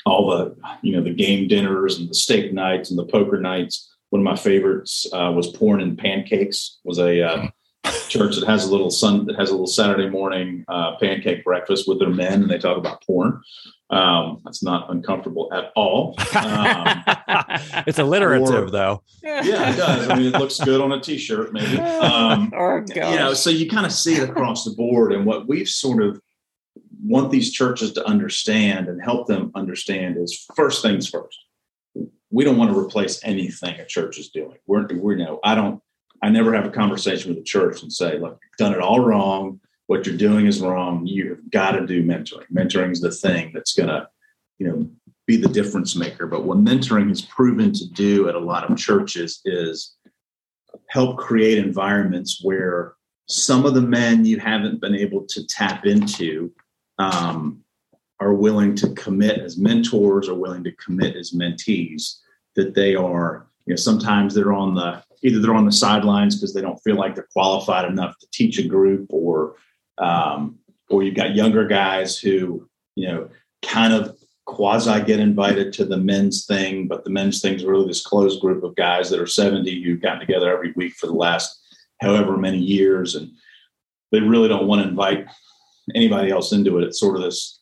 all 0.06 0.30
the 0.30 0.56
you 0.80 0.92
know 0.96 1.02
the 1.02 1.12
game 1.12 1.48
dinners 1.48 1.98
and 1.98 2.08
the 2.08 2.14
steak 2.14 2.54
nights 2.54 2.88
and 2.88 2.98
the 2.98 3.04
poker 3.04 3.40
nights. 3.40 3.92
One 4.10 4.20
of 4.20 4.24
my 4.24 4.36
favorites 4.36 5.06
uh, 5.12 5.32
was 5.34 5.48
porn 5.48 5.82
and 5.82 5.98
pancakes 5.98 6.78
was 6.84 6.98
a 6.98 7.22
uh, 7.22 7.48
church 8.08 8.36
that 8.36 8.46
has 8.46 8.66
a 8.66 8.70
little 8.70 8.90
sun 8.90 9.26
that 9.26 9.36
has 9.36 9.50
a 9.50 9.52
little 9.52 9.66
Saturday 9.66 10.08
morning 10.08 10.64
uh, 10.68 10.96
pancake 10.96 11.44
breakfast 11.44 11.88
with 11.88 11.98
their 11.98 12.10
men, 12.10 12.42
and 12.42 12.50
they 12.50 12.58
talk 12.58 12.76
about 12.76 13.02
porn. 13.04 13.40
Um, 13.88 14.40
that's 14.44 14.62
not 14.62 14.90
uncomfortable 14.90 15.48
at 15.52 15.72
all. 15.76 16.16
Um, 16.36 17.82
it's 17.86 17.98
alliterative, 17.98 18.68
or, 18.68 18.70
though. 18.70 19.02
Yeah, 19.22 19.72
it 19.72 19.76
does. 19.76 20.08
I 20.08 20.16
mean, 20.16 20.34
it 20.34 20.38
looks 20.38 20.60
good 20.60 20.80
on 20.80 20.92
a 20.92 21.00
t-shirt, 21.00 21.52
maybe. 21.52 21.78
Um, 22.06 22.52
oh, 22.56 22.84
you 22.94 23.00
know, 23.00 23.34
so 23.34 23.50
you 23.50 23.68
kind 23.68 23.86
of 23.86 23.92
see 23.92 24.14
it 24.14 24.28
across 24.28 24.64
the 24.64 24.72
board, 24.72 25.12
and 25.12 25.24
what 25.24 25.48
we've 25.48 25.68
sort 25.68 26.02
of 26.02 26.20
want 27.02 27.30
these 27.30 27.52
churches 27.52 27.92
to 27.92 28.06
understand 28.06 28.88
and 28.88 29.02
help 29.02 29.26
them 29.26 29.50
understand 29.54 30.16
is 30.18 30.46
first 30.54 30.82
things 30.82 31.08
first. 31.08 31.38
We 32.30 32.44
don't 32.44 32.56
want 32.56 32.70
to 32.72 32.78
replace 32.78 33.20
anything 33.24 33.78
a 33.80 33.86
church 33.86 34.18
is 34.18 34.28
doing. 34.28 34.58
We're, 34.66 34.86
we 34.86 35.16
know 35.16 35.40
I 35.42 35.54
don't 35.54 35.80
I 36.22 36.30
never 36.30 36.54
have 36.54 36.66
a 36.66 36.70
conversation 36.70 37.30
with 37.30 37.38
the 37.38 37.44
church 37.44 37.82
and 37.82 37.92
say, 37.92 38.18
look, 38.18 38.38
you've 38.42 38.58
done 38.58 38.72
it 38.72 38.80
all 38.80 39.00
wrong. 39.00 39.60
What 39.86 40.06
you're 40.06 40.16
doing 40.16 40.46
is 40.46 40.60
wrong. 40.60 41.06
You've 41.06 41.50
got 41.50 41.72
to 41.72 41.86
do 41.86 42.04
mentoring. 42.04 42.50
Mentoring 42.52 42.92
is 42.92 43.00
the 43.00 43.10
thing 43.10 43.52
that's 43.54 43.74
going 43.74 43.88
to, 43.88 44.08
you 44.58 44.66
know, 44.66 44.90
be 45.26 45.36
the 45.36 45.48
difference 45.48 45.94
maker. 45.94 46.26
But 46.26 46.44
what 46.44 46.58
mentoring 46.58 47.08
has 47.08 47.22
proven 47.22 47.72
to 47.72 47.88
do 47.90 48.28
at 48.28 48.34
a 48.34 48.40
lot 48.40 48.68
of 48.68 48.76
churches 48.76 49.40
is 49.44 49.96
help 50.88 51.18
create 51.18 51.58
environments 51.58 52.40
where 52.42 52.94
some 53.28 53.66
of 53.66 53.74
the 53.74 53.82
men 53.82 54.24
you 54.24 54.38
haven't 54.38 54.80
been 54.80 54.94
able 54.94 55.24
to 55.26 55.46
tap 55.46 55.84
into 55.84 56.52
um, 56.98 57.62
are 58.20 58.34
willing 58.34 58.74
to 58.76 58.90
commit 58.94 59.38
as 59.38 59.58
mentors 59.58 60.28
or 60.28 60.34
willing 60.34 60.64
to 60.64 60.72
commit 60.72 61.16
as 61.16 61.32
mentees 61.32 62.18
that 62.54 62.74
they 62.74 62.94
are 62.94 63.48
you 63.66 63.72
know 63.72 63.76
sometimes 63.76 64.34
they're 64.34 64.52
on 64.52 64.74
the 64.74 65.02
either 65.22 65.40
they're 65.40 65.54
on 65.54 65.66
the 65.66 65.72
sidelines 65.72 66.36
because 66.36 66.54
they 66.54 66.60
don't 66.60 66.82
feel 66.82 66.96
like 66.96 67.14
they're 67.14 67.28
qualified 67.32 67.90
enough 67.90 68.18
to 68.18 68.26
teach 68.32 68.58
a 68.58 68.66
group 68.66 69.06
or 69.10 69.56
um, 69.98 70.58
or 70.90 71.02
you've 71.02 71.14
got 71.14 71.34
younger 71.34 71.66
guys 71.66 72.18
who 72.18 72.68
you 72.94 73.08
know 73.08 73.28
kind 73.62 73.92
of 73.92 74.16
quasi 74.44 75.02
get 75.02 75.18
invited 75.18 75.72
to 75.72 75.84
the 75.84 75.96
men's 75.96 76.46
thing 76.46 76.86
but 76.86 77.02
the 77.04 77.10
men's 77.10 77.40
thing 77.40 77.54
is 77.54 77.64
really 77.64 77.86
this 77.86 78.04
closed 78.04 78.40
group 78.40 78.62
of 78.62 78.76
guys 78.76 79.10
that 79.10 79.18
are 79.20 79.26
70 79.26 79.82
who've 79.82 80.00
gotten 80.00 80.20
together 80.20 80.52
every 80.52 80.72
week 80.76 80.94
for 80.94 81.06
the 81.06 81.12
last 81.12 81.60
however 82.00 82.36
many 82.36 82.58
years 82.58 83.16
and 83.16 83.30
they 84.12 84.20
really 84.20 84.48
don't 84.48 84.68
want 84.68 84.82
to 84.82 84.88
invite 84.88 85.26
anybody 85.94 86.30
else 86.30 86.52
into 86.52 86.78
it. 86.78 86.84
It's 86.84 87.00
sort 87.00 87.16
of 87.16 87.22
this 87.22 87.60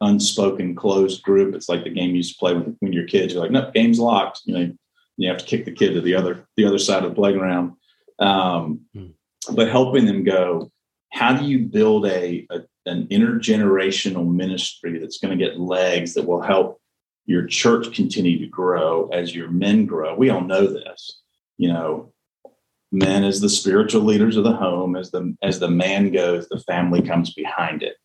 unspoken 0.00 0.74
closed 0.74 1.22
group. 1.22 1.54
It's 1.54 1.68
like 1.68 1.84
the 1.84 1.90
game 1.90 2.10
you 2.10 2.16
used 2.16 2.34
to 2.34 2.38
play 2.38 2.54
when, 2.54 2.76
when 2.80 2.92
you're 2.92 3.06
kids. 3.06 3.32
You're 3.32 3.42
like 3.42 3.52
no 3.52 3.70
game's 3.72 3.98
locked 3.98 4.40
you 4.44 4.54
know 4.54 4.72
you 5.16 5.28
have 5.28 5.38
to 5.38 5.44
kick 5.44 5.64
the 5.64 5.72
kid 5.72 5.94
to 5.94 6.00
the 6.00 6.14
other 6.14 6.46
the 6.56 6.64
other 6.64 6.78
side 6.78 7.04
of 7.04 7.10
the 7.10 7.14
playground. 7.14 7.72
Um, 8.18 8.80
mm. 8.94 9.12
But 9.52 9.68
helping 9.68 10.06
them 10.06 10.24
go, 10.24 10.70
how 11.12 11.34
do 11.34 11.44
you 11.44 11.60
build 11.60 12.06
a, 12.06 12.46
a 12.50 12.60
an 12.86 13.06
intergenerational 13.08 14.30
ministry 14.30 14.98
that's 14.98 15.18
going 15.18 15.36
to 15.36 15.42
get 15.42 15.58
legs 15.58 16.14
that 16.14 16.26
will 16.26 16.42
help 16.42 16.80
your 17.26 17.46
church 17.46 17.94
continue 17.94 18.38
to 18.38 18.46
grow 18.46 19.08
as 19.08 19.34
your 19.34 19.50
men 19.50 19.86
grow. 19.86 20.14
We 20.14 20.30
all 20.30 20.42
know 20.42 20.66
this. 20.66 21.20
You 21.56 21.72
know, 21.72 22.12
men 22.92 23.24
as 23.24 23.40
the 23.40 23.48
spiritual 23.48 24.02
leaders 24.02 24.36
of 24.36 24.44
the 24.44 24.52
home, 24.52 24.96
as 24.96 25.10
the 25.10 25.34
as 25.42 25.60
the 25.60 25.70
man 25.70 26.10
goes, 26.12 26.48
the 26.48 26.60
family 26.60 27.00
comes 27.00 27.32
behind 27.32 27.82
it. 27.82 27.96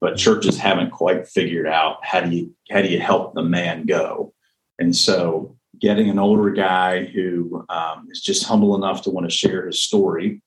But 0.00 0.16
churches 0.16 0.58
haven't 0.58 0.90
quite 0.90 1.28
figured 1.28 1.66
out 1.66 2.04
how 2.04 2.20
do 2.20 2.34
you 2.34 2.54
how 2.70 2.82
do 2.82 2.88
you 2.88 3.00
help 3.00 3.34
the 3.34 3.42
man 3.42 3.86
go? 3.86 4.34
And 4.78 4.94
so 4.94 5.56
getting 5.80 6.10
an 6.10 6.18
older 6.18 6.50
guy 6.50 7.04
who 7.04 7.64
um, 7.68 8.08
is 8.10 8.20
just 8.20 8.44
humble 8.44 8.74
enough 8.76 9.02
to 9.02 9.10
want 9.10 9.28
to 9.28 9.36
share 9.36 9.66
his 9.66 9.82
story 9.82 10.42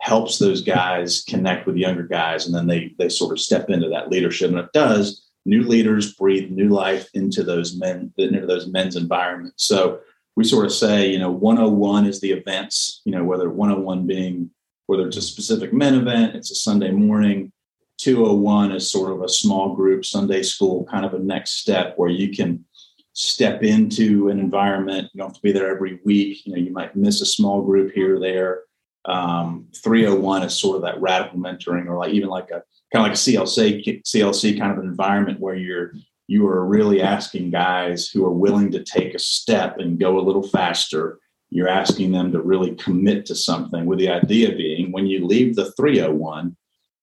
helps 0.00 0.38
those 0.38 0.62
guys 0.62 1.22
connect 1.28 1.64
with 1.64 1.76
younger 1.76 2.02
guys 2.02 2.46
and 2.46 2.54
then 2.54 2.66
they 2.66 2.92
they 2.98 3.08
sort 3.08 3.32
of 3.32 3.40
step 3.40 3.70
into 3.70 3.88
that 3.88 4.10
leadership. 4.10 4.50
And 4.50 4.58
it 4.58 4.72
does 4.72 5.28
new 5.44 5.62
leaders 5.62 6.14
breathe 6.14 6.50
new 6.50 6.68
life 6.68 7.08
into 7.14 7.42
those 7.42 7.76
men 7.76 8.12
into 8.16 8.46
those 8.46 8.66
men's 8.66 8.96
environments. 8.96 9.64
So 9.64 10.00
we 10.36 10.44
sort 10.44 10.66
of 10.66 10.72
say 10.72 11.10
you 11.10 11.18
know 11.18 11.30
101 11.30 12.06
is 12.06 12.20
the 12.20 12.32
events 12.32 13.00
you 13.04 13.12
know 13.12 13.24
whether 13.24 13.50
101 13.50 14.06
being 14.06 14.50
whether 14.86 15.06
it's 15.06 15.16
a 15.16 15.22
specific 15.22 15.72
men 15.72 15.94
event 15.94 16.34
it's 16.34 16.50
a 16.50 16.54
sunday 16.54 16.90
morning 16.90 17.52
201 17.98 18.72
is 18.72 18.90
sort 18.90 19.12
of 19.12 19.22
a 19.22 19.28
small 19.28 19.74
group 19.74 20.04
sunday 20.04 20.42
school 20.42 20.86
kind 20.90 21.04
of 21.04 21.14
a 21.14 21.18
next 21.18 21.58
step 21.58 21.94
where 21.96 22.10
you 22.10 22.34
can 22.34 22.64
step 23.14 23.62
into 23.62 24.28
an 24.28 24.38
environment. 24.38 25.10
You 25.12 25.18
don't 25.18 25.28
have 25.28 25.36
to 25.36 25.42
be 25.42 25.52
there 25.52 25.74
every 25.74 26.00
week. 26.04 26.46
You 26.46 26.52
know 26.52 26.58
you 26.58 26.72
might 26.72 26.96
miss 26.96 27.20
a 27.20 27.26
small 27.26 27.62
group 27.62 27.92
here 27.92 28.16
or 28.16 28.20
there. 28.20 28.62
Um, 29.04 29.66
301 29.82 30.44
is 30.44 30.58
sort 30.58 30.76
of 30.76 30.82
that 30.82 31.00
radical 31.00 31.38
mentoring 31.38 31.86
or 31.86 31.98
like 31.98 32.12
even 32.12 32.28
like 32.28 32.50
a 32.50 32.62
kind 32.92 33.04
of 33.04 33.10
like 33.10 33.12
a 33.12 33.14
CLC 33.14 34.02
CLC 34.04 34.58
kind 34.58 34.72
of 34.72 34.78
an 34.78 34.86
environment 34.86 35.40
where 35.40 35.56
you're 35.56 35.92
you 36.28 36.46
are 36.46 36.64
really 36.64 37.02
asking 37.02 37.50
guys 37.50 38.08
who 38.08 38.24
are 38.24 38.32
willing 38.32 38.70
to 38.72 38.82
take 38.82 39.14
a 39.14 39.18
step 39.18 39.78
and 39.78 39.98
go 39.98 40.18
a 40.18 40.22
little 40.22 40.42
faster. 40.42 41.18
You're 41.50 41.68
asking 41.68 42.12
them 42.12 42.32
to 42.32 42.40
really 42.40 42.74
commit 42.76 43.26
to 43.26 43.34
something 43.34 43.84
with 43.84 43.98
the 43.98 44.08
idea 44.08 44.56
being 44.56 44.92
when 44.92 45.06
you 45.06 45.26
leave 45.26 45.56
the 45.56 45.72
301, 45.72 46.56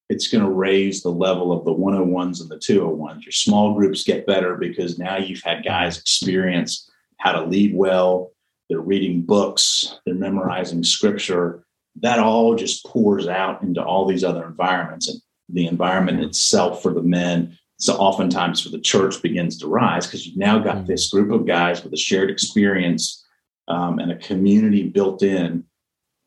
it's 0.09 0.27
going 0.27 0.43
to 0.43 0.49
raise 0.49 1.01
the 1.01 1.11
level 1.11 1.51
of 1.51 1.65
the 1.65 1.73
101s 1.73 2.41
and 2.41 2.49
the 2.49 2.57
201s. 2.57 3.23
Your 3.23 3.31
small 3.31 3.75
groups 3.75 4.03
get 4.03 4.25
better 4.25 4.55
because 4.55 4.97
now 4.97 5.17
you've 5.17 5.43
had 5.43 5.63
guys 5.63 5.97
experience 5.97 6.89
how 7.17 7.31
to 7.33 7.43
lead 7.43 7.75
well. 7.75 8.31
They're 8.69 8.79
reading 8.79 9.21
books, 9.21 9.99
they're 10.05 10.15
memorizing 10.15 10.83
scripture, 10.83 11.63
that 12.01 12.19
all 12.19 12.55
just 12.55 12.85
pours 12.85 13.27
out 13.27 13.61
into 13.61 13.83
all 13.83 14.05
these 14.05 14.23
other 14.23 14.45
environments 14.45 15.07
and 15.07 15.21
the 15.49 15.67
environment 15.67 16.23
itself 16.23 16.81
for 16.83 16.93
the 16.93 17.01
men 17.01 17.57
so 17.79 17.95
oftentimes 17.95 18.61
for 18.61 18.69
the 18.69 18.79
church 18.79 19.21
begins 19.21 19.57
to 19.57 19.67
rise 19.67 20.05
because 20.05 20.27
you've 20.27 20.37
now 20.37 20.59
got 20.59 20.77
mm. 20.77 20.87
this 20.87 21.09
group 21.09 21.31
of 21.31 21.47
guys 21.47 21.83
with 21.83 21.93
a 21.93 21.97
shared 21.97 22.29
experience 22.29 23.25
um, 23.69 23.99
and 23.99 24.11
a 24.11 24.17
community 24.17 24.83
built 24.83 25.23
in 25.23 25.63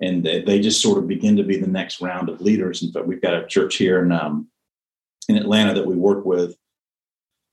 and 0.03 0.25
they, 0.25 0.43
they, 0.43 0.61
just 0.61 0.83
sort 0.83 0.99
of 0.99 1.07
begin 1.07 1.37
to 1.37 1.45
be 1.45 1.57
the 1.57 1.67
next 1.67 2.01
round 2.01 2.29
of 2.29 2.41
leaders. 2.41 2.83
In 2.83 2.93
fact 2.93 3.07
we've 3.07 3.23
got 3.23 3.35
a 3.35 3.47
church 3.47 3.77
here 3.77 4.05
in 4.05 4.13
um, 4.13 4.49
in 5.29 5.37
atlanta 5.37 5.75
that 5.75 5.87
we 5.87 5.97
work 5.97 6.25
with. 6.25 6.57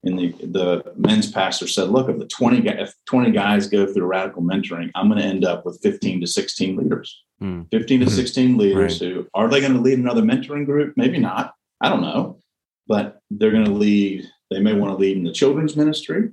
And 0.04 0.18
the, 0.18 0.32
the 0.32 0.94
men's 0.96 1.30
pastor 1.30 1.68
said 1.68 1.90
look 1.90 2.10
if 2.10 2.18
the 2.18 2.26
20 2.26 2.68
if 2.68 2.94
20 3.06 3.32
guys 3.32 3.68
go 3.68 3.86
through 3.86 4.06
radical 4.06 4.42
mentoring 4.42 4.92
i'm 4.96 5.10
going 5.10 5.20
to 5.20 5.28
end 5.28 5.44
up 5.44 5.66
with 5.66 5.82
15 5.82 6.22
to 6.22 6.28
16 6.28 6.78
leaders. 6.78 7.24
Mm. 7.42 7.70
15 7.72 8.00
to 8.02 8.06
mm-hmm. 8.06 8.16
16 8.16 8.58
leaders 8.58 9.02
right. 9.02 9.12
who 9.12 9.28
are 9.34 9.50
they 9.50 9.62
going 9.62 9.74
to 9.74 9.80
lead 9.80 10.00
another 10.00 10.22
mentoring 10.22 10.66
group? 10.66 10.94
Maybe 10.98 11.20
not. 11.20 11.54
I 11.82 11.88
don't 11.90 12.02
know. 12.02 12.40
But 12.88 13.20
they're 13.30 13.52
going 13.52 13.66
to 13.66 13.72
lead 13.72 14.28
they 14.50 14.60
may 14.60 14.74
want 14.74 14.92
to 14.92 14.98
lead 14.98 15.16
in 15.16 15.24
the 15.24 15.32
children's 15.32 15.76
ministry 15.76 16.30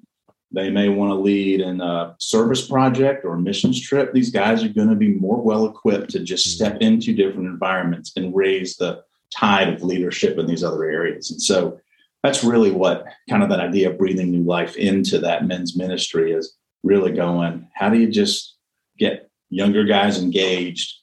they 0.52 0.70
may 0.70 0.88
want 0.88 1.10
to 1.10 1.16
lead 1.16 1.60
in 1.60 1.80
a 1.80 2.14
service 2.18 2.66
project 2.66 3.24
or 3.24 3.34
a 3.34 3.38
missions 3.38 3.80
trip. 3.80 4.12
These 4.12 4.30
guys 4.30 4.62
are 4.62 4.68
going 4.68 4.88
to 4.88 4.94
be 4.94 5.14
more 5.14 5.40
well 5.40 5.66
equipped 5.66 6.10
to 6.10 6.20
just 6.20 6.50
step 6.50 6.74
mm. 6.74 6.82
into 6.82 7.14
different 7.14 7.48
environments 7.48 8.12
and 8.16 8.34
raise 8.34 8.76
the 8.76 9.02
tide 9.34 9.68
of 9.68 9.82
leadership 9.82 10.38
in 10.38 10.46
these 10.46 10.62
other 10.62 10.84
areas. 10.84 11.30
And 11.30 11.42
so 11.42 11.80
that's 12.22 12.42
really 12.42 12.70
what 12.70 13.04
kind 13.30 13.42
of 13.42 13.48
that 13.50 13.60
idea 13.60 13.90
of 13.90 13.98
breathing 13.98 14.30
new 14.30 14.42
life 14.42 14.76
into 14.76 15.18
that 15.20 15.46
men's 15.46 15.76
ministry 15.76 16.32
is 16.32 16.56
really 16.82 17.12
going 17.12 17.68
how 17.74 17.88
do 17.88 17.98
you 17.98 18.08
just 18.08 18.56
get 18.98 19.30
younger 19.50 19.84
guys 19.84 20.18
engaged 20.18 20.94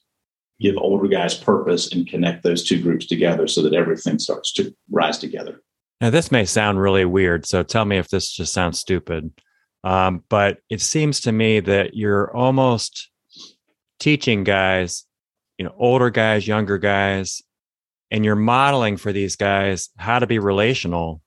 give 0.60 0.76
older 0.76 1.08
guys 1.08 1.34
purpose 1.34 1.92
and 1.92 2.06
connect 2.06 2.42
those 2.42 2.62
two 2.62 2.80
groups 2.80 3.06
together 3.06 3.48
so 3.48 3.62
that 3.62 3.74
everything 3.74 4.18
starts 4.18 4.52
to 4.52 4.74
rise 4.90 5.18
together 5.18 5.62
now 6.00 6.10
this 6.10 6.30
may 6.30 6.44
sound 6.44 6.80
really 6.80 7.04
weird 7.04 7.46
so 7.46 7.62
tell 7.62 7.84
me 7.84 7.96
if 7.96 8.08
this 8.08 8.30
just 8.30 8.52
sounds 8.52 8.78
stupid 8.78 9.30
um, 9.84 10.22
but 10.28 10.58
it 10.70 10.80
seems 10.80 11.20
to 11.20 11.32
me 11.32 11.60
that 11.60 11.94
you're 11.94 12.34
almost 12.34 13.10
teaching 13.98 14.44
guys 14.44 15.04
you 15.58 15.64
know 15.64 15.74
older 15.78 16.10
guys 16.10 16.46
younger 16.46 16.78
guys 16.78 17.42
and 18.10 18.24
you're 18.24 18.36
modeling 18.36 18.96
for 18.96 19.12
these 19.12 19.36
guys 19.36 19.90
how 19.96 20.18
to 20.18 20.26
be 20.26 20.38
relational 20.38 21.20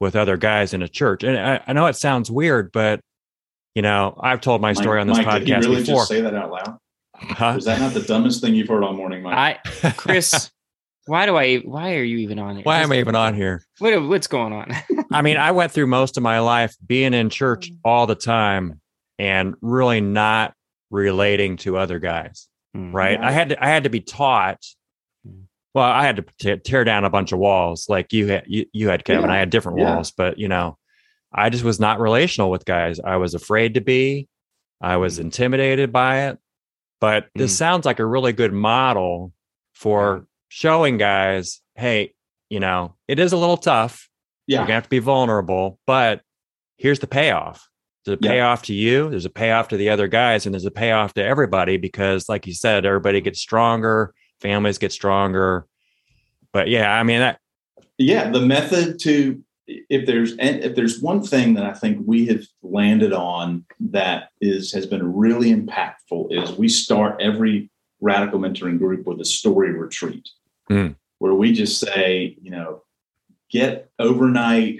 with 0.00 0.16
other 0.16 0.36
guys 0.36 0.74
in 0.74 0.82
a 0.82 0.88
church. 0.88 1.24
And 1.24 1.38
I, 1.38 1.62
I 1.66 1.72
know 1.72 1.86
it 1.86 1.96
sounds 1.96 2.30
weird, 2.30 2.72
but 2.72 3.00
you 3.74 3.82
know, 3.82 4.16
I've 4.20 4.40
told 4.40 4.60
my 4.60 4.72
story 4.72 4.98
Mike, 4.98 5.00
on 5.00 5.06
this 5.08 5.16
Mike, 5.18 5.26
podcast 5.26 5.46
did 5.46 5.48
you 5.48 5.56
really 5.56 5.80
before. 5.80 6.00
Just 6.00 6.08
say 6.08 6.20
that 6.20 6.34
out 6.34 6.50
loud. 6.50 6.78
Huh? 7.16 7.54
Is 7.56 7.64
that 7.64 7.80
not 7.80 7.94
the 7.94 8.02
dumbest 8.02 8.40
thing 8.40 8.54
you've 8.54 8.68
heard 8.68 8.84
all 8.84 8.92
morning, 8.92 9.22
Mike? 9.22 9.60
I, 9.82 9.90
Chris, 9.92 10.50
why 11.06 11.26
do 11.26 11.36
I? 11.36 11.58
Why 11.58 11.96
are 11.96 12.02
you 12.02 12.18
even 12.18 12.38
on 12.38 12.56
here? 12.56 12.64
Why 12.64 12.80
am 12.80 12.92
I 12.92 12.98
even 12.98 13.14
on 13.14 13.34
here? 13.34 13.64
What, 13.78 14.02
what's 14.04 14.26
going 14.26 14.52
on? 14.52 14.72
I 15.12 15.22
mean, 15.22 15.36
I 15.36 15.50
went 15.52 15.72
through 15.72 15.86
most 15.86 16.16
of 16.16 16.22
my 16.22 16.40
life 16.40 16.74
being 16.84 17.14
in 17.14 17.30
church 17.30 17.70
mm. 17.70 17.78
all 17.84 18.06
the 18.06 18.14
time 18.14 18.80
and 19.18 19.54
really 19.60 20.00
not 20.00 20.54
relating 20.90 21.56
to 21.58 21.76
other 21.76 21.98
guys. 21.98 22.48
Mm, 22.76 22.92
right? 22.92 23.20
I 23.20 23.30
had 23.30 23.50
to. 23.50 23.64
I 23.64 23.68
had 23.68 23.84
to 23.84 23.90
be 23.90 24.00
taught 24.00 24.64
well, 25.74 25.84
I 25.84 26.04
had 26.04 26.16
to 26.16 26.24
t- 26.38 26.56
tear 26.56 26.84
down 26.84 27.04
a 27.04 27.10
bunch 27.10 27.32
of 27.32 27.40
walls 27.40 27.88
like 27.88 28.12
you 28.12 28.28
had, 28.28 28.44
you, 28.46 28.64
you 28.72 28.88
had 28.88 29.04
Kevin. 29.04 29.24
Yeah. 29.24 29.32
I 29.32 29.38
had 29.38 29.50
different 29.50 29.80
yeah. 29.80 29.96
walls, 29.96 30.12
but 30.12 30.38
you 30.38 30.48
know, 30.48 30.78
I 31.32 31.50
just 31.50 31.64
was 31.64 31.80
not 31.80 32.00
relational 32.00 32.50
with 32.50 32.64
guys. 32.64 33.00
I 33.00 33.16
was 33.16 33.34
afraid 33.34 33.74
to 33.74 33.80
be. 33.80 34.28
I 34.80 34.98
was 34.98 35.18
mm. 35.18 35.22
intimidated 35.22 35.92
by 35.92 36.28
it. 36.28 36.38
But 37.00 37.26
this 37.34 37.52
mm. 37.52 37.56
sounds 37.56 37.84
like 37.84 37.98
a 37.98 38.06
really 38.06 38.32
good 38.32 38.52
model 38.52 39.32
for 39.72 40.16
yeah. 40.16 40.22
Showing 40.48 40.98
guys, 40.98 41.60
hey, 41.74 42.14
you 42.48 42.60
know, 42.60 42.94
it 43.08 43.18
is 43.18 43.32
a 43.32 43.36
little 43.36 43.56
tough. 43.56 44.08
Yeah. 44.46 44.58
You're 44.58 44.66
gonna 44.66 44.74
have 44.74 44.84
to 44.84 44.88
be 44.90 44.98
vulnerable, 44.98 45.78
but 45.86 46.22
here's 46.76 46.98
the 46.98 47.06
payoff. 47.06 47.68
There's 48.04 48.18
a 48.18 48.20
payoff 48.20 48.64
to 48.64 48.74
you, 48.74 49.08
there's 49.08 49.24
a 49.24 49.30
payoff 49.30 49.68
to 49.68 49.78
the 49.78 49.88
other 49.88 50.08
guys, 50.08 50.44
and 50.44 50.54
there's 50.54 50.66
a 50.66 50.70
payoff 50.70 51.14
to 51.14 51.24
everybody 51.24 51.78
because, 51.78 52.28
like 52.28 52.46
you 52.46 52.52
said, 52.52 52.84
everybody 52.84 53.22
gets 53.22 53.40
stronger 53.40 54.14
families 54.44 54.78
get 54.78 54.92
stronger. 54.92 55.66
But 56.52 56.68
yeah, 56.68 56.92
I 56.92 57.02
mean 57.02 57.20
that. 57.20 57.40
Yeah, 57.98 58.30
the 58.30 58.40
method 58.40 59.00
to 59.00 59.42
if 59.66 60.06
there's 60.06 60.34
if 60.38 60.76
there's 60.76 61.00
one 61.00 61.22
thing 61.22 61.54
that 61.54 61.64
I 61.64 61.72
think 61.72 62.02
we 62.06 62.26
have 62.26 62.44
landed 62.62 63.12
on 63.12 63.64
that 63.80 64.28
is 64.40 64.72
has 64.72 64.86
been 64.86 65.14
really 65.14 65.52
impactful 65.52 66.30
is 66.30 66.52
we 66.52 66.68
start 66.68 67.20
every 67.20 67.70
radical 68.04 68.38
mentoring 68.38 68.78
group 68.78 69.06
with 69.06 69.20
a 69.20 69.24
story 69.24 69.72
retreat 69.72 70.28
mm. 70.70 70.94
where 71.18 71.34
we 71.34 71.52
just 71.52 71.80
say, 71.80 72.36
you 72.40 72.50
know, 72.50 72.82
get 73.50 73.90
overnight, 73.98 74.78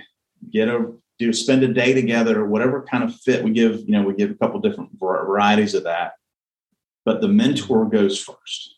get 0.52 0.68
a 0.68 0.92
do 1.18 1.32
spend 1.32 1.62
a 1.62 1.68
day 1.68 1.92
together, 1.92 2.40
or 2.40 2.46
whatever 2.46 2.82
kind 2.82 3.04
of 3.04 3.14
fit 3.14 3.44
we 3.44 3.52
give. 3.52 3.80
You 3.86 3.92
know, 3.92 4.02
we 4.02 4.14
give 4.14 4.30
a 4.30 4.34
couple 4.34 4.60
different 4.60 4.90
varieties 4.98 5.74
of 5.74 5.84
that, 5.84 6.14
but 7.04 7.20
the 7.20 7.28
mentor 7.28 7.88
goes 7.88 8.20
first. 8.20 8.76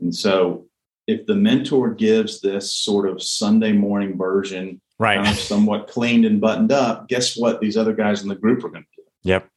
And 0.00 0.14
so 0.14 0.66
if 1.06 1.26
the 1.26 1.34
mentor 1.34 1.90
gives 1.92 2.40
this 2.40 2.72
sort 2.72 3.08
of 3.08 3.22
Sunday 3.22 3.72
morning 3.72 4.16
version, 4.16 4.80
right, 4.98 5.16
kind 5.16 5.28
of 5.28 5.38
somewhat 5.38 5.88
cleaned 5.88 6.24
and 6.24 6.40
buttoned 6.40 6.72
up, 6.72 7.08
guess 7.08 7.36
what? 7.36 7.60
These 7.60 7.76
other 7.76 7.92
guys 7.92 8.22
in 8.22 8.28
the 8.28 8.34
group 8.34 8.64
are 8.64 8.70
going 8.70 8.84
to 8.84 9.02
do. 9.02 9.08
Yep. 9.24 9.48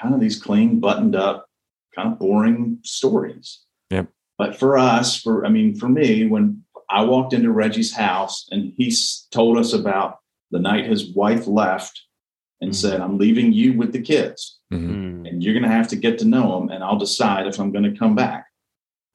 Kind 0.00 0.14
of 0.14 0.20
these 0.20 0.40
clean, 0.40 0.78
buttoned 0.78 1.16
up, 1.16 1.46
kind 1.94 2.12
of 2.12 2.18
boring 2.18 2.78
stories. 2.82 3.60
Yep. 3.90 4.08
But 4.38 4.56
for 4.56 4.78
us, 4.78 5.20
for 5.20 5.44
I 5.46 5.48
mean, 5.48 5.74
for 5.74 5.88
me, 5.88 6.26
when 6.26 6.64
I 6.90 7.04
walked 7.04 7.32
into 7.32 7.50
Regi's 7.50 7.94
house 7.94 8.46
and 8.50 8.72
he 8.76 8.94
told 9.30 9.58
us 9.58 9.72
about 9.72 10.18
the 10.50 10.58
night 10.58 10.86
his 10.86 11.14
wife 11.14 11.46
left 11.46 12.02
and 12.60 12.70
mm-hmm. 12.70 12.74
said, 12.74 13.00
I'm 13.00 13.18
leaving 13.18 13.52
you 13.52 13.76
with 13.76 13.92
the 13.92 14.00
kids. 14.00 14.60
Mm-hmm. 14.72 15.26
And 15.26 15.42
you're 15.42 15.54
going 15.54 15.64
to 15.64 15.68
have 15.68 15.88
to 15.88 15.96
get 15.96 16.18
to 16.18 16.24
know 16.24 16.58
them, 16.58 16.70
and 16.70 16.82
I'll 16.82 16.98
decide 16.98 17.46
if 17.46 17.58
I'm 17.58 17.72
going 17.72 17.90
to 17.90 17.98
come 17.98 18.14
back. 18.14 18.46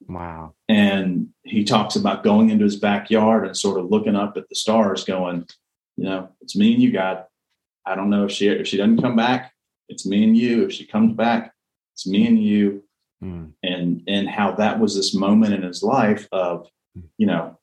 Wow. 0.06 0.54
And 0.68 1.28
he 1.42 1.64
talks 1.64 1.96
about 1.96 2.22
going 2.22 2.50
into 2.50 2.64
his 2.64 2.76
backyard 2.76 3.46
and 3.46 3.56
sort 3.56 3.78
of 3.78 3.90
looking 3.90 4.16
up 4.16 4.36
at 4.36 4.48
the 4.48 4.54
stars, 4.54 5.04
going, 5.04 5.46
you 5.96 6.04
know, 6.04 6.28
it's 6.40 6.56
me 6.56 6.74
and 6.74 6.82
you, 6.82 6.92
God. 6.92 7.24
I 7.84 7.94
don't 7.94 8.10
know 8.10 8.26
if 8.26 8.32
she 8.32 8.48
if 8.48 8.66
she 8.66 8.76
doesn't 8.76 9.02
come 9.02 9.16
back, 9.16 9.52
it's 9.88 10.06
me 10.06 10.22
and 10.22 10.36
you. 10.36 10.64
If 10.64 10.72
she 10.72 10.86
comes 10.86 11.14
back, 11.14 11.52
it's 11.98 12.06
me 12.06 12.28
and 12.28 12.40
you. 12.40 12.84
Mm. 13.22 13.52
And 13.64 14.02
and 14.06 14.28
how 14.28 14.52
that 14.52 14.78
was 14.78 14.94
this 14.94 15.12
moment 15.12 15.52
in 15.52 15.62
his 15.62 15.82
life 15.82 16.28
of, 16.30 16.68
you 17.16 17.26
know, 17.26 17.58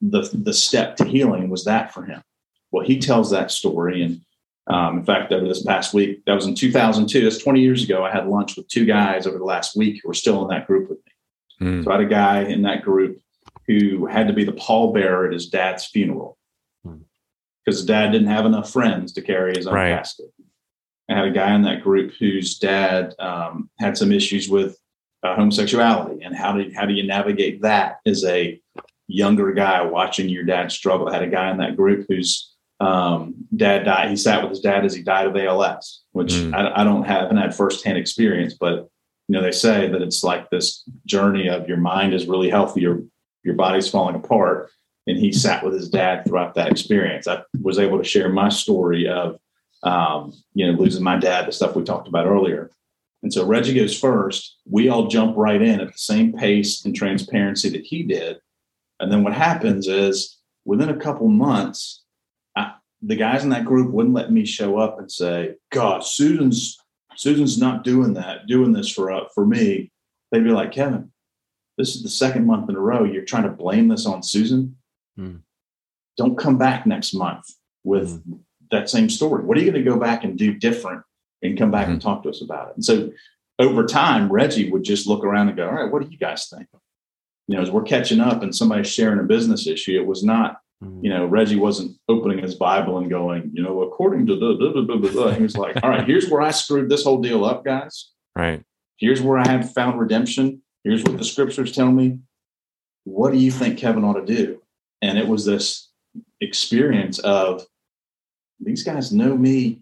the 0.00 0.28
the 0.32 0.52
step 0.52 0.96
to 0.96 1.04
healing 1.04 1.48
was 1.48 1.64
that 1.64 1.94
for 1.94 2.04
him. 2.04 2.20
Well, 2.72 2.84
he 2.84 2.98
tells 2.98 3.30
that 3.30 3.52
story. 3.52 4.02
And 4.02 4.20
um, 4.66 4.98
in 4.98 5.04
fact, 5.04 5.30
over 5.30 5.46
this 5.46 5.62
past 5.62 5.94
week, 5.94 6.24
that 6.26 6.34
was 6.34 6.46
in 6.46 6.56
2002, 6.56 7.22
that's 7.22 7.38
20 7.38 7.60
years 7.60 7.84
ago, 7.84 8.04
I 8.04 8.10
had 8.10 8.26
lunch 8.26 8.56
with 8.56 8.66
two 8.66 8.84
guys 8.84 9.28
over 9.28 9.38
the 9.38 9.44
last 9.44 9.76
week 9.76 10.00
who 10.02 10.08
were 10.08 10.14
still 10.14 10.42
in 10.42 10.48
that 10.48 10.66
group 10.66 10.88
with 10.88 10.98
me. 10.98 11.68
Mm. 11.68 11.84
So 11.84 11.92
I 11.92 11.98
had 11.98 12.04
a 12.04 12.08
guy 12.08 12.42
in 12.42 12.62
that 12.62 12.82
group 12.82 13.20
who 13.68 14.06
had 14.06 14.26
to 14.26 14.32
be 14.32 14.42
the 14.42 14.52
pallbearer 14.52 15.28
at 15.28 15.32
his 15.32 15.48
dad's 15.48 15.86
funeral 15.86 16.36
because 16.82 16.96
hmm. 16.96 17.70
his 17.70 17.84
dad 17.84 18.10
didn't 18.10 18.26
have 18.26 18.44
enough 18.44 18.70
friends 18.70 19.12
to 19.12 19.22
carry 19.22 19.54
his 19.54 19.66
own 19.66 19.74
right. 19.74 19.96
casket. 19.96 20.33
I 21.08 21.14
had 21.14 21.26
a 21.26 21.30
guy 21.30 21.54
in 21.54 21.62
that 21.62 21.82
group 21.82 22.12
whose 22.18 22.58
dad 22.58 23.14
um, 23.18 23.68
had 23.78 23.96
some 23.96 24.12
issues 24.12 24.48
with 24.48 24.78
uh, 25.22 25.34
homosexuality, 25.34 26.22
and 26.22 26.34
how 26.34 26.52
do 26.52 26.70
how 26.74 26.86
do 26.86 26.94
you 26.94 27.06
navigate 27.06 27.62
that 27.62 27.98
as 28.06 28.24
a 28.24 28.60
younger 29.06 29.52
guy 29.52 29.82
watching 29.82 30.28
your 30.28 30.44
dad 30.44 30.72
struggle? 30.72 31.08
I 31.08 31.14
had 31.14 31.22
a 31.22 31.28
guy 31.28 31.50
in 31.50 31.58
that 31.58 31.76
group 31.76 32.06
whose 32.08 32.54
um, 32.80 33.34
dad 33.54 33.84
died. 33.84 34.10
He 34.10 34.16
sat 34.16 34.42
with 34.42 34.50
his 34.50 34.60
dad 34.60 34.84
as 34.84 34.94
he 34.94 35.02
died 35.02 35.26
of 35.26 35.36
ALS, 35.36 36.02
which 36.12 36.32
mm. 36.32 36.54
I, 36.54 36.80
I, 36.80 36.84
don't 36.84 37.04
have, 37.04 37.22
haven't 37.22 37.36
had 37.36 37.54
firsthand 37.54 37.98
experience, 37.98 38.54
but 38.54 38.88
you 39.28 39.34
know 39.34 39.42
they 39.42 39.52
say 39.52 39.88
that 39.88 40.02
it's 40.02 40.24
like 40.24 40.50
this 40.50 40.84
journey 41.06 41.48
of 41.48 41.68
your 41.68 41.78
mind 41.78 42.14
is 42.14 42.26
really 42.26 42.50
healthy, 42.50 42.82
your 42.82 43.02
your 43.42 43.54
body's 43.54 43.88
falling 43.88 44.16
apart, 44.16 44.70
and 45.06 45.18
he 45.18 45.32
sat 45.32 45.64
with 45.64 45.74
his 45.74 45.88
dad 45.88 46.24
throughout 46.24 46.54
that 46.54 46.70
experience. 46.70 47.28
I 47.28 47.42
was 47.60 47.78
able 47.78 47.98
to 47.98 48.04
share 48.04 48.28
my 48.28 48.48
story 48.48 49.06
of 49.06 49.38
um, 49.84 50.32
you 50.54 50.66
know 50.66 50.78
losing 50.78 51.02
my 51.02 51.16
dad, 51.16 51.46
the 51.46 51.52
stuff 51.52 51.76
we 51.76 51.84
talked 51.84 52.08
about 52.08 52.26
earlier, 52.26 52.70
and 53.22 53.32
so 53.32 53.46
Regi 53.46 53.74
goes 53.74 53.98
first. 53.98 54.58
We 54.68 54.88
all 54.88 55.08
jump 55.08 55.36
right 55.36 55.60
in 55.60 55.80
at 55.80 55.92
the 55.92 55.98
same 55.98 56.32
pace 56.32 56.84
and 56.84 56.94
transparency 56.94 57.70
that 57.70 57.84
he 57.84 58.02
did. 58.02 58.38
And 59.00 59.10
then 59.10 59.22
what 59.22 59.32
happens 59.32 59.88
is 59.88 60.38
within 60.64 60.88
a 60.88 60.96
couple 60.96 61.28
months, 61.28 62.02
I, 62.56 62.74
the 63.02 63.16
guys 63.16 63.42
in 63.42 63.50
that 63.50 63.64
group 63.64 63.92
wouldn't 63.92 64.14
let 64.14 64.30
me 64.32 64.44
show 64.44 64.78
up 64.78 64.98
and 64.98 65.10
say, 65.10 65.54
"God, 65.70 66.04
Susan's 66.04 66.78
Susan's 67.16 67.58
not 67.58 67.84
doing 67.84 68.14
that, 68.14 68.46
doing 68.46 68.72
this 68.72 68.90
for 68.90 69.12
uh, 69.12 69.24
for 69.34 69.46
me." 69.46 69.90
They'd 70.30 70.44
be 70.44 70.50
like, 70.50 70.72
"Kevin, 70.72 71.12
this 71.76 71.94
is 71.96 72.02
the 72.02 72.08
second 72.08 72.46
month 72.46 72.68
in 72.68 72.76
a 72.76 72.80
row 72.80 73.04
you're 73.04 73.24
trying 73.24 73.44
to 73.44 73.50
blame 73.50 73.88
this 73.88 74.06
on 74.06 74.22
Susan. 74.22 74.76
Hmm. 75.16 75.36
Don't 76.16 76.38
come 76.38 76.58
back 76.58 76.86
next 76.86 77.14
month 77.14 77.44
with 77.82 78.22
hmm. 78.24 78.34
That 78.74 78.90
same 78.90 79.08
story. 79.08 79.44
What 79.44 79.56
are 79.56 79.60
you 79.60 79.70
going 79.70 79.84
to 79.84 79.90
go 79.90 79.98
back 79.98 80.24
and 80.24 80.36
do 80.36 80.52
different 80.52 81.02
and 81.44 81.58
come 81.58 81.70
back 81.70 81.84
mm-hmm. 81.84 81.92
and 81.92 82.02
talk 82.02 82.22
to 82.24 82.30
us 82.30 82.42
about 82.42 82.70
it. 82.70 82.76
And 82.76 82.84
so 82.84 83.12
over 83.58 83.84
time, 83.84 84.32
Regi 84.32 84.70
would 84.70 84.82
just 84.82 85.06
look 85.06 85.22
around 85.24 85.48
and 85.48 85.56
go, 85.56 85.68
All 85.68 85.74
right, 85.74 85.92
what 85.92 86.02
do 86.02 86.08
you 86.10 86.18
guys 86.18 86.48
think? 86.48 86.66
You 87.46 87.56
know, 87.56 87.62
as 87.62 87.70
we're 87.70 87.82
catching 87.82 88.20
up 88.20 88.42
and 88.42 88.54
somebody's 88.54 88.90
sharing 88.90 89.20
a 89.20 89.24
business 89.24 89.66
issue, 89.66 90.00
it 90.00 90.06
was 90.06 90.24
not, 90.24 90.58
mm-hmm. 90.82 91.04
you 91.04 91.10
know, 91.10 91.26
Regi 91.26 91.56
wasn't 91.56 91.96
opening 92.08 92.38
his 92.38 92.54
Bible 92.54 92.98
and 92.98 93.10
going, 93.10 93.50
you 93.52 93.62
know, 93.62 93.82
according 93.82 94.26
to 94.26 94.36
the, 94.36 94.54
blah, 94.72 94.96
blah, 94.96 95.10
blah, 95.10 95.30
he 95.32 95.42
was 95.42 95.56
like, 95.56 95.76
All 95.82 95.90
right, 95.90 96.06
here's 96.06 96.28
where 96.28 96.42
I 96.42 96.50
screwed 96.50 96.88
this 96.88 97.04
whole 97.04 97.20
deal 97.20 97.44
up, 97.44 97.64
guys. 97.64 98.10
Right. 98.34 98.62
Here's 98.96 99.20
where 99.20 99.38
I 99.38 99.46
have 99.46 99.72
found 99.72 100.00
redemption. 100.00 100.62
Here's 100.82 101.02
what 101.02 101.18
the 101.18 101.24
scriptures 101.24 101.72
tell 101.72 101.90
me. 101.90 102.18
What 103.04 103.32
do 103.32 103.38
you 103.38 103.50
think 103.50 103.78
Kevin 103.78 104.04
ought 104.04 104.14
to 104.14 104.24
do? 104.24 104.62
And 105.02 105.18
it 105.18 105.28
was 105.28 105.44
this 105.44 105.90
experience 106.40 107.18
of 107.18 107.66
these 108.60 108.82
guys 108.82 109.12
know 109.12 109.36
me. 109.36 109.80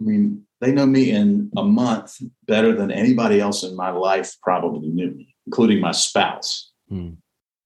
I 0.00 0.04
mean, 0.04 0.44
they 0.60 0.72
know 0.72 0.86
me 0.86 1.10
in 1.10 1.50
a 1.56 1.62
month 1.62 2.20
better 2.46 2.74
than 2.74 2.90
anybody 2.90 3.40
else 3.40 3.62
in 3.62 3.76
my 3.76 3.90
life 3.90 4.36
probably 4.42 4.88
knew 4.88 5.10
me, 5.10 5.34
including 5.46 5.80
my 5.80 5.92
spouse. 5.92 6.72
Hmm. 6.88 7.10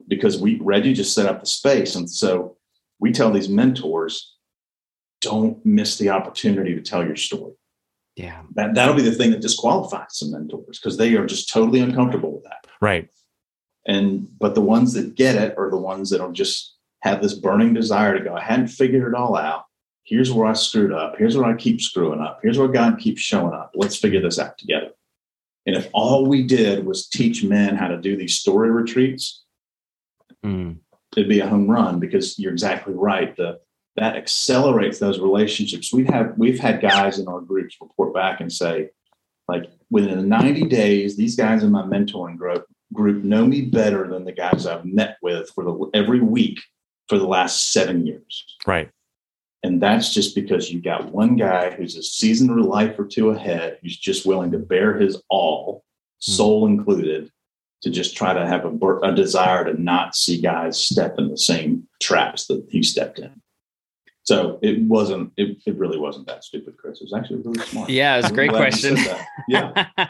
Because 0.08 0.38
we 0.38 0.58
Regi 0.60 0.92
just 0.92 1.14
set 1.14 1.26
up 1.26 1.40
the 1.40 1.46
space. 1.46 1.94
And 1.94 2.10
so 2.10 2.56
we 2.98 3.12
tell 3.12 3.30
these 3.30 3.48
mentors, 3.48 4.36
don't 5.20 5.64
miss 5.64 5.96
the 5.96 6.10
opportunity 6.10 6.74
to 6.74 6.82
tell 6.82 7.04
your 7.04 7.16
story. 7.16 7.54
Yeah. 8.16 8.42
That 8.54 8.74
that'll 8.74 8.94
be 8.94 9.02
the 9.02 9.12
thing 9.12 9.30
that 9.30 9.40
disqualifies 9.40 10.18
some 10.18 10.32
mentors 10.32 10.78
because 10.78 10.98
they 10.98 11.14
are 11.14 11.24
just 11.24 11.50
totally 11.50 11.80
uncomfortable 11.80 12.32
with 12.32 12.44
that. 12.44 12.66
Right. 12.80 13.08
And 13.86 14.28
but 14.38 14.54
the 14.54 14.60
ones 14.60 14.92
that 14.92 15.14
get 15.14 15.36
it 15.36 15.56
are 15.56 15.70
the 15.70 15.78
ones 15.78 16.10
that 16.10 16.20
will 16.20 16.32
just 16.32 16.76
have 17.00 17.22
this 17.22 17.34
burning 17.34 17.74
desire 17.74 18.18
to 18.18 18.24
go, 18.24 18.34
I 18.34 18.42
hadn't 18.42 18.68
figured 18.68 19.08
it 19.08 19.16
all 19.16 19.36
out 19.36 19.61
here's 20.04 20.32
where 20.32 20.46
I 20.46 20.52
screwed 20.52 20.92
up. 20.92 21.16
Here's 21.18 21.36
where 21.36 21.46
I 21.46 21.54
keep 21.54 21.80
screwing 21.80 22.20
up. 22.20 22.40
Here's 22.42 22.58
where 22.58 22.68
God 22.68 22.98
keeps 22.98 23.20
showing 23.20 23.54
up. 23.54 23.72
Let's 23.74 23.96
figure 23.96 24.20
this 24.20 24.38
out 24.38 24.58
together. 24.58 24.90
And 25.66 25.76
if 25.76 25.88
all 25.92 26.26
we 26.26 26.42
did 26.42 26.84
was 26.84 27.08
teach 27.08 27.44
men 27.44 27.76
how 27.76 27.88
to 27.88 27.96
do 27.96 28.16
these 28.16 28.38
story 28.38 28.70
retreats, 28.70 29.44
mm. 30.44 30.76
it'd 31.16 31.28
be 31.28 31.40
a 31.40 31.46
home 31.46 31.70
run 31.70 32.00
because 32.00 32.38
you're 32.38 32.52
exactly 32.52 32.94
right. 32.94 33.34
The 33.36 33.60
that 33.96 34.16
accelerates 34.16 34.98
those 34.98 35.20
relationships. 35.20 35.92
We 35.92 36.04
have 36.06 36.32
we've 36.36 36.58
had 36.58 36.80
guys 36.80 37.18
in 37.18 37.28
our 37.28 37.40
groups 37.40 37.76
report 37.80 38.14
back 38.14 38.40
and 38.40 38.52
say, 38.52 38.88
like 39.48 39.70
within 39.90 40.28
90 40.28 40.64
days, 40.66 41.16
these 41.16 41.36
guys 41.36 41.62
in 41.62 41.70
my 41.70 41.82
mentoring 41.82 42.36
group 42.36 42.66
group 42.92 43.22
know 43.22 43.46
me 43.46 43.62
better 43.62 44.08
than 44.08 44.24
the 44.24 44.32
guys 44.32 44.66
I've 44.66 44.84
met 44.84 45.16
with 45.22 45.50
for 45.50 45.64
the 45.64 45.90
every 45.94 46.20
week 46.20 46.60
for 47.08 47.18
the 47.18 47.26
last 47.26 47.72
seven 47.72 48.06
years. 48.06 48.56
Right. 48.66 48.90
And 49.62 49.80
that's 49.80 50.12
just 50.12 50.34
because 50.34 50.72
you 50.72 50.80
got 50.80 51.12
one 51.12 51.36
guy 51.36 51.70
who's 51.70 51.96
a 51.96 52.02
seasoned 52.02 52.60
life 52.64 52.98
or 52.98 53.06
two 53.06 53.30
ahead, 53.30 53.78
who's 53.80 53.96
just 53.96 54.26
willing 54.26 54.50
to 54.52 54.58
bear 54.58 54.98
his 54.98 55.22
all, 55.28 55.84
hmm. 56.24 56.32
soul 56.32 56.66
included, 56.66 57.30
to 57.82 57.90
just 57.90 58.16
try 58.16 58.32
to 58.32 58.46
have 58.46 58.64
a, 58.64 58.96
a, 59.02 59.14
desire 59.14 59.64
to 59.64 59.80
not 59.80 60.14
see 60.14 60.40
guys 60.40 60.82
step 60.82 61.16
in 61.18 61.28
the 61.28 61.36
same 61.36 61.88
traps 62.00 62.46
that 62.46 62.64
he 62.70 62.82
stepped 62.82 63.18
in. 63.18 63.40
So 64.24 64.60
it 64.62 64.80
wasn't, 64.82 65.32
it, 65.36 65.58
it 65.66 65.76
really 65.76 65.98
wasn't 65.98 66.28
that 66.28 66.44
stupid, 66.44 66.76
Chris. 66.76 67.00
It 67.00 67.04
was 67.04 67.12
actually 67.12 67.42
really 67.42 67.58
smart. 67.66 67.90
Yeah, 67.90 68.14
it 68.14 68.22
was 68.22 68.30
a 68.30 68.34
great 68.34 68.50
question. 68.50 68.96
Yeah. 69.48 69.88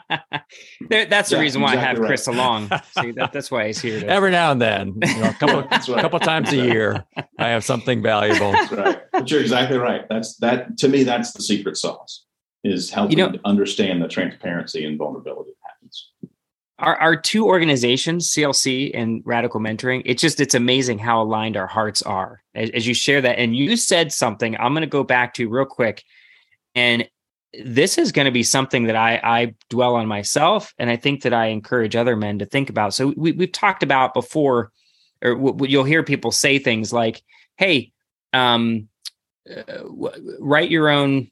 there, 0.89 1.07
that's 1.07 1.31
the 1.31 1.39
reason 1.39 1.63
why 1.63 1.73
exactly 1.73 1.87
I 1.87 1.89
have 1.89 1.99
right. 1.99 2.07
Chris 2.09 2.27
along. 2.27 2.71
See, 3.01 3.13
that, 3.13 3.33
that's 3.33 3.51
why 3.51 3.69
he's 3.69 3.81
here. 3.81 4.01
To... 4.01 4.07
Every 4.07 4.31
now 4.31 4.53
and 4.53 4.61
then, 4.61 4.99
you 5.03 5.19
know, 5.19 5.31
a 5.31 5.33
couple, 5.41 5.63
right. 5.63 6.03
couple 6.03 6.21
times 6.21 6.53
a 6.53 6.57
year, 6.57 7.05
I 7.39 7.49
have 7.49 7.65
something 7.65 8.03
valuable. 8.03 8.53
That's 8.53 8.73
right. 8.73 9.03
But 9.13 9.31
you're 9.31 9.41
exactly 9.41 9.79
right. 9.79 10.07
That's 10.11 10.37
that 10.39 10.77
to 10.79 10.89
me, 10.89 11.05
that's 11.05 11.33
the 11.33 11.43
secret 11.43 11.79
sauce 11.79 12.27
is 12.65 12.91
helping 12.91 13.19
you 13.19 13.27
know, 13.27 13.39
understand 13.45 14.03
the 14.03 14.09
transparency 14.09 14.85
and 14.85 14.99
vulnerability 14.99 15.51
that 15.51 15.71
happens 15.73 16.11
our, 16.83 16.97
our 16.97 17.17
two 17.17 17.47
organizations 17.47 18.31
clc 18.33 18.91
and 18.95 19.23
radical 19.25 19.61
mentoring 19.61 20.03
it's 20.05 20.21
just 20.21 20.41
it's 20.41 20.55
amazing 20.55 20.99
how 20.99 21.23
aligned 21.23 21.57
our 21.57 21.67
hearts 21.67 22.03
are. 22.03 22.43
As, 22.55 22.71
as 22.71 22.87
you 22.87 22.95
share 22.95 23.21
that 23.21 23.39
and 23.39 23.57
you 23.57 23.77
said 23.77 24.13
something 24.13 24.57
i'm 24.59 24.73
going 24.73 24.83
to 24.83 24.87
go 24.87 25.05
back 25.05 25.35
to 25.35 25.49
real 25.49 25.65
quick 25.65 26.05
and 26.75 27.09
this 27.65 27.99
is 27.99 28.13
going 28.13 28.25
to 28.25 28.33
be 28.33 28.43
something 28.43 28.85
that 28.85 28.97
I, 28.97 29.21
I 29.23 29.55
dwell 29.71 29.95
on 29.95 30.07
myself 30.07 30.75
and 30.79 30.91
i 30.91 30.97
think 30.97 31.23
that 31.23 31.33
i 31.33 31.47
encourage 31.47 31.97
other 31.97 32.17
men 32.17 32.39
to 32.41 32.47
think 32.47 32.69
about. 32.69 32.95
So 32.95 33.15
we, 33.17 33.33
we've 33.33 33.53
talked 33.53 33.83
about 33.83 34.15
before 34.15 34.73
or 35.23 35.35
w- 35.35 35.71
you'll 35.71 35.85
hear 35.85 36.03
people 36.03 36.33
say 36.33 36.59
things 36.59 36.93
like 36.93 37.23
hey 37.57 37.93
um, 38.33 38.89
uh, 39.51 39.63
w- 39.83 40.37
write 40.41 40.71
your 40.71 40.89
own 40.89 41.31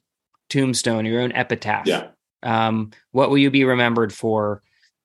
tombstone 0.49 1.05
your 1.05 1.21
own 1.21 1.31
epitaph. 1.31 1.87
Yeah. 1.87 2.09
Um, 2.43 2.91
what 3.11 3.29
will 3.29 3.37
you 3.37 3.51
be 3.51 3.63
remembered 3.63 4.13
for 4.13 4.61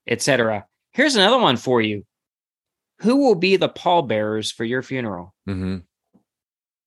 etc. 0.07 0.67
Here's 0.93 1.17
another 1.17 1.39
one 1.39 1.57
for 1.57 1.81
you. 1.81 2.05
Who 3.01 3.17
will 3.17 3.35
be 3.35 3.57
the 3.57 3.69
pallbearers 3.69 4.51
for 4.51 4.65
your 4.65 4.83
funeral? 4.83 5.35
Mm-hmm. 5.49 5.79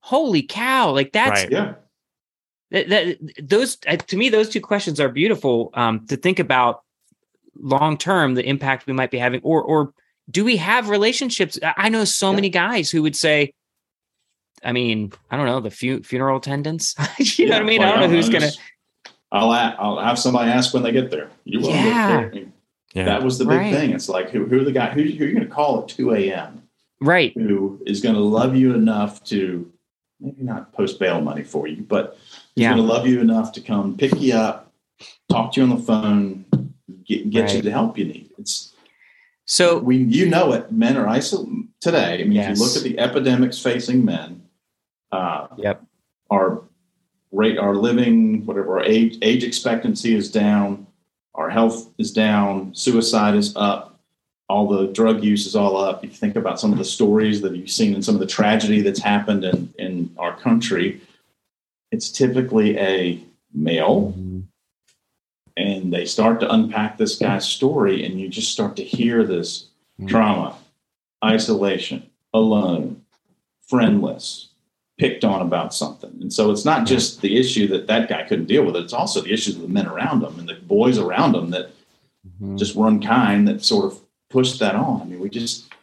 Holy 0.01 0.41
cow! 0.41 0.91
Like 0.91 1.11
that's 1.11 1.43
right. 1.43 1.51
yeah. 1.51 1.74
That, 2.72 2.89
that 2.89 3.17
those 3.41 3.78
uh, 3.88 3.97
to 3.97 4.17
me 4.17 4.30
those 4.30 4.49
two 4.49 4.61
questions 4.61 4.99
are 4.99 5.09
beautiful 5.09 5.72
um, 5.74 6.05
to 6.07 6.17
think 6.17 6.39
about 6.39 6.82
long 7.59 7.97
term 7.97 8.36
the 8.36 8.47
impact 8.47 8.88
we 8.88 8.93
might 8.93 9.11
be 9.11 9.17
having 9.17 9.41
or 9.43 9.61
or 9.61 9.93
do 10.30 10.45
we 10.45 10.55
have 10.57 10.89
relationships 10.89 11.59
i 11.78 11.89
know 11.89 12.05
so 12.05 12.30
yeah. 12.30 12.36
many 12.36 12.49
guys 12.49 12.89
who 12.89 13.01
would 13.01 13.15
say 13.15 13.51
i 14.63 14.72
mean 14.72 15.11
i 15.30 15.36
don't 15.36 15.45
know 15.45 15.59
the 15.59 15.72
fu- 15.72 16.01
funeral 16.03 16.38
attendants 16.38 16.95
you 17.20 17.45
yeah, 17.45 17.49
know 17.49 17.55
what 17.55 17.63
i 17.63 17.65
mean 17.65 17.80
well, 17.82 17.89
i 17.89 17.99
don't 17.99 18.09
know 18.09 18.15
who's 18.15 18.30
gonna 18.30 18.51
I'll, 19.32 19.51
I'll 19.51 19.99
have 19.99 20.17
somebody 20.17 20.49
ask 20.51 20.74
when 20.74 20.84
they 20.84 20.91
get 20.91 21.11
there 21.11 21.30
you 21.43 21.59
will 21.59 21.70
yeah. 21.70 22.30
Yeah. 22.94 23.06
That 23.06 23.24
was 23.24 23.38
the 23.38 23.46
big 23.46 23.58
right. 23.58 23.74
thing. 23.74 23.92
It's 23.92 24.10
like 24.10 24.30
who, 24.30 24.46
who 24.46 24.62
are 24.62 24.64
the 24.64 24.72
guy 24.72 24.90
who, 24.90 25.04
who 25.04 25.24
are 25.24 25.28
you 25.28 25.36
going 25.36 25.48
to 25.48 25.54
call 25.54 25.84
at 25.84 25.90
2 25.90 26.14
a.m. 26.16 26.64
Right. 27.02 27.34
Who 27.34 27.82
is 27.86 28.02
going 28.02 28.16
to 28.16 28.22
love 28.22 28.56
you 28.56 28.74
enough 28.74 29.24
to 29.26 29.72
maybe 30.20 30.44
not 30.44 30.74
post 30.74 31.00
bail 31.00 31.22
money 31.22 31.44
for 31.44 31.68
you, 31.68 31.84
but 31.84 32.18
he's 32.56 32.64
yeah. 32.64 32.74
going 32.74 32.86
to 32.86 32.92
love 32.92 33.08
you 33.08 33.22
enough 33.22 33.52
to 33.54 33.62
come 33.62 33.96
pick 33.96 34.20
you 34.20 34.34
up, 34.34 34.72
talk 35.30 35.54
to 35.54 35.62
you 35.62 35.68
on 35.68 35.78
the 35.78 35.84
phone, 35.84 36.46
get, 37.06 37.30
get 37.30 37.42
right. 37.42 37.56
you 37.56 37.62
the 37.62 37.72
help 37.72 37.98
you 37.98 38.06
need. 38.06 38.32
It's 38.38 38.74
so 39.46 39.80
we 39.80 39.98
you 39.98 40.28
know 40.28 40.52
it. 40.54 40.72
Men 40.72 40.98
are 40.98 41.08
isolated 41.08 41.68
today. 41.82 42.22
I 42.22 42.24
mean, 42.24 42.34
yes. 42.34 42.52
if 42.52 42.58
you 42.58 42.66
look 42.66 42.78
at 42.78 42.84
the 42.84 43.00
epidemics 43.00 43.60
facing 43.60 44.06
men, 44.06 44.44
uh, 45.12 45.48
yep, 45.58 45.84
our 46.30 46.64
rate, 47.32 47.58
our 47.58 47.76
living, 47.76 48.46
whatever, 48.46 48.80
our 48.80 48.84
age 48.84 49.18
age 49.22 49.44
expectancy 49.44 50.14
is 50.16 50.32
down 50.32 50.86
our 51.40 51.50
health 51.50 51.90
is 51.98 52.12
down, 52.12 52.76
suicide 52.76 53.34
is 53.34 53.56
up. 53.56 53.98
all 54.50 54.68
the 54.68 54.88
drug 54.88 55.24
use 55.24 55.46
is 55.46 55.56
all 55.56 55.78
up. 55.78 56.04
You 56.04 56.10
think 56.10 56.36
about 56.36 56.60
some 56.60 56.72
of 56.72 56.80
the 56.80 56.84
stories 56.84 57.42
that 57.42 57.56
you've 57.56 57.70
seen 57.70 57.94
and 57.94 58.04
some 58.04 58.16
of 58.16 58.20
the 58.20 58.28
tragedy 58.28 58.82
that's 58.82 59.00
happened 59.00 59.46
in, 59.46 59.74
in 59.78 60.14
our 60.18 60.36
country. 60.36 61.02
It's 61.92 62.10
typically 62.12 62.78
a 62.78 63.24
male, 63.54 64.12
mm-hmm. 64.12 64.42
and 65.56 65.94
they 65.94 66.06
start 66.06 66.40
to 66.40 66.52
unpack 66.52 66.98
this 66.98 67.16
guy's 67.18 67.48
story, 67.48 68.04
and 68.06 68.20
you 68.20 68.28
just 68.28 68.52
start 68.52 68.76
to 68.78 68.84
hear 68.84 69.24
this 69.24 69.68
mm-hmm. 70.00 70.08
trauma, 70.08 70.58
isolation, 71.24 72.10
alone, 72.34 73.04
friendless, 73.68 74.49
picked 75.00 75.24
on 75.24 75.41
about 75.41 75.74
something. 75.74 76.12
And 76.22 76.32
so 76.32 76.52
it's 76.52 76.66
not 76.66 76.86
just 76.86 77.22
the 77.22 77.39
issue 77.39 77.68
that 77.70 77.88
that 77.88 78.10
guy 78.10 78.24
couldn't 78.24 78.45
deal 78.45 78.66
with 78.66 78.76
it, 78.76 78.84
it's 78.84 78.93
also 78.93 79.22
the 79.22 79.34
issues 79.34 79.56
of 79.56 79.62
the 79.62 79.68
men 79.70 79.88
around 79.88 80.22
him 80.22 80.38
and 80.38 80.47
the 80.47 80.56
boys 80.56 80.97
around 80.97 81.36
him 81.36 81.52
that 81.52 81.72
mm-hmm. 82.28 82.58
just 82.58 82.76
were 82.76 82.88
unkind 82.88 83.47
that 83.47 83.64
sort 83.64 83.86
of 83.86 84.00
pushed 84.30 84.60
that 84.60 84.76
on. 84.76 85.02
I 85.02 85.06
mean, 85.06 85.22
we 85.22 85.30
just, 85.30 85.74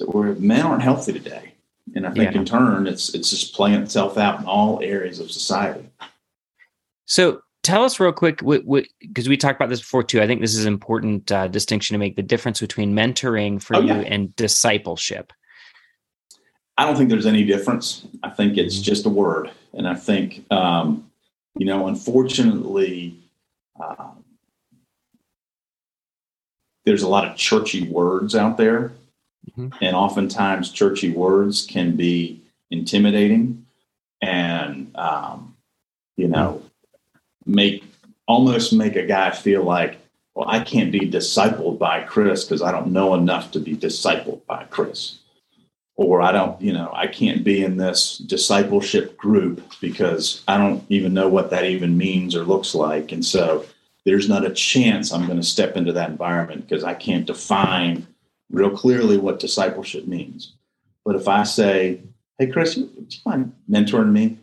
we're, 0.00 0.34
men 0.36 0.62
aren't 0.62 0.82
healthy 0.82 1.12
today. 1.12 1.52
And 1.94 2.06
I 2.06 2.12
think 2.12 2.32
yeah. 2.32 2.40
in 2.40 2.46
turn, 2.46 2.86
it's, 2.86 3.14
it's 3.14 3.28
just 3.28 3.54
playing 3.54 3.82
itself 3.82 4.16
out 4.16 4.40
in 4.40 4.46
all 4.46 4.80
areas 4.82 5.20
of 5.20 5.30
society. 5.30 5.90
So 7.04 7.42
tell 7.62 7.84
us 7.84 8.00
real 8.00 8.12
quick, 8.12 8.38
because 8.38 9.28
we 9.28 9.36
talked 9.36 9.56
about 9.56 9.68
this 9.68 9.80
before 9.80 10.02
too. 10.02 10.22
I 10.22 10.26
think 10.26 10.40
this 10.40 10.54
is 10.54 10.64
an 10.64 10.72
important 10.72 11.30
uh, 11.30 11.48
distinction 11.48 11.92
to 11.92 11.98
make 11.98 12.16
the 12.16 12.22
difference 12.22 12.60
between 12.60 12.94
mentoring 12.94 13.62
for 13.62 13.76
oh, 13.76 13.80
you 13.80 13.88
yeah. 13.88 14.00
and 14.00 14.34
discipleship. 14.36 15.34
I 16.76 16.84
don't 16.84 16.96
think 16.96 17.08
there's 17.10 17.26
any 17.26 17.44
difference. 17.44 18.06
I 18.22 18.30
think 18.30 18.56
it's 18.56 18.76
mm-hmm. 18.76 18.84
just 18.84 19.06
a 19.06 19.10
word. 19.10 19.50
And 19.72 19.86
I 19.86 19.94
think, 19.94 20.44
um, 20.50 21.10
you 21.56 21.66
know, 21.66 21.86
unfortunately, 21.86 23.16
uh, 23.80 24.10
there's 26.84 27.02
a 27.02 27.08
lot 27.08 27.26
of 27.26 27.36
churchy 27.36 27.88
words 27.88 28.34
out 28.34 28.56
there. 28.56 28.92
Mm-hmm. 29.50 29.84
And 29.84 29.94
oftentimes, 29.94 30.70
churchy 30.70 31.10
words 31.10 31.66
can 31.66 31.96
be 31.96 32.40
intimidating 32.70 33.66
and, 34.20 34.90
um, 34.96 35.56
you 36.16 36.28
know, 36.28 36.62
make 37.46 37.84
almost 38.26 38.72
make 38.72 38.96
a 38.96 39.04
guy 39.04 39.30
feel 39.30 39.62
like, 39.62 39.98
well, 40.34 40.48
I 40.48 40.60
can't 40.60 40.90
be 40.90 41.00
discipled 41.00 41.78
by 41.78 42.00
Chris 42.00 42.44
because 42.44 42.62
I 42.62 42.72
don't 42.72 42.92
know 42.92 43.14
enough 43.14 43.52
to 43.52 43.60
be 43.60 43.76
discipled 43.76 44.44
by 44.46 44.64
Chris 44.64 45.18
or 45.96 46.22
I 46.22 46.32
don't, 46.32 46.60
you 46.60 46.72
know, 46.72 46.90
I 46.92 47.06
can't 47.06 47.44
be 47.44 47.62
in 47.62 47.76
this 47.76 48.18
discipleship 48.18 49.16
group 49.16 49.62
because 49.80 50.42
I 50.48 50.58
don't 50.58 50.84
even 50.88 51.14
know 51.14 51.28
what 51.28 51.50
that 51.50 51.64
even 51.64 51.96
means 51.96 52.34
or 52.34 52.44
looks 52.44 52.74
like. 52.74 53.12
And 53.12 53.24
so 53.24 53.64
there's 54.04 54.28
not 54.28 54.44
a 54.44 54.52
chance 54.52 55.12
I'm 55.12 55.26
going 55.26 55.38
to 55.38 55.46
step 55.46 55.76
into 55.76 55.92
that 55.92 56.10
environment 56.10 56.66
because 56.66 56.84
I 56.84 56.94
can't 56.94 57.26
define 57.26 58.06
real 58.50 58.70
clearly 58.70 59.18
what 59.18 59.38
discipleship 59.38 60.06
means. 60.06 60.54
But 61.04 61.16
if 61.16 61.28
I 61.28 61.44
say, 61.44 62.00
hey, 62.38 62.48
Chris, 62.48 62.74
do 62.74 62.82
you 63.08 63.18
mind 63.24 63.52
mentoring 63.70 64.10
me? 64.10 64.38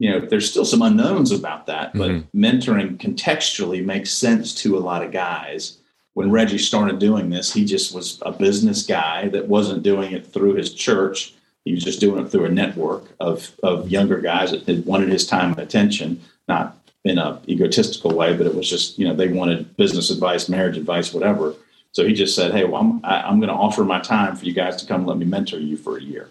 You 0.00 0.10
know, 0.10 0.20
there's 0.20 0.50
still 0.50 0.64
some 0.64 0.82
unknowns 0.82 1.30
about 1.30 1.66
that, 1.66 1.94
but 1.94 2.10
mm-hmm. 2.10 2.44
mentoring 2.44 2.96
contextually 2.96 3.84
makes 3.84 4.12
sense 4.12 4.52
to 4.56 4.76
a 4.76 4.80
lot 4.80 5.04
of 5.04 5.12
guys 5.12 5.78
when 6.14 6.30
Regi 6.30 6.58
started 6.58 6.98
doing 6.98 7.28
this, 7.28 7.52
he 7.52 7.64
just 7.64 7.94
was 7.94 8.20
a 8.22 8.32
business 8.32 8.86
guy 8.86 9.28
that 9.28 9.48
wasn't 9.48 9.82
doing 9.82 10.12
it 10.12 10.26
through 10.26 10.54
his 10.54 10.72
church. 10.72 11.34
He 11.64 11.74
was 11.74 11.84
just 11.84 12.00
doing 12.00 12.24
it 12.24 12.30
through 12.30 12.46
a 12.46 12.50
network 12.50 13.04
of, 13.20 13.52
of 13.62 13.90
younger 13.90 14.20
guys 14.20 14.52
that 14.52 14.86
wanted 14.86 15.08
his 15.08 15.26
time 15.26 15.50
and 15.50 15.58
attention, 15.58 16.20
not 16.48 16.78
in 17.04 17.18
a 17.18 17.40
egotistical 17.48 18.14
way, 18.14 18.36
but 18.36 18.46
it 18.46 18.54
was 18.54 18.70
just, 18.70 18.98
you 18.98 19.06
know, 19.06 19.14
they 19.14 19.28
wanted 19.28 19.76
business 19.76 20.10
advice, 20.10 20.48
marriage 20.48 20.76
advice, 20.76 21.12
whatever. 21.12 21.54
So 21.92 22.06
he 22.06 22.14
just 22.14 22.34
said, 22.34 22.52
Hey, 22.52 22.64
well, 22.64 22.80
I'm, 22.80 23.04
I, 23.04 23.20
am 23.20 23.24
i 23.24 23.28
am 23.30 23.40
going 23.40 23.48
to 23.48 23.54
offer 23.54 23.84
my 23.84 24.00
time 24.00 24.36
for 24.36 24.44
you 24.44 24.52
guys 24.52 24.76
to 24.76 24.86
come 24.86 25.06
let 25.06 25.18
me 25.18 25.26
mentor 25.26 25.58
you 25.58 25.76
for 25.76 25.98
a 25.98 26.02
year. 26.02 26.28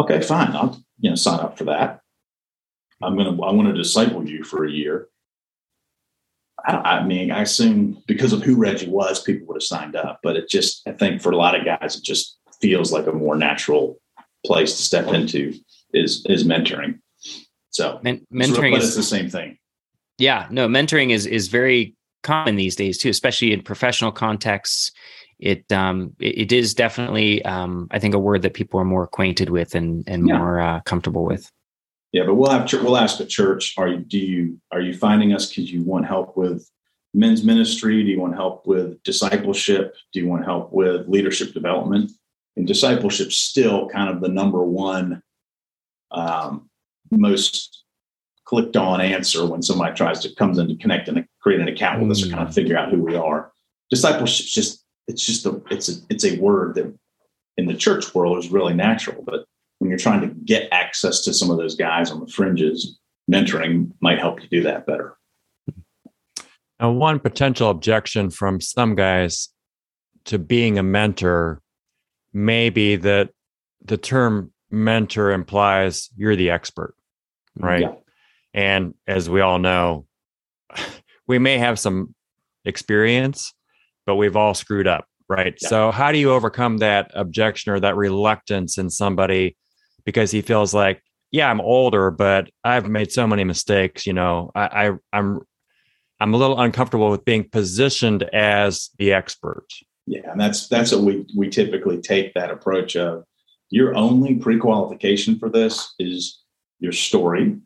Okay, 0.00 0.20
fine. 0.20 0.54
I'll, 0.54 0.80
you 1.00 1.10
know, 1.10 1.16
sign 1.16 1.40
up 1.40 1.58
for 1.58 1.64
that. 1.64 2.00
I'm 3.02 3.16
going 3.16 3.36
to, 3.36 3.42
I 3.42 3.52
want 3.52 3.68
to 3.68 3.74
disciple 3.74 4.26
you 4.26 4.44
for 4.44 4.64
a 4.64 4.70
year. 4.70 5.08
I, 6.66 6.76
I, 6.76 7.04
mean, 7.04 7.30
I 7.30 7.42
assume 7.42 8.02
because 8.06 8.32
of 8.32 8.42
who 8.42 8.56
Regi 8.56 8.88
was, 8.88 9.22
people 9.22 9.46
would 9.48 9.56
have 9.56 9.62
signed 9.62 9.96
up. 9.96 10.20
But 10.22 10.36
it 10.36 10.48
just, 10.48 10.82
I 10.86 10.92
think 10.92 11.20
for 11.20 11.30
a 11.30 11.36
lot 11.36 11.58
of 11.58 11.64
guys, 11.64 11.96
it 11.96 12.02
just 12.02 12.38
feels 12.60 12.92
like 12.92 13.06
a 13.06 13.12
more 13.12 13.36
natural 13.36 14.00
place 14.44 14.76
to 14.76 14.82
step 14.82 15.08
into 15.08 15.54
is 15.92 16.24
is 16.28 16.44
mentoring. 16.44 16.98
So 17.70 17.98
Men- 18.02 18.26
mentoring 18.32 18.76
is 18.76 18.94
the 18.94 19.02
same 19.02 19.28
thing. 19.28 19.58
Yeah, 20.18 20.46
no, 20.50 20.68
mentoring 20.68 21.10
is 21.10 21.26
is 21.26 21.48
very 21.48 21.94
common 22.22 22.56
these 22.56 22.76
days 22.76 22.98
too, 22.98 23.10
especially 23.10 23.52
in 23.52 23.62
professional 23.62 24.12
contexts. 24.12 24.92
It 25.38 25.70
um 25.72 26.14
it, 26.20 26.38
it 26.38 26.52
is 26.52 26.74
definitely 26.74 27.44
um 27.44 27.88
I 27.90 27.98
think 27.98 28.14
a 28.14 28.18
word 28.18 28.42
that 28.42 28.54
people 28.54 28.78
are 28.80 28.84
more 28.84 29.04
acquainted 29.04 29.50
with 29.50 29.74
and 29.74 30.04
and 30.06 30.28
yeah. 30.28 30.38
more 30.38 30.60
uh, 30.60 30.80
comfortable 30.80 31.24
with. 31.24 31.50
Yeah, 32.14 32.22
but 32.26 32.36
we'll 32.36 32.52
have 32.52 32.72
we'll 32.74 32.96
ask 32.96 33.18
the 33.18 33.26
church. 33.26 33.74
Are 33.76 33.88
you 33.88 33.96
do 33.98 34.18
you 34.18 34.60
are 34.70 34.80
you 34.80 34.96
finding 34.96 35.34
us 35.34 35.48
because 35.48 35.72
you 35.72 35.82
want 35.82 36.06
help 36.06 36.36
with 36.36 36.70
men's 37.12 37.42
ministry? 37.42 38.04
Do 38.04 38.08
you 38.08 38.20
want 38.20 38.36
help 38.36 38.68
with 38.68 39.02
discipleship? 39.02 39.96
Do 40.12 40.20
you 40.20 40.28
want 40.28 40.44
help 40.44 40.72
with 40.72 41.08
leadership 41.08 41.52
development? 41.52 42.12
And 42.56 42.68
discipleship 42.68 43.32
still 43.32 43.88
kind 43.88 44.08
of 44.08 44.20
the 44.20 44.28
number 44.28 44.62
one 44.62 45.24
um, 46.12 46.70
most 47.10 47.82
clicked 48.44 48.76
on 48.76 49.00
answer 49.00 49.44
when 49.44 49.60
somebody 49.60 49.96
tries 49.96 50.20
to 50.20 50.32
comes 50.36 50.58
in 50.58 50.68
to 50.68 50.76
connect 50.76 51.08
and 51.08 51.26
create 51.42 51.58
an 51.58 51.66
account 51.66 52.00
with 52.00 52.12
us 52.12 52.24
or 52.24 52.30
kind 52.30 52.42
of 52.42 52.50
mm. 52.50 52.54
figure 52.54 52.78
out 52.78 52.92
who 52.92 53.02
we 53.02 53.16
are. 53.16 53.50
Discipleship 53.90 54.46
just 54.46 54.84
it's 55.08 55.26
just 55.26 55.46
a 55.46 55.60
it's 55.68 55.88
a 55.88 55.94
it's 56.08 56.24
a 56.24 56.38
word 56.38 56.76
that 56.76 56.96
in 57.56 57.66
the 57.66 57.74
church 57.74 58.14
world 58.14 58.38
is 58.38 58.50
really 58.50 58.72
natural, 58.72 59.20
but 59.26 59.46
when 59.84 59.90
you're 59.90 59.98
trying 59.98 60.22
to 60.22 60.28
get 60.46 60.66
access 60.72 61.20
to 61.20 61.34
some 61.34 61.50
of 61.50 61.58
those 61.58 61.76
guys 61.76 62.10
on 62.10 62.18
the 62.18 62.26
fringes, 62.26 62.98
mentoring 63.30 63.90
might 64.00 64.18
help 64.18 64.40
you 64.40 64.48
do 64.48 64.62
that 64.62 64.86
better. 64.86 65.18
Now, 66.80 66.90
one 66.92 67.20
potential 67.20 67.68
objection 67.68 68.30
from 68.30 68.62
some 68.62 68.94
guys 68.94 69.50
to 70.24 70.38
being 70.38 70.78
a 70.78 70.82
mentor 70.82 71.60
may 72.32 72.70
be 72.70 72.96
that 72.96 73.28
the 73.84 73.98
term 73.98 74.54
mentor 74.70 75.32
implies 75.32 76.08
you're 76.16 76.34
the 76.34 76.48
expert, 76.48 76.94
right? 77.58 77.82
Yeah. 77.82 77.92
And 78.54 78.94
as 79.06 79.28
we 79.28 79.42
all 79.42 79.58
know, 79.58 80.06
we 81.26 81.38
may 81.38 81.58
have 81.58 81.78
some 81.78 82.14
experience, 82.64 83.52
but 84.06 84.14
we've 84.14 84.34
all 84.34 84.54
screwed 84.54 84.86
up, 84.86 85.04
right? 85.28 85.54
Yeah. 85.60 85.68
So, 85.68 85.90
how 85.90 86.10
do 86.10 86.16
you 86.16 86.32
overcome 86.32 86.78
that 86.78 87.10
objection 87.12 87.70
or 87.74 87.80
that 87.80 87.96
reluctance 87.96 88.78
in 88.78 88.88
somebody 88.88 89.58
because 90.04 90.30
he 90.30 90.42
feels 90.42 90.74
like, 90.74 91.02
yeah, 91.30 91.50
I'm 91.50 91.60
older, 91.60 92.10
but 92.10 92.50
I've 92.62 92.88
made 92.88 93.10
so 93.12 93.26
many 93.26 93.44
mistakes. 93.44 94.06
You 94.06 94.12
know, 94.12 94.52
I, 94.54 94.88
I 94.88 94.92
I'm 95.12 95.40
I'm 96.20 96.34
a 96.34 96.36
little 96.36 96.60
uncomfortable 96.60 97.10
with 97.10 97.24
being 97.24 97.48
positioned 97.48 98.22
as 98.32 98.90
the 98.98 99.12
expert. 99.12 99.66
Yeah, 100.06 100.30
and 100.30 100.40
that's 100.40 100.68
that's 100.68 100.92
what 100.92 101.02
we 101.02 101.26
we 101.36 101.48
typically 101.48 102.00
take 102.00 102.34
that 102.34 102.50
approach 102.50 102.96
of. 102.96 103.24
Your 103.70 103.96
only 103.96 104.36
pre-qualification 104.36 105.38
for 105.38 105.48
this 105.48 105.94
is 105.98 106.42
your 106.78 106.92
story, 106.92 107.56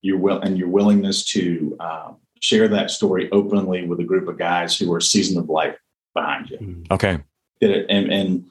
your 0.00 0.16
will, 0.16 0.40
and 0.40 0.56
your 0.56 0.68
willingness 0.68 1.24
to 1.32 1.76
um, 1.80 2.16
share 2.40 2.68
that 2.68 2.90
story 2.90 3.28
openly 3.32 3.86
with 3.86 4.00
a 4.00 4.04
group 4.04 4.28
of 4.28 4.38
guys 4.38 4.78
who 4.78 4.92
are 4.94 5.00
seasoned 5.00 5.38
of 5.38 5.48
life 5.50 5.76
behind 6.14 6.50
you. 6.50 6.58
Mm. 6.58 6.90
Okay. 6.90 7.18
And 7.60 8.12
and 8.12 8.46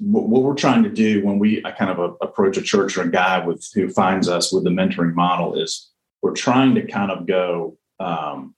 what 0.00 0.42
we're 0.42 0.54
trying 0.54 0.82
to 0.82 0.90
do 0.90 1.24
when 1.24 1.38
we 1.38 1.62
I 1.64 1.72
kind 1.72 1.90
of 1.90 2.16
approach 2.20 2.56
a 2.56 2.62
church 2.62 2.96
or 2.96 3.02
a 3.02 3.10
guy 3.10 3.44
with 3.44 3.66
who 3.74 3.88
finds 3.88 4.28
us 4.28 4.52
with 4.52 4.64
the 4.64 4.70
mentoring 4.70 5.14
model 5.14 5.58
is 5.58 5.90
we're 6.22 6.34
trying 6.34 6.74
to 6.74 6.86
kind 6.86 7.10
of 7.10 7.26
go 7.26 7.76
um, 7.98 8.54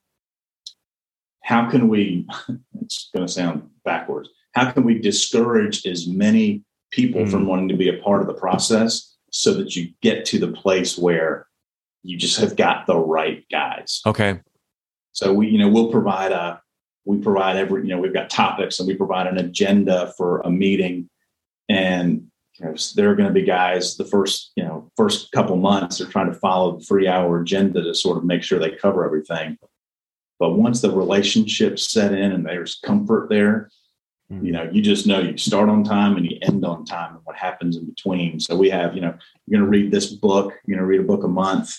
how 1.43 1.71
can 1.71 1.89
we 1.89 2.29
it's 2.81 3.11
going 3.15 3.27
to 3.27 3.33
sound 3.33 3.69
backwards 3.85 4.29
how 4.53 4.71
can 4.71 4.85
we 4.85 4.99
discourage 4.99 5.87
as 5.87 6.07
many 6.07 6.63
people 6.91 7.23
mm. 7.23 7.31
from 7.31 7.47
wanting 7.47 7.69
to 7.69 7.77
be 7.77 7.89
a 7.89 8.03
part 8.03 8.21
of 8.21 8.27
the 8.27 8.35
process 8.35 9.17
so 9.31 9.55
that 9.55 9.75
you 9.75 9.89
get 10.03 10.25
to 10.27 10.39
the 10.39 10.53
place 10.53 10.97
where 10.97 11.47
you 12.03 12.17
just 12.19 12.39
have 12.39 12.57
got 12.57 12.87
the 12.87 12.97
right 12.97 13.45
guys? 13.51 14.03
Okay. 14.07 14.41
So 15.13 15.33
we 15.33 15.49
you 15.49 15.59
know 15.59 15.69
we'll 15.69 15.91
provide 15.91 16.33
a 16.33 16.61
we 17.05 17.19
provide 17.19 17.57
every 17.57 17.83
you 17.83 17.89
know 17.89 17.99
we've 17.99 18.15
got 18.15 18.31
topics 18.31 18.79
and 18.79 18.87
we 18.87 18.95
provide 18.95 19.27
an 19.27 19.39
agenda 19.39 20.13
for 20.17 20.41
a 20.41 20.51
meeting 20.51 21.09
and 21.73 22.27
you 22.59 22.67
know, 22.67 22.75
there 22.97 23.11
are 23.11 23.15
going 23.15 23.29
to 23.29 23.35
be 23.35 23.45
guys 23.45 23.97
the 23.97 24.05
first 24.05 24.53
you 24.57 24.65
know 24.65 24.91
first 24.97 25.33
couple 25.33 25.57
months 25.57 25.99
they're 25.99 26.07
trying 26.07 26.33
to 26.33 26.39
follow 26.39 26.77
the 26.77 26.85
three 26.85 27.09
hour 27.09 27.41
agenda 27.41 27.83
to 27.83 27.95
sort 27.95 28.19
of 28.19 28.25
make 28.25 28.43
sure 28.43 28.59
they 28.59 28.71
cover 28.71 29.05
everything 29.05 29.57
but 30.39 30.53
once 30.53 30.81
the 30.81 30.91
relationships 30.91 31.91
set 31.91 32.13
in 32.13 32.33
and 32.33 32.45
there's 32.45 32.79
comfort 32.85 33.29
there 33.31 33.71
mm-hmm. 34.31 34.45
you 34.45 34.53
know 34.53 34.69
you 34.71 34.83
just 34.83 35.07
know 35.07 35.21
you 35.21 35.37
start 35.39 35.69
on 35.69 35.83
time 35.83 36.17
and 36.17 36.31
you 36.31 36.39
end 36.43 36.65
on 36.65 36.85
time 36.85 37.15
and 37.15 37.25
what 37.25 37.37
happens 37.37 37.77
in 37.77 37.87
between 37.87 38.39
so 38.39 38.55
we 38.55 38.69
have 38.69 38.95
you 38.95 39.01
know 39.01 39.15
you're 39.47 39.59
going 39.59 39.73
to 39.73 39.79
read 39.79 39.91
this 39.91 40.13
book 40.13 40.53
you're 40.67 40.77
going 40.77 40.87
to 40.87 40.87
read 40.87 41.01
a 41.01 41.05
book 41.05 41.25
a 41.25 41.29
month 41.29 41.79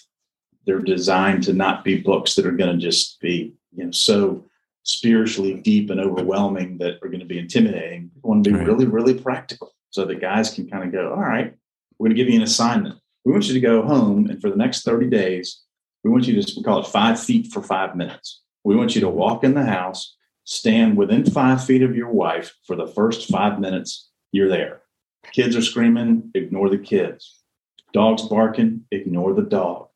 they're 0.66 0.80
designed 0.80 1.44
to 1.44 1.54
not 1.54 1.84
be 1.84 2.02
books 2.02 2.36
that 2.36 2.46
are 2.46 2.52
going 2.52 2.72
to 2.72 2.84
just 2.84 3.20
be 3.20 3.54
you 3.76 3.86
know 3.86 3.92
so 3.92 4.44
spiritually 4.86 5.54
deep 5.54 5.90
and 5.90 6.00
overwhelming 6.00 6.78
that 6.78 6.96
are 7.02 7.08
going 7.08 7.22
to 7.22 7.26
be 7.26 7.40
intimidating. 7.40 8.12
We 8.16 8.28
want 8.28 8.44
to 8.44 8.50
be 8.50 8.58
right. 8.58 8.68
really, 8.68 8.86
really 8.86 9.14
practical 9.14 9.74
so 9.94 10.06
the 10.06 10.16
guys 10.16 10.50
can 10.50 10.68
kind 10.68 10.84
of 10.84 10.92
go, 10.92 11.12
all 11.12 11.22
right, 11.22 11.54
we're 11.98 12.08
going 12.08 12.18
to 12.18 12.22
give 12.24 12.28
you 12.28 12.36
an 12.36 12.42
assignment. 12.42 12.96
We 13.26 13.32
want 13.32 13.48
you 13.48 13.54
to 13.54 13.60
go 13.60 13.84
home 13.84 14.28
and 14.28 14.42
for 14.42 14.50
the 14.50 14.56
next 14.56 14.82
30 14.82 15.08
days, 15.08 15.62
we 16.04 16.10
want 16.10 16.28
you 16.28 16.42
to 16.42 16.54
we 16.58 16.64
call 16.64 16.80
it 16.80 16.88
five 16.88 17.20
feet 17.20 17.54
for 17.54 17.62
five 17.62 17.96
minutes. 17.96 18.42
We 18.64 18.76
want 18.76 18.96
you 18.96 19.02
to 19.02 19.10
walk 19.10 19.44
in 19.44 19.54
the 19.54 19.66
house, 19.66 20.16
stand 20.46 20.98
within 20.98 21.30
five 21.30 21.64
feet 21.64 21.84
of 21.84 21.96
your 21.96 22.10
wife 22.10 22.56
for 22.66 22.76
the 22.76 22.88
first 22.88 23.30
five 23.30 23.60
minutes 23.60 24.10
you're 24.32 24.50
there. 24.50 24.82
Kids 25.32 25.56
are 25.56 25.62
screaming, 25.62 26.32
ignore 26.34 26.70
the 26.70 26.80
kids. 26.80 27.42
Dogs 27.94 28.24
barking, 28.24 28.86
ignore 28.90 29.36
the 29.36 29.44
dog. 29.44 29.90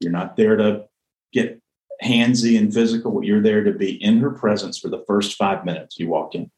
You're 0.00 0.12
not 0.12 0.36
there 0.38 0.56
to 0.56 0.86
get 1.34 1.60
handsy 2.02 2.58
and 2.58 2.72
physical. 2.72 3.22
You're 3.22 3.42
there 3.42 3.64
to 3.64 3.72
be 3.72 4.02
in 4.02 4.18
her 4.20 4.30
presence 4.30 4.78
for 4.78 4.88
the 4.88 5.04
first 5.06 5.36
five 5.36 5.66
minutes 5.66 5.98
you 5.98 6.08
walk 6.08 6.34
in. 6.34 6.50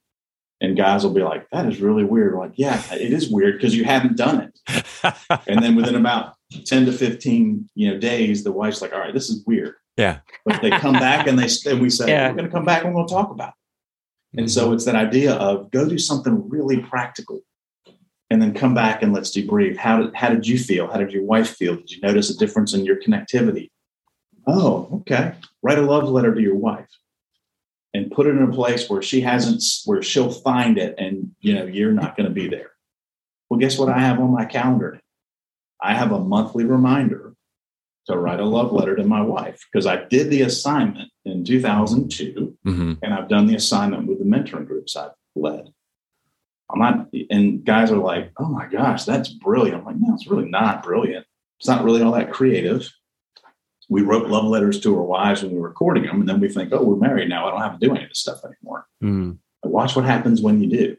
And 0.61 0.77
guys 0.77 1.05
will 1.05 1.13
be 1.13 1.23
like, 1.23 1.49
that 1.51 1.67
is 1.67 1.81
really 1.81 2.05
weird. 2.05 2.35
like, 2.35 2.53
yeah, 2.57 2.83
it 2.93 3.13
is 3.13 3.31
weird 3.31 3.55
because 3.55 3.77
you 3.77 3.85
haven't 3.85 4.17
done 4.17 4.41
it. 4.41 5.15
and 5.47 5.63
then 5.63 5.77
within 5.77 5.95
about 5.95 6.35
10 6.65 6.87
to 6.87 6.93
15, 6.93 7.71
you 7.75 7.91
know, 7.91 7.99
days, 7.99 8.43
the 8.43 8.51
wife's 8.51 8.83
like, 8.83 8.93
all 8.93 8.99
right, 8.99 9.15
this 9.15 9.31
is 9.31 9.45
weird. 9.47 9.75
Yeah. 9.97 10.19
But 10.45 10.61
they 10.61 10.71
come 10.71 10.95
back 10.95 11.27
and 11.27 11.39
they 11.39 11.49
and 11.71 11.81
we 11.81 11.91
say, 11.91 12.09
yeah. 12.09 12.29
we're 12.29 12.37
going 12.37 12.49
to 12.49 12.53
come 12.53 12.65
back 12.65 12.85
and 12.85 12.95
we'll 12.95 13.07
talk 13.07 13.31
about 13.31 13.51
it. 13.51 14.41
And 14.41 14.51
so 14.51 14.67
mm-hmm. 14.67 14.75
it's 14.75 14.85
that 14.85 14.95
idea 14.95 15.35
of 15.35 15.71
go 15.71 15.89
do 15.89 15.99
something 15.99 16.49
really 16.49 16.81
practical 16.81 17.41
and 18.31 18.43
then 18.43 18.53
come 18.53 18.75
back 18.75 19.03
and 19.03 19.13
let's 19.13 19.35
debrief. 19.37 19.77
How 19.77 20.03
did 20.03 20.15
how 20.15 20.29
did 20.29 20.47
you 20.47 20.59
feel? 20.59 20.87
How 20.87 20.99
did 20.99 21.13
your 21.13 21.23
wife 21.23 21.57
feel? 21.57 21.77
Did 21.77 21.91
you 21.91 22.01
notice 22.03 22.31
a 22.31 22.37
difference 22.37 22.75
in 22.75 22.85
your 22.85 23.01
connectivity? 23.01 23.71
Oh, 24.47 24.89
okay. 25.01 25.35
Write 25.63 25.79
a 25.79 25.83
love 25.83 26.09
letter 26.09 26.35
to 26.35 26.41
your 26.41 26.57
wife 26.57 26.89
and 27.95 28.11
put 28.11 28.27
it 28.27 28.37
in 28.37 28.43
a 28.43 28.53
place 28.53 28.89
where 28.89 29.03
she 29.03 29.21
hasn't 29.21 29.63
where 29.85 30.03
she'll 30.03 30.31
find 30.31 30.79
it 30.79 30.95
and 30.99 31.31
you 31.41 31.55
know 31.55 31.65
you're 31.65 31.93
not 31.93 32.17
going 32.17 32.29
to 32.29 32.35
be 32.35 32.49
there. 32.49 32.73
Well, 33.49 33.61
guess 33.61 33.79
what 33.79 33.89
I 33.89 33.99
have 33.99 34.21
on 34.21 34.33
my 34.33 34.45
calendar? 34.45 35.01
I 35.81 35.95
have 35.95 36.13
a 36.13 36.19
monthly 36.19 36.65
reminder 36.65 37.35
to 38.09 38.17
write 38.17 38.41
a 38.41 38.45
love 38.45 38.73
letter 38.73 38.97
to 38.97 39.05
my 39.05 39.21
wife 39.21 39.61
because 39.71 39.87
I 39.87 40.05
did 40.05 40.31
the 40.31 40.43
assignment 40.43 41.11
in 41.25 41.45
2002 41.45 42.57
mm-hmm. 42.67 42.93
and 43.03 43.15
I've 43.15 43.29
done 43.29 43.47
the 43.47 43.55
assignment 43.55 44.07
with 44.07 44.19
the 44.19 44.25
mentoring 44.25 44.67
groups 44.67 44.97
I've 44.97 45.13
led. 45.37 45.69
I'm 46.71 46.81
not, 46.81 47.09
and 47.31 47.65
guys 47.65 47.91
are 47.91 47.97
like, 47.97 48.33
oh 48.39 48.49
my 48.49 48.67
gosh, 48.67 49.05
that's 49.05 49.29
brilliant. 49.29 49.79
I'm 49.79 49.85
like, 49.85 49.97
no, 49.99 50.15
it's 50.15 50.27
really 50.27 50.49
not 50.49 50.83
brilliant. 50.83 51.27
It's 51.59 51.69
not 51.69 51.85
really 51.85 52.03
all 52.03 52.13
that 52.13 52.33
creative. 52.33 52.89
We 53.89 54.03
wrote 54.03 54.29
love 54.29 54.45
letters 54.45 54.81
to 54.81 54.97
our 54.97 55.03
wives 55.03 55.43
when 55.43 55.53
we 55.53 55.59
were 55.59 55.69
recording 55.69 56.05
them, 56.05 56.21
and 56.21 56.29
then 56.29 56.41
we 56.41 56.49
think, 56.49 56.73
oh, 56.73 56.83
we're 56.83 56.97
married 56.97 57.29
now. 57.29 57.47
I 57.47 57.51
don't 57.51 57.63
have 57.63 57.79
to 57.79 57.87
do 57.87 57.95
any 57.95 58.05
of 58.05 58.11
this 58.11 58.19
stuff 58.19 58.41
anymore. 58.45 58.87
Mm. 59.03 59.39
Watch 59.63 59.97
what 59.97 60.05
happens 60.05 60.43
when 60.43 60.63
you 60.63 60.69
do. 60.69 60.97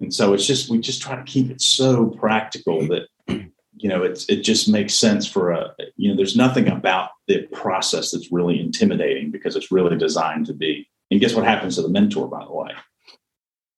And 0.00 0.12
so 0.12 0.34
it's 0.34 0.46
just, 0.46 0.68
we 0.68 0.78
just 0.78 1.00
try 1.00 1.16
to 1.16 1.22
keep 1.22 1.50
it 1.50 1.60
so 1.60 2.06
practical 2.06 2.86
that, 2.88 3.08
you 3.28 3.88
know, 3.88 4.02
it's, 4.02 4.28
it 4.28 4.42
just 4.42 4.68
makes 4.68 4.94
sense 4.94 5.26
for 5.26 5.52
a, 5.52 5.74
you 5.96 6.10
know, 6.10 6.16
there's 6.16 6.36
nothing 6.36 6.68
about 6.68 7.10
the 7.28 7.42
process 7.52 8.10
that's 8.10 8.30
really 8.30 8.60
intimidating 8.60 9.30
because 9.30 9.56
it's 9.56 9.72
really 9.72 9.96
designed 9.96 10.46
to 10.46 10.52
be. 10.52 10.88
And 11.10 11.20
guess 11.20 11.34
what 11.34 11.44
happens 11.46 11.76
to 11.76 11.82
the 11.82 11.88
mentor, 11.88 12.28
by 12.28 12.44
the 12.44 12.52
way? 12.52 12.72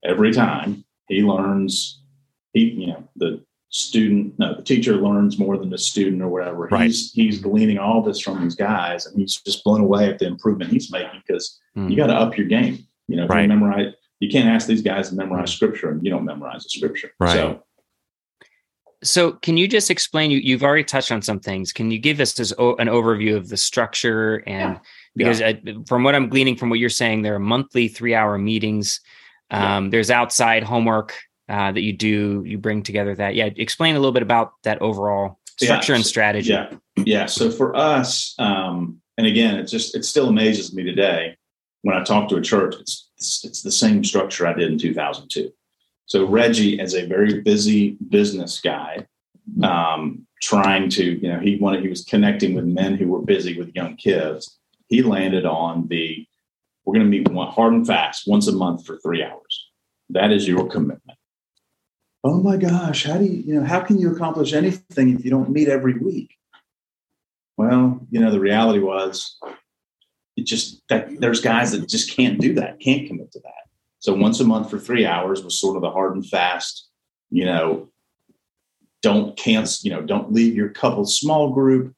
Every 0.04 0.32
time 0.32 0.84
he 1.08 1.22
learns 1.22 2.00
he 2.52 2.60
you 2.60 2.86
know 2.88 3.08
the 3.16 3.44
student 3.70 4.38
no 4.38 4.54
the 4.54 4.62
teacher 4.62 4.96
learns 4.96 5.38
more 5.38 5.58
than 5.58 5.68
the 5.68 5.76
student 5.76 6.22
or 6.22 6.28
whatever 6.28 6.68
right. 6.70 6.84
he's 6.84 7.12
he's 7.12 7.38
gleaning 7.38 7.78
all 7.78 8.02
this 8.02 8.18
from 8.18 8.40
these 8.42 8.54
guys 8.54 9.04
and 9.04 9.18
he's 9.18 9.36
just 9.36 9.62
blown 9.62 9.80
away 9.80 10.08
at 10.08 10.18
the 10.18 10.26
improvement 10.26 10.70
he's 10.70 10.90
making 10.90 11.22
because 11.26 11.60
mm. 11.76 11.90
you 11.90 11.96
got 11.96 12.06
to 12.06 12.14
up 12.14 12.36
your 12.38 12.46
game 12.46 12.78
you 13.08 13.16
know 13.16 13.26
right. 13.26 13.42
you 13.42 13.48
memorize 13.48 13.92
you 14.20 14.30
can't 14.30 14.48
ask 14.48 14.66
these 14.66 14.80
guys 14.80 15.10
to 15.10 15.14
memorize 15.14 15.52
scripture 15.52 15.90
and 15.90 16.02
you 16.02 16.10
don't 16.10 16.24
memorize 16.24 16.62
the 16.62 16.70
scripture 16.70 17.10
right 17.20 17.34
so 17.34 17.62
so 19.04 19.32
can 19.32 19.58
you 19.58 19.68
just 19.68 19.90
explain 19.90 20.30
you 20.30 20.38
you've 20.38 20.64
already 20.64 20.82
touched 20.82 21.12
on 21.12 21.20
some 21.20 21.38
things 21.38 21.70
can 21.70 21.90
you 21.90 21.98
give 21.98 22.20
us 22.20 22.32
this, 22.32 22.52
an 22.52 22.88
overview 22.88 23.36
of 23.36 23.50
the 23.50 23.56
structure 23.56 24.42
and 24.46 24.74
yeah. 24.74 24.80
because 25.14 25.40
yeah. 25.40 25.48
I, 25.48 25.62
from 25.86 26.04
what 26.04 26.14
i'm 26.14 26.30
gleaning 26.30 26.56
from 26.56 26.70
what 26.70 26.78
you're 26.78 26.88
saying 26.88 27.20
there 27.20 27.34
are 27.34 27.40
monthly 27.40 27.86
three 27.88 28.14
hour 28.14 28.38
meetings 28.38 29.00
um, 29.50 29.84
yeah. 29.84 29.90
There's 29.90 30.10
outside 30.10 30.62
homework 30.62 31.14
uh, 31.48 31.72
that 31.72 31.82
you 31.82 31.92
do. 31.92 32.42
You 32.46 32.58
bring 32.58 32.82
together 32.82 33.14
that. 33.16 33.34
Yeah, 33.34 33.50
explain 33.56 33.96
a 33.96 33.98
little 33.98 34.12
bit 34.12 34.22
about 34.22 34.52
that 34.64 34.80
overall 34.82 35.38
structure 35.58 35.92
yeah. 35.92 35.96
and 35.96 36.06
strategy. 36.06 36.50
Yeah, 36.50 36.70
yeah. 36.96 37.26
So 37.26 37.50
for 37.50 37.76
us, 37.76 38.34
um, 38.38 39.00
and 39.16 39.26
again, 39.26 39.56
it 39.56 39.64
just 39.64 39.94
it 39.94 40.04
still 40.04 40.28
amazes 40.28 40.74
me 40.74 40.82
today 40.84 41.36
when 41.82 41.96
I 41.96 42.04
talk 42.04 42.28
to 42.30 42.36
a 42.36 42.42
church. 42.42 42.76
It's 42.80 43.08
it's, 43.16 43.44
it's 43.44 43.62
the 43.62 43.72
same 43.72 44.04
structure 44.04 44.46
I 44.46 44.52
did 44.52 44.70
in 44.70 44.78
2002. 44.78 45.52
So 46.06 46.24
Regi, 46.24 46.80
as 46.80 46.94
a 46.94 47.06
very 47.06 47.40
busy 47.40 47.98
business 48.08 48.60
guy, 48.60 49.06
um, 49.62 50.26
trying 50.40 50.88
to 50.90 51.04
you 51.04 51.28
know 51.28 51.40
he 51.40 51.56
wanted 51.56 51.82
he 51.82 51.88
was 51.88 52.04
connecting 52.04 52.54
with 52.54 52.64
men 52.64 52.94
who 52.94 53.08
were 53.08 53.22
busy 53.22 53.58
with 53.58 53.74
young 53.74 53.96
kids. 53.96 54.58
He 54.88 55.02
landed 55.02 55.44
on 55.44 55.88
the 55.88 56.26
we're 56.84 56.94
going 56.94 57.04
to 57.04 57.10
meet 57.10 57.28
one, 57.28 57.52
hard 57.52 57.74
and 57.74 57.86
fast 57.86 58.26
once 58.26 58.48
a 58.48 58.52
month 58.52 58.86
for 58.86 58.96
three 58.96 59.22
hours. 59.22 59.68
That 60.08 60.32
is 60.32 60.48
your 60.48 60.66
commitment. 60.70 61.17
Oh 62.24 62.40
my 62.42 62.56
gosh, 62.56 63.04
how 63.04 63.18
do 63.18 63.24
you, 63.24 63.42
you 63.42 63.54
know, 63.54 63.64
how 63.64 63.80
can 63.80 63.98
you 63.98 64.12
accomplish 64.12 64.52
anything 64.52 65.14
if 65.14 65.24
you 65.24 65.30
don't 65.30 65.50
meet 65.50 65.68
every 65.68 65.94
week? 65.94 66.34
Well, 67.56 68.06
you 68.10 68.20
know, 68.20 68.30
the 68.30 68.40
reality 68.40 68.80
was 68.80 69.38
it 70.36 70.46
just 70.46 70.82
that 70.88 71.20
there's 71.20 71.40
guys 71.40 71.72
that 71.72 71.88
just 71.88 72.14
can't 72.14 72.40
do 72.40 72.54
that, 72.54 72.80
can't 72.80 73.06
commit 73.06 73.32
to 73.32 73.40
that. 73.40 73.52
So 74.00 74.14
once 74.14 74.40
a 74.40 74.44
month 74.44 74.70
for 74.70 74.78
three 74.78 75.04
hours 75.04 75.42
was 75.42 75.60
sort 75.60 75.76
of 75.76 75.82
the 75.82 75.90
hard 75.90 76.14
and 76.14 76.26
fast, 76.26 76.88
you 77.30 77.44
know, 77.44 77.88
don't 79.02 79.36
cancel, 79.36 79.88
you 79.88 79.94
know, 79.94 80.02
don't 80.02 80.32
leave 80.32 80.54
your 80.54 80.68
couple 80.68 81.04
small 81.04 81.50
group, 81.50 81.94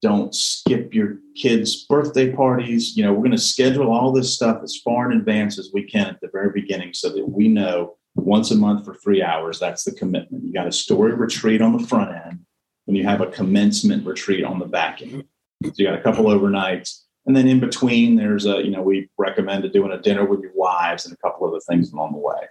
don't 0.00 0.34
skip 0.34 0.94
your 0.94 1.18
kids' 1.34 1.84
birthday 1.84 2.32
parties. 2.32 2.96
You 2.96 3.04
know, 3.04 3.12
we're 3.12 3.20
going 3.20 3.30
to 3.32 3.38
schedule 3.38 3.90
all 3.90 4.12
this 4.12 4.34
stuff 4.34 4.60
as 4.62 4.76
far 4.84 5.10
in 5.10 5.18
advance 5.18 5.58
as 5.58 5.70
we 5.72 5.82
can 5.82 6.06
at 6.06 6.20
the 6.20 6.28
very 6.32 6.50
beginning 6.50 6.92
so 6.92 7.08
that 7.10 7.26
we 7.26 7.48
know 7.48 7.96
once 8.14 8.50
a 8.50 8.56
month 8.56 8.84
for 8.84 8.94
three 8.94 9.22
hours, 9.22 9.58
that's 9.58 9.84
the 9.84 9.92
commitment. 9.92 10.44
You 10.44 10.52
got 10.52 10.66
a 10.66 10.72
story 10.72 11.12
retreat 11.12 11.60
on 11.60 11.76
the 11.76 11.86
front 11.86 12.10
end, 12.10 12.40
and 12.86 12.96
you 12.96 13.04
have 13.04 13.20
a 13.20 13.26
commencement 13.26 14.06
retreat 14.06 14.44
on 14.44 14.58
the 14.58 14.66
back 14.66 15.02
end. 15.02 15.24
So 15.64 15.72
you 15.76 15.86
got 15.86 15.98
a 15.98 16.02
couple 16.02 16.26
overnights. 16.26 17.00
And 17.26 17.34
then 17.34 17.48
in 17.48 17.58
between, 17.58 18.16
there's 18.16 18.46
a, 18.46 18.62
you 18.62 18.70
know, 18.70 18.82
we 18.82 19.08
recommend 19.16 19.70
doing 19.72 19.92
a 19.92 20.00
dinner 20.00 20.24
with 20.24 20.40
your 20.40 20.52
wives 20.54 21.06
and 21.06 21.14
a 21.14 21.16
couple 21.16 21.48
other 21.48 21.60
things 21.68 21.92
along 21.92 22.12
the 22.12 22.18
way. 22.18 22.48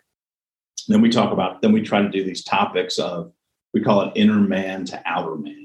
Then 0.87 1.01
we 1.01 1.09
talk 1.09 1.31
about, 1.31 1.61
then 1.61 1.71
we 1.71 1.81
try 1.81 2.01
to 2.01 2.09
do 2.09 2.23
these 2.23 2.43
topics 2.43 2.97
of, 2.97 3.31
we 3.73 3.81
call 3.81 4.01
it 4.01 4.13
inner 4.15 4.41
man 4.41 4.85
to 4.85 5.01
outer 5.05 5.35
man 5.35 5.62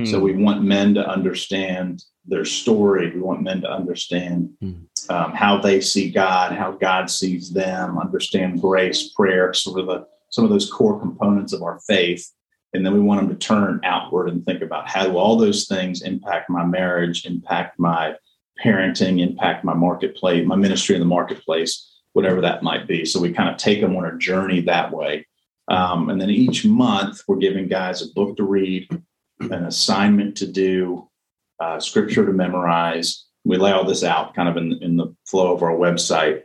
Mm. 0.00 0.10
So 0.10 0.18
we 0.18 0.32
want 0.32 0.62
men 0.62 0.94
to 0.94 1.08
understand 1.08 2.04
their 2.26 2.44
story. 2.44 3.10
We 3.10 3.20
want 3.20 3.42
men 3.42 3.60
to 3.60 3.70
understand 3.70 4.50
mm. 4.62 4.86
um, 5.10 5.32
how 5.32 5.58
they 5.60 5.80
see 5.80 6.10
God, 6.10 6.52
how 6.52 6.72
God 6.72 7.10
sees 7.10 7.52
them, 7.52 7.98
understand 7.98 8.60
grace, 8.60 9.10
prayer, 9.10 9.52
sort 9.52 9.80
of 9.80 9.86
the, 9.86 10.06
some 10.30 10.44
of 10.44 10.50
those 10.50 10.70
core 10.70 10.98
components 10.98 11.52
of 11.52 11.62
our 11.62 11.78
faith. 11.86 12.30
And 12.72 12.84
then 12.84 12.92
we 12.92 13.00
want 13.00 13.20
them 13.20 13.30
to 13.30 13.36
turn 13.36 13.80
outward 13.84 14.28
and 14.28 14.44
think 14.44 14.62
about 14.62 14.88
how 14.88 15.06
do 15.06 15.16
all 15.16 15.36
those 15.36 15.68
things 15.68 16.02
impact 16.02 16.50
my 16.50 16.64
marriage, 16.64 17.24
impact 17.24 17.78
my 17.78 18.16
parenting, 18.64 19.20
impact 19.20 19.64
my 19.64 19.74
marketplace, 19.74 20.46
my 20.46 20.56
ministry 20.56 20.96
in 20.96 21.00
the 21.00 21.06
marketplace, 21.06 22.00
whatever 22.14 22.40
that 22.40 22.62
might 22.64 22.88
be. 22.88 23.04
So 23.04 23.20
we 23.20 23.32
kind 23.32 23.48
of 23.48 23.58
take 23.58 23.80
them 23.80 23.96
on 23.96 24.06
a 24.06 24.18
journey 24.18 24.60
that 24.62 24.92
way. 24.92 25.26
Um, 25.68 26.10
and 26.10 26.20
then 26.20 26.30
each 26.30 26.64
month, 26.64 27.22
we're 27.26 27.36
giving 27.36 27.68
guys 27.68 28.02
a 28.02 28.12
book 28.12 28.36
to 28.36 28.44
read, 28.44 28.88
an 29.40 29.64
assignment 29.64 30.36
to 30.36 30.46
do, 30.46 31.08
uh, 31.60 31.80
scripture 31.80 32.24
to 32.26 32.32
memorize. 32.32 33.26
We 33.44 33.56
lay 33.56 33.72
all 33.72 33.84
this 33.84 34.04
out 34.04 34.34
kind 34.34 34.48
of 34.48 34.56
in, 34.56 34.72
in 34.82 34.96
the 34.96 35.14
flow 35.26 35.54
of 35.54 35.62
our 35.62 35.72
website. 35.72 36.42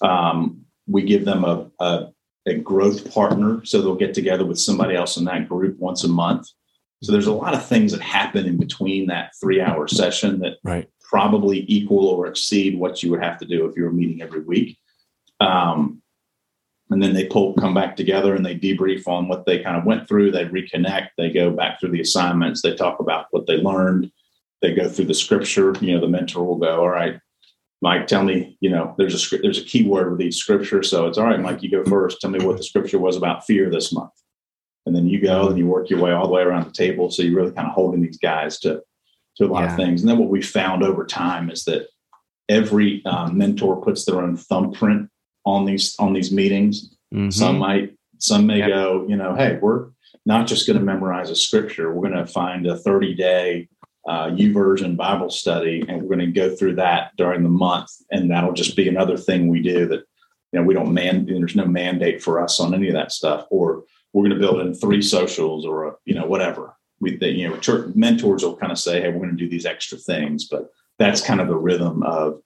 Um, 0.00 0.62
we 0.86 1.02
give 1.02 1.24
them 1.24 1.44
a, 1.44 1.70
a, 1.80 2.08
a 2.46 2.54
growth 2.54 3.12
partner, 3.12 3.64
so 3.64 3.80
they'll 3.80 3.94
get 3.94 4.14
together 4.14 4.44
with 4.44 4.58
somebody 4.58 4.94
else 4.96 5.16
in 5.16 5.24
that 5.26 5.48
group 5.48 5.78
once 5.78 6.04
a 6.04 6.08
month. 6.08 6.48
So 7.02 7.10
there's 7.10 7.26
a 7.26 7.32
lot 7.32 7.54
of 7.54 7.66
things 7.66 7.92
that 7.92 8.00
happen 8.00 8.46
in 8.46 8.58
between 8.58 9.06
that 9.06 9.32
three 9.40 9.60
hour 9.60 9.88
session 9.88 10.38
that 10.40 10.58
right. 10.62 10.88
probably 11.00 11.64
equal 11.68 12.06
or 12.06 12.26
exceed 12.26 12.78
what 12.78 13.02
you 13.02 13.10
would 13.10 13.22
have 13.22 13.38
to 13.38 13.46
do 13.46 13.66
if 13.66 13.76
you 13.76 13.84
were 13.84 13.92
meeting 13.92 14.22
every 14.22 14.40
week. 14.40 14.78
Um, 15.40 16.01
and 16.92 17.02
then 17.02 17.14
they 17.14 17.26
pull 17.26 17.54
come 17.54 17.74
back 17.74 17.96
together 17.96 18.34
and 18.34 18.44
they 18.44 18.54
debrief 18.54 19.08
on 19.08 19.28
what 19.28 19.46
they 19.46 19.62
kind 19.62 19.76
of 19.76 19.84
went 19.84 20.06
through. 20.06 20.30
They 20.30 20.44
reconnect. 20.44 21.08
They 21.16 21.30
go 21.30 21.50
back 21.50 21.80
through 21.80 21.90
the 21.90 22.00
assignments. 22.00 22.62
They 22.62 22.74
talk 22.74 23.00
about 23.00 23.26
what 23.30 23.46
they 23.46 23.56
learned. 23.56 24.10
They 24.60 24.74
go 24.74 24.88
through 24.88 25.06
the 25.06 25.14
scripture. 25.14 25.74
You 25.80 25.94
know 25.94 26.00
the 26.00 26.08
mentor 26.08 26.44
will 26.44 26.58
go 26.58 26.80
all 26.80 26.88
right 26.88 27.18
mike 27.82 28.06
tell 28.06 28.22
me 28.22 28.56
you 28.60 28.70
know 28.70 28.94
there's 28.96 29.32
a 29.32 29.38
there's 29.38 29.58
a 29.58 29.64
key 29.64 29.86
word 29.86 30.12
with 30.12 30.22
each 30.22 30.36
scripture 30.36 30.84
so 30.84 31.08
it's 31.08 31.18
all 31.18 31.26
right 31.26 31.40
mike 31.40 31.62
you 31.62 31.70
go 31.70 31.84
first. 31.84 32.20
Tell 32.20 32.30
me 32.30 32.44
what 32.44 32.56
the 32.56 32.62
scripture 32.62 32.98
was 32.98 33.16
about 33.16 33.44
fear 33.44 33.68
this 33.68 33.92
month. 33.92 34.12
And 34.86 34.96
then 34.96 35.06
you 35.06 35.20
go 35.20 35.48
and 35.48 35.58
you 35.58 35.66
work 35.66 35.90
your 35.90 36.00
way 36.00 36.12
all 36.12 36.26
the 36.26 36.32
way 36.32 36.42
around 36.42 36.66
the 36.66 36.72
table. 36.72 37.10
So 37.10 37.22
you're 37.22 37.36
really 37.36 37.52
kind 37.52 37.68
of 37.68 37.74
holding 37.74 38.02
these 38.02 38.18
guys 38.18 38.58
to 38.60 38.82
to 39.36 39.44
a 39.44 39.46
lot 39.46 39.64
yeah. 39.64 39.70
of 39.70 39.76
things. 39.76 40.02
And 40.02 40.10
then 40.10 40.18
what 40.18 40.28
we 40.28 40.42
found 40.42 40.82
over 40.82 41.06
time 41.06 41.50
is 41.50 41.64
that 41.64 41.88
every 42.48 43.04
um, 43.06 43.38
mentor 43.38 43.80
puts 43.80 44.04
their 44.04 44.20
own 44.20 44.36
thumbprint 44.36 45.08
on 45.44 45.64
these 45.64 45.96
on 45.98 46.12
these 46.12 46.32
meetings. 46.32 46.94
Mm-hmm. 47.12 47.30
Some 47.30 47.58
might, 47.58 47.96
some 48.18 48.46
may 48.46 48.58
yep. 48.58 48.68
go, 48.68 49.06
you 49.08 49.16
know, 49.16 49.34
hey, 49.34 49.58
we're 49.60 49.88
not 50.24 50.46
just 50.46 50.66
going 50.66 50.78
to 50.78 50.84
memorize 50.84 51.30
a 51.30 51.36
scripture. 51.36 51.92
We're 51.92 52.08
going 52.08 52.24
to 52.24 52.30
find 52.30 52.66
a 52.66 52.78
30 52.78 53.14
day 53.14 53.68
uh, 54.06 54.28
YouVersion 54.28 54.96
Bible 54.96 55.30
study, 55.30 55.84
and 55.88 56.02
we're 56.02 56.16
going 56.16 56.32
to 56.32 56.40
go 56.40 56.54
through 56.54 56.76
that 56.76 57.12
during 57.16 57.42
the 57.42 57.48
month, 57.48 57.90
and 58.10 58.30
that'll 58.30 58.52
just 58.52 58.76
be 58.76 58.88
another 58.88 59.16
thing 59.16 59.48
we 59.48 59.62
do 59.62 59.86
that 59.88 60.04
you 60.52 60.60
know 60.60 60.62
we 60.62 60.74
don't 60.74 60.92
man. 60.92 61.26
There's 61.26 61.56
no 61.56 61.66
mandate 61.66 62.22
for 62.22 62.40
us 62.40 62.60
on 62.60 62.74
any 62.74 62.88
of 62.88 62.94
that 62.94 63.12
stuff, 63.12 63.46
or 63.50 63.84
we're 64.12 64.28
going 64.28 64.38
to 64.38 64.40
build 64.40 64.60
in 64.60 64.74
three 64.74 65.02
socials 65.02 65.64
or 65.64 65.86
a, 65.86 65.92
you 66.04 66.14
know 66.14 66.26
whatever. 66.26 66.76
We 67.00 67.16
the, 67.16 67.28
you 67.28 67.48
know 67.48 67.56
church 67.58 67.94
mentors 67.94 68.44
will 68.44 68.56
kind 68.56 68.72
of 68.72 68.78
say, 68.78 69.00
hey, 69.00 69.08
we're 69.08 69.24
going 69.24 69.36
to 69.36 69.44
do 69.44 69.48
these 69.48 69.66
extra 69.66 69.98
things, 69.98 70.46
but 70.48 70.70
that's 70.98 71.20
kind 71.20 71.40
of 71.40 71.48
the 71.48 71.56
rhythm 71.56 72.02
of 72.02 72.40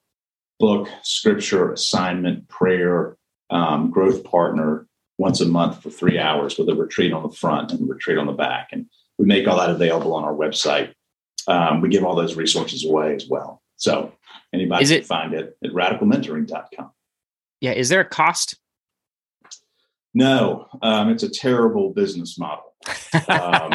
book, 0.58 0.88
scripture, 1.02 1.72
assignment, 1.72 2.48
prayer, 2.48 3.16
um, 3.50 3.90
growth 3.90 4.24
partner 4.24 4.86
once 5.18 5.40
a 5.40 5.46
month 5.46 5.82
for 5.82 5.90
three 5.90 6.18
hours 6.18 6.58
with 6.58 6.68
a 6.68 6.74
retreat 6.74 7.12
on 7.12 7.22
the 7.22 7.34
front 7.34 7.72
and 7.72 7.80
a 7.80 7.84
retreat 7.84 8.18
on 8.18 8.26
the 8.26 8.32
back. 8.32 8.68
And 8.72 8.86
we 9.18 9.26
make 9.26 9.46
all 9.46 9.58
that 9.58 9.70
available 9.70 10.14
on 10.14 10.24
our 10.24 10.34
website. 10.34 10.92
Um, 11.48 11.80
we 11.80 11.88
give 11.88 12.04
all 12.04 12.14
those 12.14 12.36
resources 12.36 12.84
away 12.84 13.14
as 13.14 13.26
well. 13.28 13.62
So 13.76 14.12
anybody 14.52 14.84
is 14.84 14.90
can 14.90 15.02
find 15.04 15.34
it 15.34 15.56
at 15.62 15.70
radicalmentoring.com. 15.70 16.90
Yeah. 17.60 17.72
Is 17.72 17.88
there 17.88 18.00
a 18.00 18.04
cost? 18.04 18.56
No, 20.12 20.66
um, 20.82 21.10
it's 21.10 21.22
a 21.22 21.28
terrible 21.28 21.90
business 21.90 22.38
model. 22.38 22.64
Um, 23.28 23.70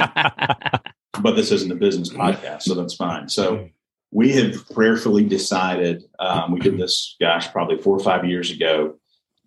but 1.22 1.36
this 1.36 1.52
isn't 1.52 1.72
a 1.72 1.76
business 1.76 2.10
podcast, 2.10 2.64
so 2.64 2.74
that's 2.74 2.96
fine. 2.96 3.28
So 3.28 3.70
we 4.12 4.34
have 4.34 4.70
prayerfully 4.70 5.24
decided, 5.24 6.04
um, 6.20 6.52
we 6.52 6.60
did 6.60 6.78
this, 6.78 7.16
gosh, 7.20 7.50
probably 7.52 7.78
four 7.78 7.96
or 7.96 8.04
five 8.04 8.26
years 8.26 8.52
ago, 8.52 8.96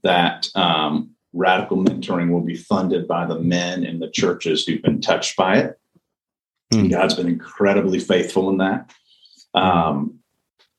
that 0.02 0.48
um, 0.54 1.10
radical 1.34 1.76
mentoring 1.76 2.30
will 2.30 2.40
be 2.40 2.56
funded 2.56 3.06
by 3.06 3.26
the 3.26 3.38
men 3.38 3.84
in 3.84 3.98
the 3.98 4.10
churches 4.10 4.66
who've 4.66 4.82
been 4.82 5.02
touched 5.02 5.36
by 5.36 5.58
it. 5.58 5.78
Mm. 6.72 6.90
God's 6.90 7.14
been 7.14 7.28
incredibly 7.28 7.98
faithful 7.98 8.48
in 8.48 8.58
that. 8.58 8.90
Um, 9.54 10.18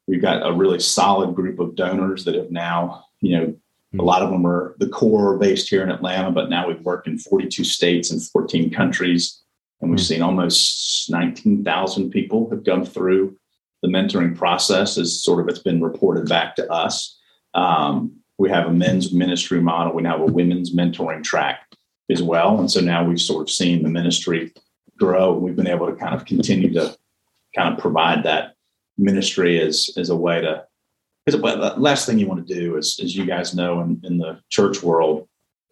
we've 0.07 0.21
got 0.21 0.45
a 0.45 0.51
really 0.51 0.79
solid 0.79 1.35
group 1.35 1.59
of 1.59 1.75
donors 1.75 2.25
that 2.25 2.35
have 2.35 2.51
now, 2.51 3.05
you 3.21 3.37
know, 3.37 3.45
mm. 3.93 3.99
a 3.99 4.03
lot 4.03 4.23
of 4.23 4.31
them 4.31 4.47
are 4.47 4.75
the 4.79 4.89
core 4.89 5.37
based 5.37 5.69
here 5.69 5.83
in 5.83 5.91
Atlanta, 5.91 6.31
but 6.31 6.49
now 6.49 6.67
we've 6.67 6.81
worked 6.81 7.07
in 7.07 7.19
42 7.19 7.63
states 7.63 8.09
and 8.09 8.21
14 8.21 8.71
countries. 8.71 9.41
And 9.81 9.91
we've 9.91 9.99
mm. 9.99 10.07
seen 10.07 10.21
almost 10.23 11.11
19,000 11.11 12.09
people 12.09 12.49
have 12.49 12.63
come 12.63 12.83
through 12.83 13.37
the 13.85 13.91
mentoring 13.91 14.35
process 14.35 14.97
as 14.97 15.21
sort 15.21 15.39
of 15.39 15.47
it's 15.47 15.59
been 15.59 15.81
reported 15.81 16.27
back 16.27 16.55
to 16.55 16.71
us. 16.71 17.19
Um, 17.53 18.17
we 18.39 18.49
have 18.49 18.65
a 18.65 18.73
men's 18.73 19.13
ministry 19.13 19.61
model. 19.61 19.93
We 19.93 20.01
now 20.01 20.17
have 20.17 20.27
a 20.27 20.33
women's 20.33 20.75
mentoring 20.75 21.23
track 21.23 21.67
as 22.09 22.23
well. 22.23 22.59
And 22.59 22.69
so 22.69 22.81
now 22.81 23.03
we've 23.03 23.21
sort 23.21 23.43
of 23.43 23.49
seen 23.49 23.83
the 23.83 23.89
ministry 23.89 24.53
grow. 24.97 25.33
We've 25.33 25.55
been 25.55 25.67
able 25.67 25.87
to 25.87 25.95
kind 25.95 26.15
of 26.15 26.25
continue 26.25 26.73
to 26.73 26.97
kind 27.55 27.73
of 27.73 27.79
provide 27.79 28.23
that 28.23 28.55
ministry 28.97 29.61
as, 29.61 29.91
as 29.97 30.09
a 30.09 30.15
way 30.15 30.41
to, 30.41 30.65
because 31.25 31.39
the 31.39 31.73
last 31.77 32.07
thing 32.07 32.17
you 32.17 32.27
want 32.27 32.45
to 32.45 32.53
do 32.53 32.77
is, 32.77 32.99
as 33.03 33.15
you 33.15 33.25
guys 33.25 33.53
know, 33.53 33.81
in, 33.81 34.01
in 34.03 34.17
the 34.17 34.39
church 34.49 34.81
world, 34.81 35.27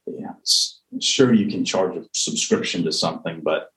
yeah, 0.06 0.34
sure 1.00 1.34
you 1.34 1.50
can 1.50 1.66
charge 1.66 1.98
a 1.98 2.06
subscription 2.14 2.84
to 2.84 2.92
something, 2.92 3.42
but 3.42 3.73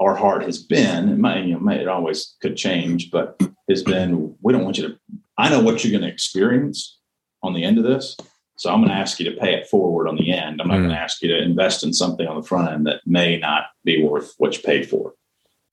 our 0.00 0.14
heart 0.14 0.42
has 0.44 0.58
been, 0.58 1.08
it 1.08 1.18
might, 1.18 1.44
you 1.44 1.58
know, 1.58 1.72
it 1.72 1.88
always 1.88 2.36
could 2.40 2.56
change, 2.56 3.10
but 3.10 3.40
has 3.68 3.82
been, 3.82 4.34
we 4.40 4.52
don't 4.52 4.64
want 4.64 4.78
you 4.78 4.88
to, 4.88 4.98
I 5.36 5.48
know 5.48 5.60
what 5.60 5.82
you're 5.82 5.90
going 5.90 6.08
to 6.08 6.12
experience 6.12 6.98
on 7.42 7.52
the 7.52 7.64
end 7.64 7.78
of 7.78 7.84
this. 7.84 8.16
So 8.56 8.72
I'm 8.72 8.80
going 8.80 8.90
to 8.90 8.96
ask 8.96 9.20
you 9.20 9.30
to 9.30 9.36
pay 9.36 9.54
it 9.54 9.68
forward 9.68 10.08
on 10.08 10.16
the 10.16 10.32
end. 10.32 10.60
I'm 10.60 10.68
not 10.68 10.78
mm. 10.78 10.82
going 10.82 10.90
to 10.90 11.00
ask 11.00 11.22
you 11.22 11.28
to 11.28 11.42
invest 11.42 11.84
in 11.84 11.92
something 11.92 12.26
on 12.26 12.36
the 12.36 12.46
front 12.46 12.70
end 12.72 12.86
that 12.86 13.00
may 13.06 13.38
not 13.38 13.66
be 13.84 14.02
worth 14.02 14.34
what 14.38 14.56
you 14.56 14.62
paid 14.62 14.88
for. 14.88 15.14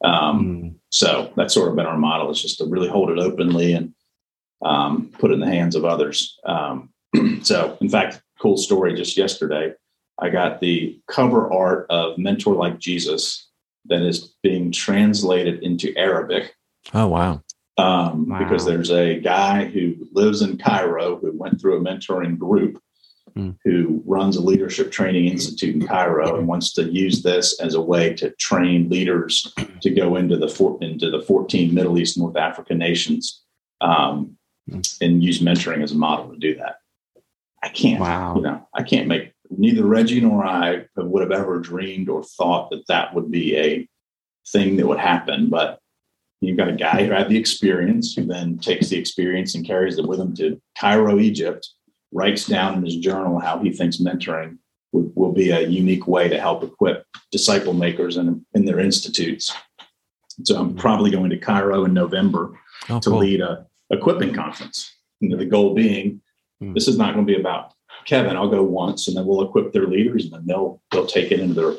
Um, 0.04 0.46
mm. 0.46 0.76
So 0.90 1.32
that's 1.36 1.54
sort 1.54 1.70
of 1.70 1.76
been 1.76 1.88
our 1.88 1.98
model 1.98 2.30
is 2.30 2.42
just 2.42 2.60
to 2.60 2.66
really 2.66 2.88
hold 2.88 3.10
it 3.10 3.20
openly 3.20 3.74
and 3.74 3.94
um, 4.64 5.10
put 5.18 5.32
it 5.32 5.36
in 5.36 5.40
the 5.40 5.48
hands 5.48 5.76
of 5.76 5.86
others. 5.86 6.38
Um, 6.46 6.90
so, 7.42 7.78
in 7.82 7.90
fact, 7.90 8.22
cool 8.40 8.58
story 8.58 8.94
just 8.94 9.18
yesterday. 9.18 9.74
I 10.20 10.30
got 10.30 10.62
the 10.62 11.00
cover 11.08 11.52
art 11.52 11.88
of 11.90 12.18
Mentor 12.18 12.54
Like 12.54 12.80
Jesus 12.80 13.50
that 13.88 14.02
is 14.02 14.36
being 14.44 14.72
translated 14.72 15.64
into 15.64 15.96
Arabic. 15.98 16.54
Oh, 16.94 17.08
wow. 17.08 17.44
Um, 17.78 18.30
wow. 18.30 18.40
Because 18.40 18.66
there's 18.66 18.92
a 18.92 19.20
guy 19.20 19.66
who 19.66 19.96
lives 20.14 20.42
in 20.42 20.58
Cairo 20.58 21.18
who 21.18 21.32
went 21.38 21.60
through 21.60 21.78
a 21.78 21.82
mentoring 21.82 22.38
group 22.38 22.82
mm. 23.38 23.56
who 23.64 24.02
runs 24.06 24.38
a 24.38 24.42
leadership 24.42 24.92
training 24.92 25.28
institute 25.28 25.76
in 25.76 25.88
Cairo 25.88 26.38
and 26.38 26.48
wants 26.48 26.74
to 26.74 26.84
use 26.84 27.22
this 27.22 27.60
as 27.60 27.76
a 27.76 27.82
way 27.82 28.14
to 28.14 28.32
train 28.32 28.90
leaders 28.90 29.54
to 29.82 29.90
go 29.90 30.16
into 30.16 30.38
the 30.38 30.48
four, 30.48 30.78
into 30.82 31.10
the 31.10 31.22
14 31.22 31.74
Middle 31.74 31.98
East, 31.98 32.18
North 32.18 32.38
Africa 32.38 32.74
nations 32.74 33.44
um, 33.82 34.38
mm. 34.70 34.98
and 35.02 35.24
use 35.24 35.42
mentoring 35.42 35.84
as 35.84 35.92
a 35.92 35.96
model 35.96 36.32
to 36.32 36.38
do 36.38 36.56
that. 36.56 36.78
I 37.62 37.70
can't, 37.70 38.00
wow. 38.00 38.36
you 38.36 38.42
know, 38.42 38.68
I 38.74 38.84
can't 38.84 39.08
make 39.08 39.34
neither 39.58 39.86
Regi 39.86 40.22
nor 40.22 40.46
I 40.46 40.86
would 40.96 41.22
have 41.22 41.32
ever 41.32 41.60
dreamed 41.60 42.10
or 42.10 42.24
thought 42.24 42.70
that 42.72 42.88
that 42.88 43.14
would 43.14 43.32
be 43.32 43.58
a 43.58 43.88
thing 44.52 44.78
that 44.78 44.88
would 44.88 45.00
happen. 45.00 45.50
But 45.50 45.80
you've 46.42 46.58
got 46.58 46.70
a 46.70 46.74
guy 46.74 47.06
who 47.06 47.12
had 47.12 47.30
the 47.30 47.38
experience, 47.38 48.14
who 48.14 48.26
then 48.26 48.58
takes 48.58 48.90
the 48.90 48.98
experience 48.98 49.56
and 49.56 49.66
carries 49.66 49.98
it 49.98 50.08
with 50.08 50.20
him 50.20 50.36
to 50.36 50.62
Cairo, 50.80 51.20
Egypt, 51.20 51.68
writes 52.12 52.46
down 52.46 52.76
in 52.76 52.86
his 52.86 52.98
journal 52.98 53.40
how 53.40 53.60
he 53.60 53.72
thinks 53.72 53.98
mentoring 53.98 54.58
will, 54.92 55.12
will 55.16 55.32
be 55.32 55.52
a 55.52 55.68
unique 55.68 56.08
way 56.08 56.30
to 56.30 56.40
help 56.40 56.64
equip 56.64 57.06
disciple 57.32 57.74
makers 57.74 58.18
in, 58.18 58.46
in 58.54 58.66
their 58.66 58.80
institutes. 58.80 59.54
So 60.44 60.58
I'm 60.58 60.76
probably 60.76 61.12
going 61.12 61.30
to 61.30 61.38
Cairo 61.38 61.86
in 61.86 61.94
November 61.94 62.58
oh, 62.90 63.00
to 63.00 63.10
cool. 63.10 63.20
lead 63.20 63.42
a 63.42 63.66
equipping 63.90 64.34
conference. 64.34 64.92
You 65.20 65.30
know, 65.30 65.38
the 65.38 65.46
goal 65.46 65.74
being, 65.74 66.22
mm. 66.62 66.74
this 66.74 66.88
is 66.88 66.98
not 66.98 67.14
going 67.14 67.26
to 67.26 67.34
be 67.34 67.40
about 67.40 67.74
Kevin, 68.06 68.36
I'll 68.36 68.50
go 68.50 68.64
once 68.64 69.08
and 69.08 69.18
then 69.18 69.26
we'll 69.26 69.48
equip 69.48 69.74
their 69.74 69.88
leaders 69.88 70.26
and 70.26 70.34
then 70.34 70.46
they'll 70.46 70.82
they'll 70.92 71.08
take 71.08 71.32
it 71.32 71.40
into 71.40 71.54
their 71.54 71.74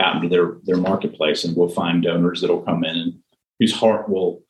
out 0.00 0.16
into 0.16 0.28
their 0.28 0.56
their 0.64 0.76
marketplace 0.76 1.44
and 1.44 1.56
we'll 1.56 1.68
find 1.68 2.02
donors 2.02 2.40
that'll 2.40 2.62
come 2.62 2.84
in 2.84 2.96
and 2.96 3.18
whose 3.58 3.74
heart 3.74 4.08
will 4.08 4.42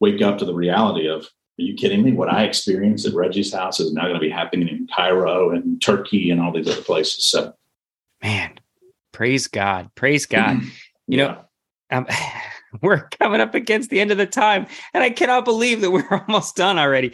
wake 0.00 0.22
up 0.22 0.38
to 0.38 0.44
the 0.44 0.54
reality 0.54 1.08
of 1.08 1.28
are 1.60 1.62
you 1.62 1.74
kidding 1.74 2.02
me? 2.02 2.12
What 2.12 2.32
I 2.32 2.44
experienced 2.44 3.06
at 3.06 3.14
Regi's 3.14 3.52
house 3.52 3.80
is 3.80 3.92
now 3.92 4.04
going 4.04 4.14
to 4.14 4.20
be 4.20 4.30
happening 4.30 4.68
in 4.68 4.88
Cairo 4.94 5.50
and 5.50 5.80
Turkey 5.82 6.30
and 6.30 6.40
all 6.40 6.52
these 6.52 6.66
other 6.66 6.80
places. 6.80 7.26
So, 7.26 7.52
man, 8.22 8.58
praise 9.12 9.46
God, 9.46 9.90
praise 9.94 10.26
God. 10.26 10.62
You 11.06 11.16
know, 11.16 11.44
um, 11.90 12.06
we're 12.82 13.08
coming 13.18 13.40
up 13.40 13.54
against 13.54 13.90
the 13.90 14.00
end 14.00 14.10
of 14.10 14.18
the 14.18 14.26
time, 14.26 14.66
and 14.94 15.02
I 15.02 15.10
cannot 15.10 15.44
believe 15.44 15.80
that 15.80 15.90
we're 15.90 16.06
almost 16.28 16.56
done 16.56 16.78
already. 16.78 17.12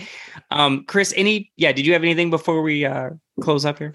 Um, 0.51 0.85
Chris, 0.87 1.13
any 1.17 1.53
yeah? 1.57 1.73
Did 1.73 1.87
you 1.87 1.93
have 1.93 2.03
anything 2.03 2.31
before 2.31 2.63
we 2.63 2.85
uh, 2.85 3.11
close 3.41 3.65
up 3.65 3.79
here? 3.79 3.93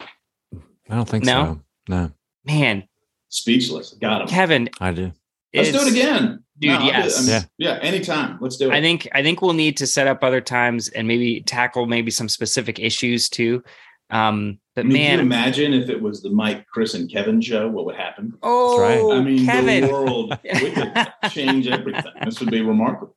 I 0.90 0.96
don't 0.96 1.08
think 1.08 1.24
no? 1.24 1.46
so. 1.46 1.62
No, 1.88 2.12
man, 2.46 2.88
speechless. 3.30 3.94
Got 3.94 4.24
him, 4.24 4.28
Kevin. 4.28 4.70
I 4.80 4.92
do. 4.92 5.12
Let's 5.54 5.72
do 5.72 5.80
it 5.80 5.92
again, 5.92 6.44
dude. 6.60 6.80
No, 6.80 6.86
yes, 6.86 7.18
I 7.18 7.22
mean, 7.22 7.48
yeah. 7.58 7.74
yeah, 7.74 7.80
anytime. 7.82 8.38
Let's 8.40 8.58
do 8.58 8.72
it. 8.72 8.74
I 8.74 8.82
think 8.82 9.08
I 9.14 9.22
think 9.22 9.42
we'll 9.42 9.54
need 9.54 9.78
to 9.78 9.88
set 9.88 10.08
up 10.08 10.24
other 10.24 10.42
times 10.42 10.88
and 10.90 11.08
maybe 11.08 11.42
tackle 11.42 11.86
maybe 11.86 12.12
some 12.12 12.30
specific 12.30 12.80
issues 12.80 13.30
too. 13.30 13.64
Um, 14.12 14.60
but 14.76 14.86
I 14.86 14.88
mean, 14.88 14.94
man, 14.94 15.10
can 15.10 15.20
you 15.20 15.26
imagine 15.26 15.74
if 15.74 15.90
it 15.90 16.02
was 16.02 16.22
the 16.22 16.30
Mike, 16.30 16.66
Chris, 16.68 16.94
and 16.94 17.12
Kevin 17.12 17.42
show, 17.42 17.68
what 17.68 17.86
would 17.86 17.96
happen? 17.96 18.34
Oh, 18.42 18.80
right. 18.80 19.18
I 19.18 19.22
mean, 19.22 19.46
Kevin. 19.46 19.86
the 19.86 19.92
world 19.92 20.38
we 20.44 20.72
could 20.72 20.94
change 21.30 21.68
everything. 21.68 22.12
This 22.24 22.40
would 22.40 22.52
be 22.52 22.62
remarkable. 22.62 23.16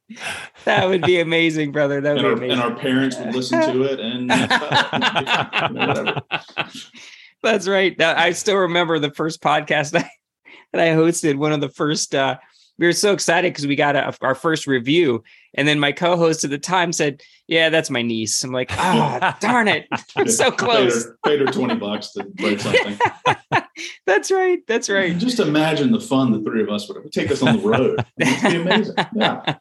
That 0.64 0.88
would 0.88 1.03
be 1.03 1.20
amazing, 1.20 1.70
brother. 1.70 2.01
That 2.01 2.16
would 2.16 2.24
and, 2.24 2.40
be 2.40 2.47
our, 2.47 2.53
and 2.53 2.61
our 2.61 2.74
parents 2.74 3.16
would 3.18 3.34
listen 3.34 3.61
to 3.61 3.82
it, 3.84 4.01
and 4.01 4.28
whatever. 5.76 6.22
That's 7.42 7.68
right. 7.68 8.01
I 8.01 8.32
still 8.32 8.57
remember 8.57 8.99
the 8.99 9.12
first 9.12 9.40
podcast 9.40 9.97
I, 9.97 10.11
that 10.72 10.80
I 10.80 10.88
hosted. 10.88 11.36
One 11.36 11.53
of 11.53 11.61
the 11.61 11.68
first. 11.68 12.14
Uh, 12.14 12.38
we 12.78 12.86
were 12.86 12.92
so 12.92 13.12
excited 13.12 13.53
because 13.53 13.68
we 13.68 13.76
got 13.76 13.95
a, 13.95 14.16
our 14.20 14.34
first 14.34 14.66
review, 14.66 15.22
and 15.55 15.66
then 15.66 15.78
my 15.78 15.92
co-host 15.92 16.44
at 16.44 16.50
the 16.50 16.59
time 16.59 16.92
said, 16.92 17.22
"Yeah, 17.46 17.70
that's 17.70 17.90
my 17.90 18.02
niece." 18.02 18.42
I'm 18.42 18.52
like, 18.52 18.70
"Ah, 18.72 19.34
oh, 19.34 19.38
darn 19.46 19.68
it, 19.68 19.86
I'm 20.16 20.28
so 20.28 20.50
close." 20.50 21.07
Paid 21.24 21.40
her, 21.40 21.46
twenty 21.46 21.76
bucks 21.76 22.12
to 22.12 22.24
break 22.24 22.61
something. 22.61 22.98
that's 24.07 24.30
right. 24.30 24.61
That's 24.66 24.88
right. 24.88 25.16
Just 25.16 25.40
imagine 25.40 25.92
the 25.92 26.00
fun 26.00 26.32
the 26.32 26.40
three 26.40 26.62
of 26.62 26.70
us 26.70 26.88
would 26.88 27.02
have. 27.02 27.11
take 27.11 27.30
us 27.30 27.42
on 27.42 27.59
the 27.59 27.68
road. 27.68 28.05
It'd 28.18 28.42
be 28.42 28.61
amazing. 28.61 28.94
Yeah. 29.14 29.57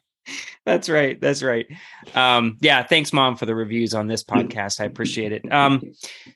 That's 0.64 0.88
right. 0.88 1.20
That's 1.20 1.42
right. 1.42 1.66
Um, 2.14 2.56
yeah. 2.60 2.82
Thanks, 2.82 3.12
mom, 3.12 3.36
for 3.36 3.44
the 3.44 3.54
reviews 3.54 3.92
on 3.92 4.06
this 4.06 4.24
podcast. 4.24 4.80
I 4.80 4.84
appreciate 4.84 5.32
it. 5.32 5.52
Um, 5.52 5.82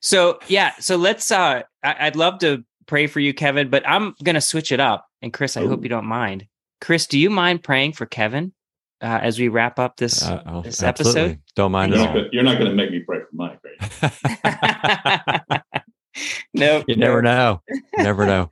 so 0.00 0.38
yeah. 0.48 0.72
So 0.78 0.96
let's. 0.96 1.30
Uh, 1.30 1.62
I, 1.82 2.04
would 2.04 2.16
love 2.16 2.38
to 2.40 2.64
pray 2.86 3.06
for 3.06 3.20
you, 3.20 3.32
Kevin, 3.32 3.70
but 3.70 3.88
I'm 3.88 4.14
gonna 4.22 4.40
switch 4.40 4.72
it 4.72 4.80
up. 4.80 5.06
And 5.22 5.32
Chris, 5.32 5.56
I 5.56 5.62
Ooh. 5.62 5.68
hope 5.68 5.82
you 5.82 5.88
don't 5.88 6.06
mind. 6.06 6.46
Chris, 6.80 7.06
do 7.06 7.18
you 7.18 7.30
mind 7.30 7.62
praying 7.62 7.92
for 7.92 8.06
Kevin? 8.06 8.52
Uh, 9.01 9.20
as 9.22 9.38
we 9.38 9.49
wrap 9.49 9.78
up 9.78 9.96
this 9.96 10.22
Uh, 10.22 10.42
oh, 10.46 10.62
this 10.62 10.82
absolutely. 10.82 11.20
episode? 11.20 11.40
Don't 11.57 11.72
mind 11.72 11.92
You're 11.92 12.01
at 12.01 12.05
not, 12.05 12.09
all. 12.11 12.16
gonna, 12.22 12.28
you're 12.32 12.42
not 12.42 12.59
gonna 12.59 12.74
make 12.74 12.90
me 12.90 13.01
pray 13.01 13.20
for 13.20 13.28
Mike, 13.32 13.59
right? 13.64 15.62
no, 16.55 16.84
You 16.88 16.96
never 16.96 17.22
know. 17.22 17.62
Never 17.96 18.26
know. 18.26 18.51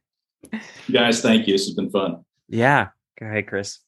You 0.53 0.61
guys, 0.92 1.20
thank 1.20 1.47
you. 1.47 1.55
This 1.55 1.66
has 1.66 1.74
been 1.74 1.90
fun. 1.90 2.24
Yeah, 2.49 2.88
go 3.18 3.26
ahead, 3.26 3.49
Chris. 3.49 3.80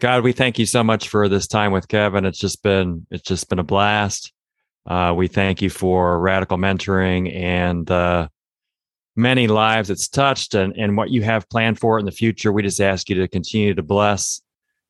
God, 0.00 0.24
we 0.24 0.32
thank 0.32 0.58
you 0.58 0.66
so 0.66 0.82
much 0.82 1.08
for 1.08 1.28
this 1.28 1.46
time 1.46 1.70
with 1.70 1.86
Kevin. 1.88 2.24
It's 2.24 2.38
just 2.38 2.62
been 2.62 3.06
it's 3.10 3.22
just 3.22 3.48
been 3.48 3.58
a 3.58 3.64
blast. 3.64 4.32
Uh, 4.86 5.12
we 5.16 5.28
thank 5.28 5.60
you 5.60 5.68
for 5.70 6.18
radical 6.20 6.56
mentoring 6.56 7.34
and 7.34 7.90
uh, 7.90 8.28
many 9.16 9.48
lives 9.48 9.90
it's 9.90 10.08
touched 10.08 10.54
and, 10.54 10.72
and 10.76 10.96
what 10.96 11.10
you 11.10 11.22
have 11.22 11.48
planned 11.48 11.78
for 11.78 11.96
it 11.96 12.00
in 12.00 12.06
the 12.06 12.12
future. 12.12 12.52
We 12.52 12.62
just 12.62 12.80
ask 12.80 13.08
you 13.08 13.16
to 13.16 13.28
continue 13.28 13.74
to 13.74 13.82
bless 13.82 14.40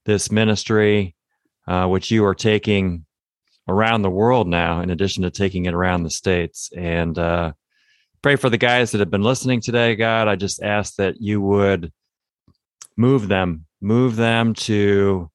this 0.06 0.30
ministry, 0.30 1.14
uh, 1.68 1.86
which 1.86 2.10
you 2.10 2.24
are 2.24 2.34
taking 2.34 3.04
around 3.68 4.02
the 4.02 4.10
world 4.10 4.46
now, 4.48 4.80
in 4.80 4.90
addition 4.90 5.24
to 5.24 5.30
taking 5.30 5.66
it 5.66 5.74
around 5.74 6.04
the 6.04 6.10
states. 6.10 6.70
And 6.76 7.18
uh, 7.18 7.52
pray 8.22 8.36
for 8.36 8.48
the 8.48 8.58
guys 8.58 8.92
that 8.92 9.00
have 9.00 9.10
been 9.10 9.22
listening 9.22 9.60
today, 9.60 9.96
God. 9.96 10.28
I 10.28 10.36
just 10.36 10.62
ask 10.62 10.94
that 10.96 11.20
you 11.20 11.40
would 11.40 11.92
move 12.96 13.28
them, 13.28 13.66
move 13.80 14.16
them 14.16 14.54
to 14.54 15.30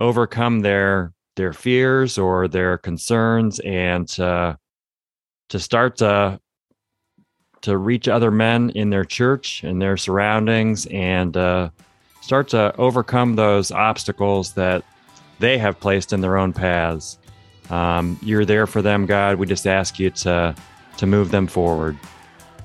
overcome 0.00 0.60
their 0.60 1.12
their 1.34 1.52
fears 1.52 2.16
or 2.16 2.48
their 2.48 2.78
concerns 2.78 3.60
and 3.60 4.08
to 4.08 4.56
to 5.50 5.58
start 5.58 5.96
to 5.96 6.40
to 7.62 7.76
reach 7.76 8.08
other 8.08 8.30
men 8.30 8.70
in 8.70 8.90
their 8.90 9.04
church 9.04 9.62
and 9.64 9.80
their 9.80 9.96
surroundings 9.96 10.86
and 10.86 11.36
uh, 11.36 11.68
start 12.26 12.48
to 12.48 12.74
overcome 12.76 13.36
those 13.36 13.70
obstacles 13.70 14.52
that 14.54 14.82
they 15.38 15.58
have 15.58 15.78
placed 15.78 16.12
in 16.12 16.20
their 16.20 16.36
own 16.36 16.52
paths. 16.52 17.18
Um, 17.70 18.18
you're 18.20 18.44
there 18.44 18.66
for 18.66 18.82
them, 18.82 19.06
God. 19.06 19.36
We 19.36 19.46
just 19.46 19.66
ask 19.66 20.00
you 20.00 20.10
to 20.10 20.54
to 20.96 21.06
move 21.06 21.30
them 21.30 21.46
forward. 21.46 21.96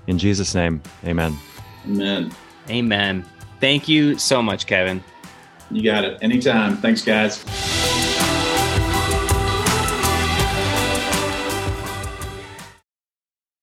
In 0.08 0.18
Jesus' 0.18 0.56
name, 0.56 0.82
Amen. 1.06 1.38
Amen. 1.86 2.32
Amen. 2.70 3.24
Thank 3.60 3.88
you 3.88 4.18
so 4.18 4.42
much, 4.42 4.66
Kevin. 4.66 5.04
You 5.70 5.84
got 5.84 6.06
it. 6.06 6.18
Anytime. 6.24 6.78
Thanks, 6.78 7.04
guys. 7.04 7.46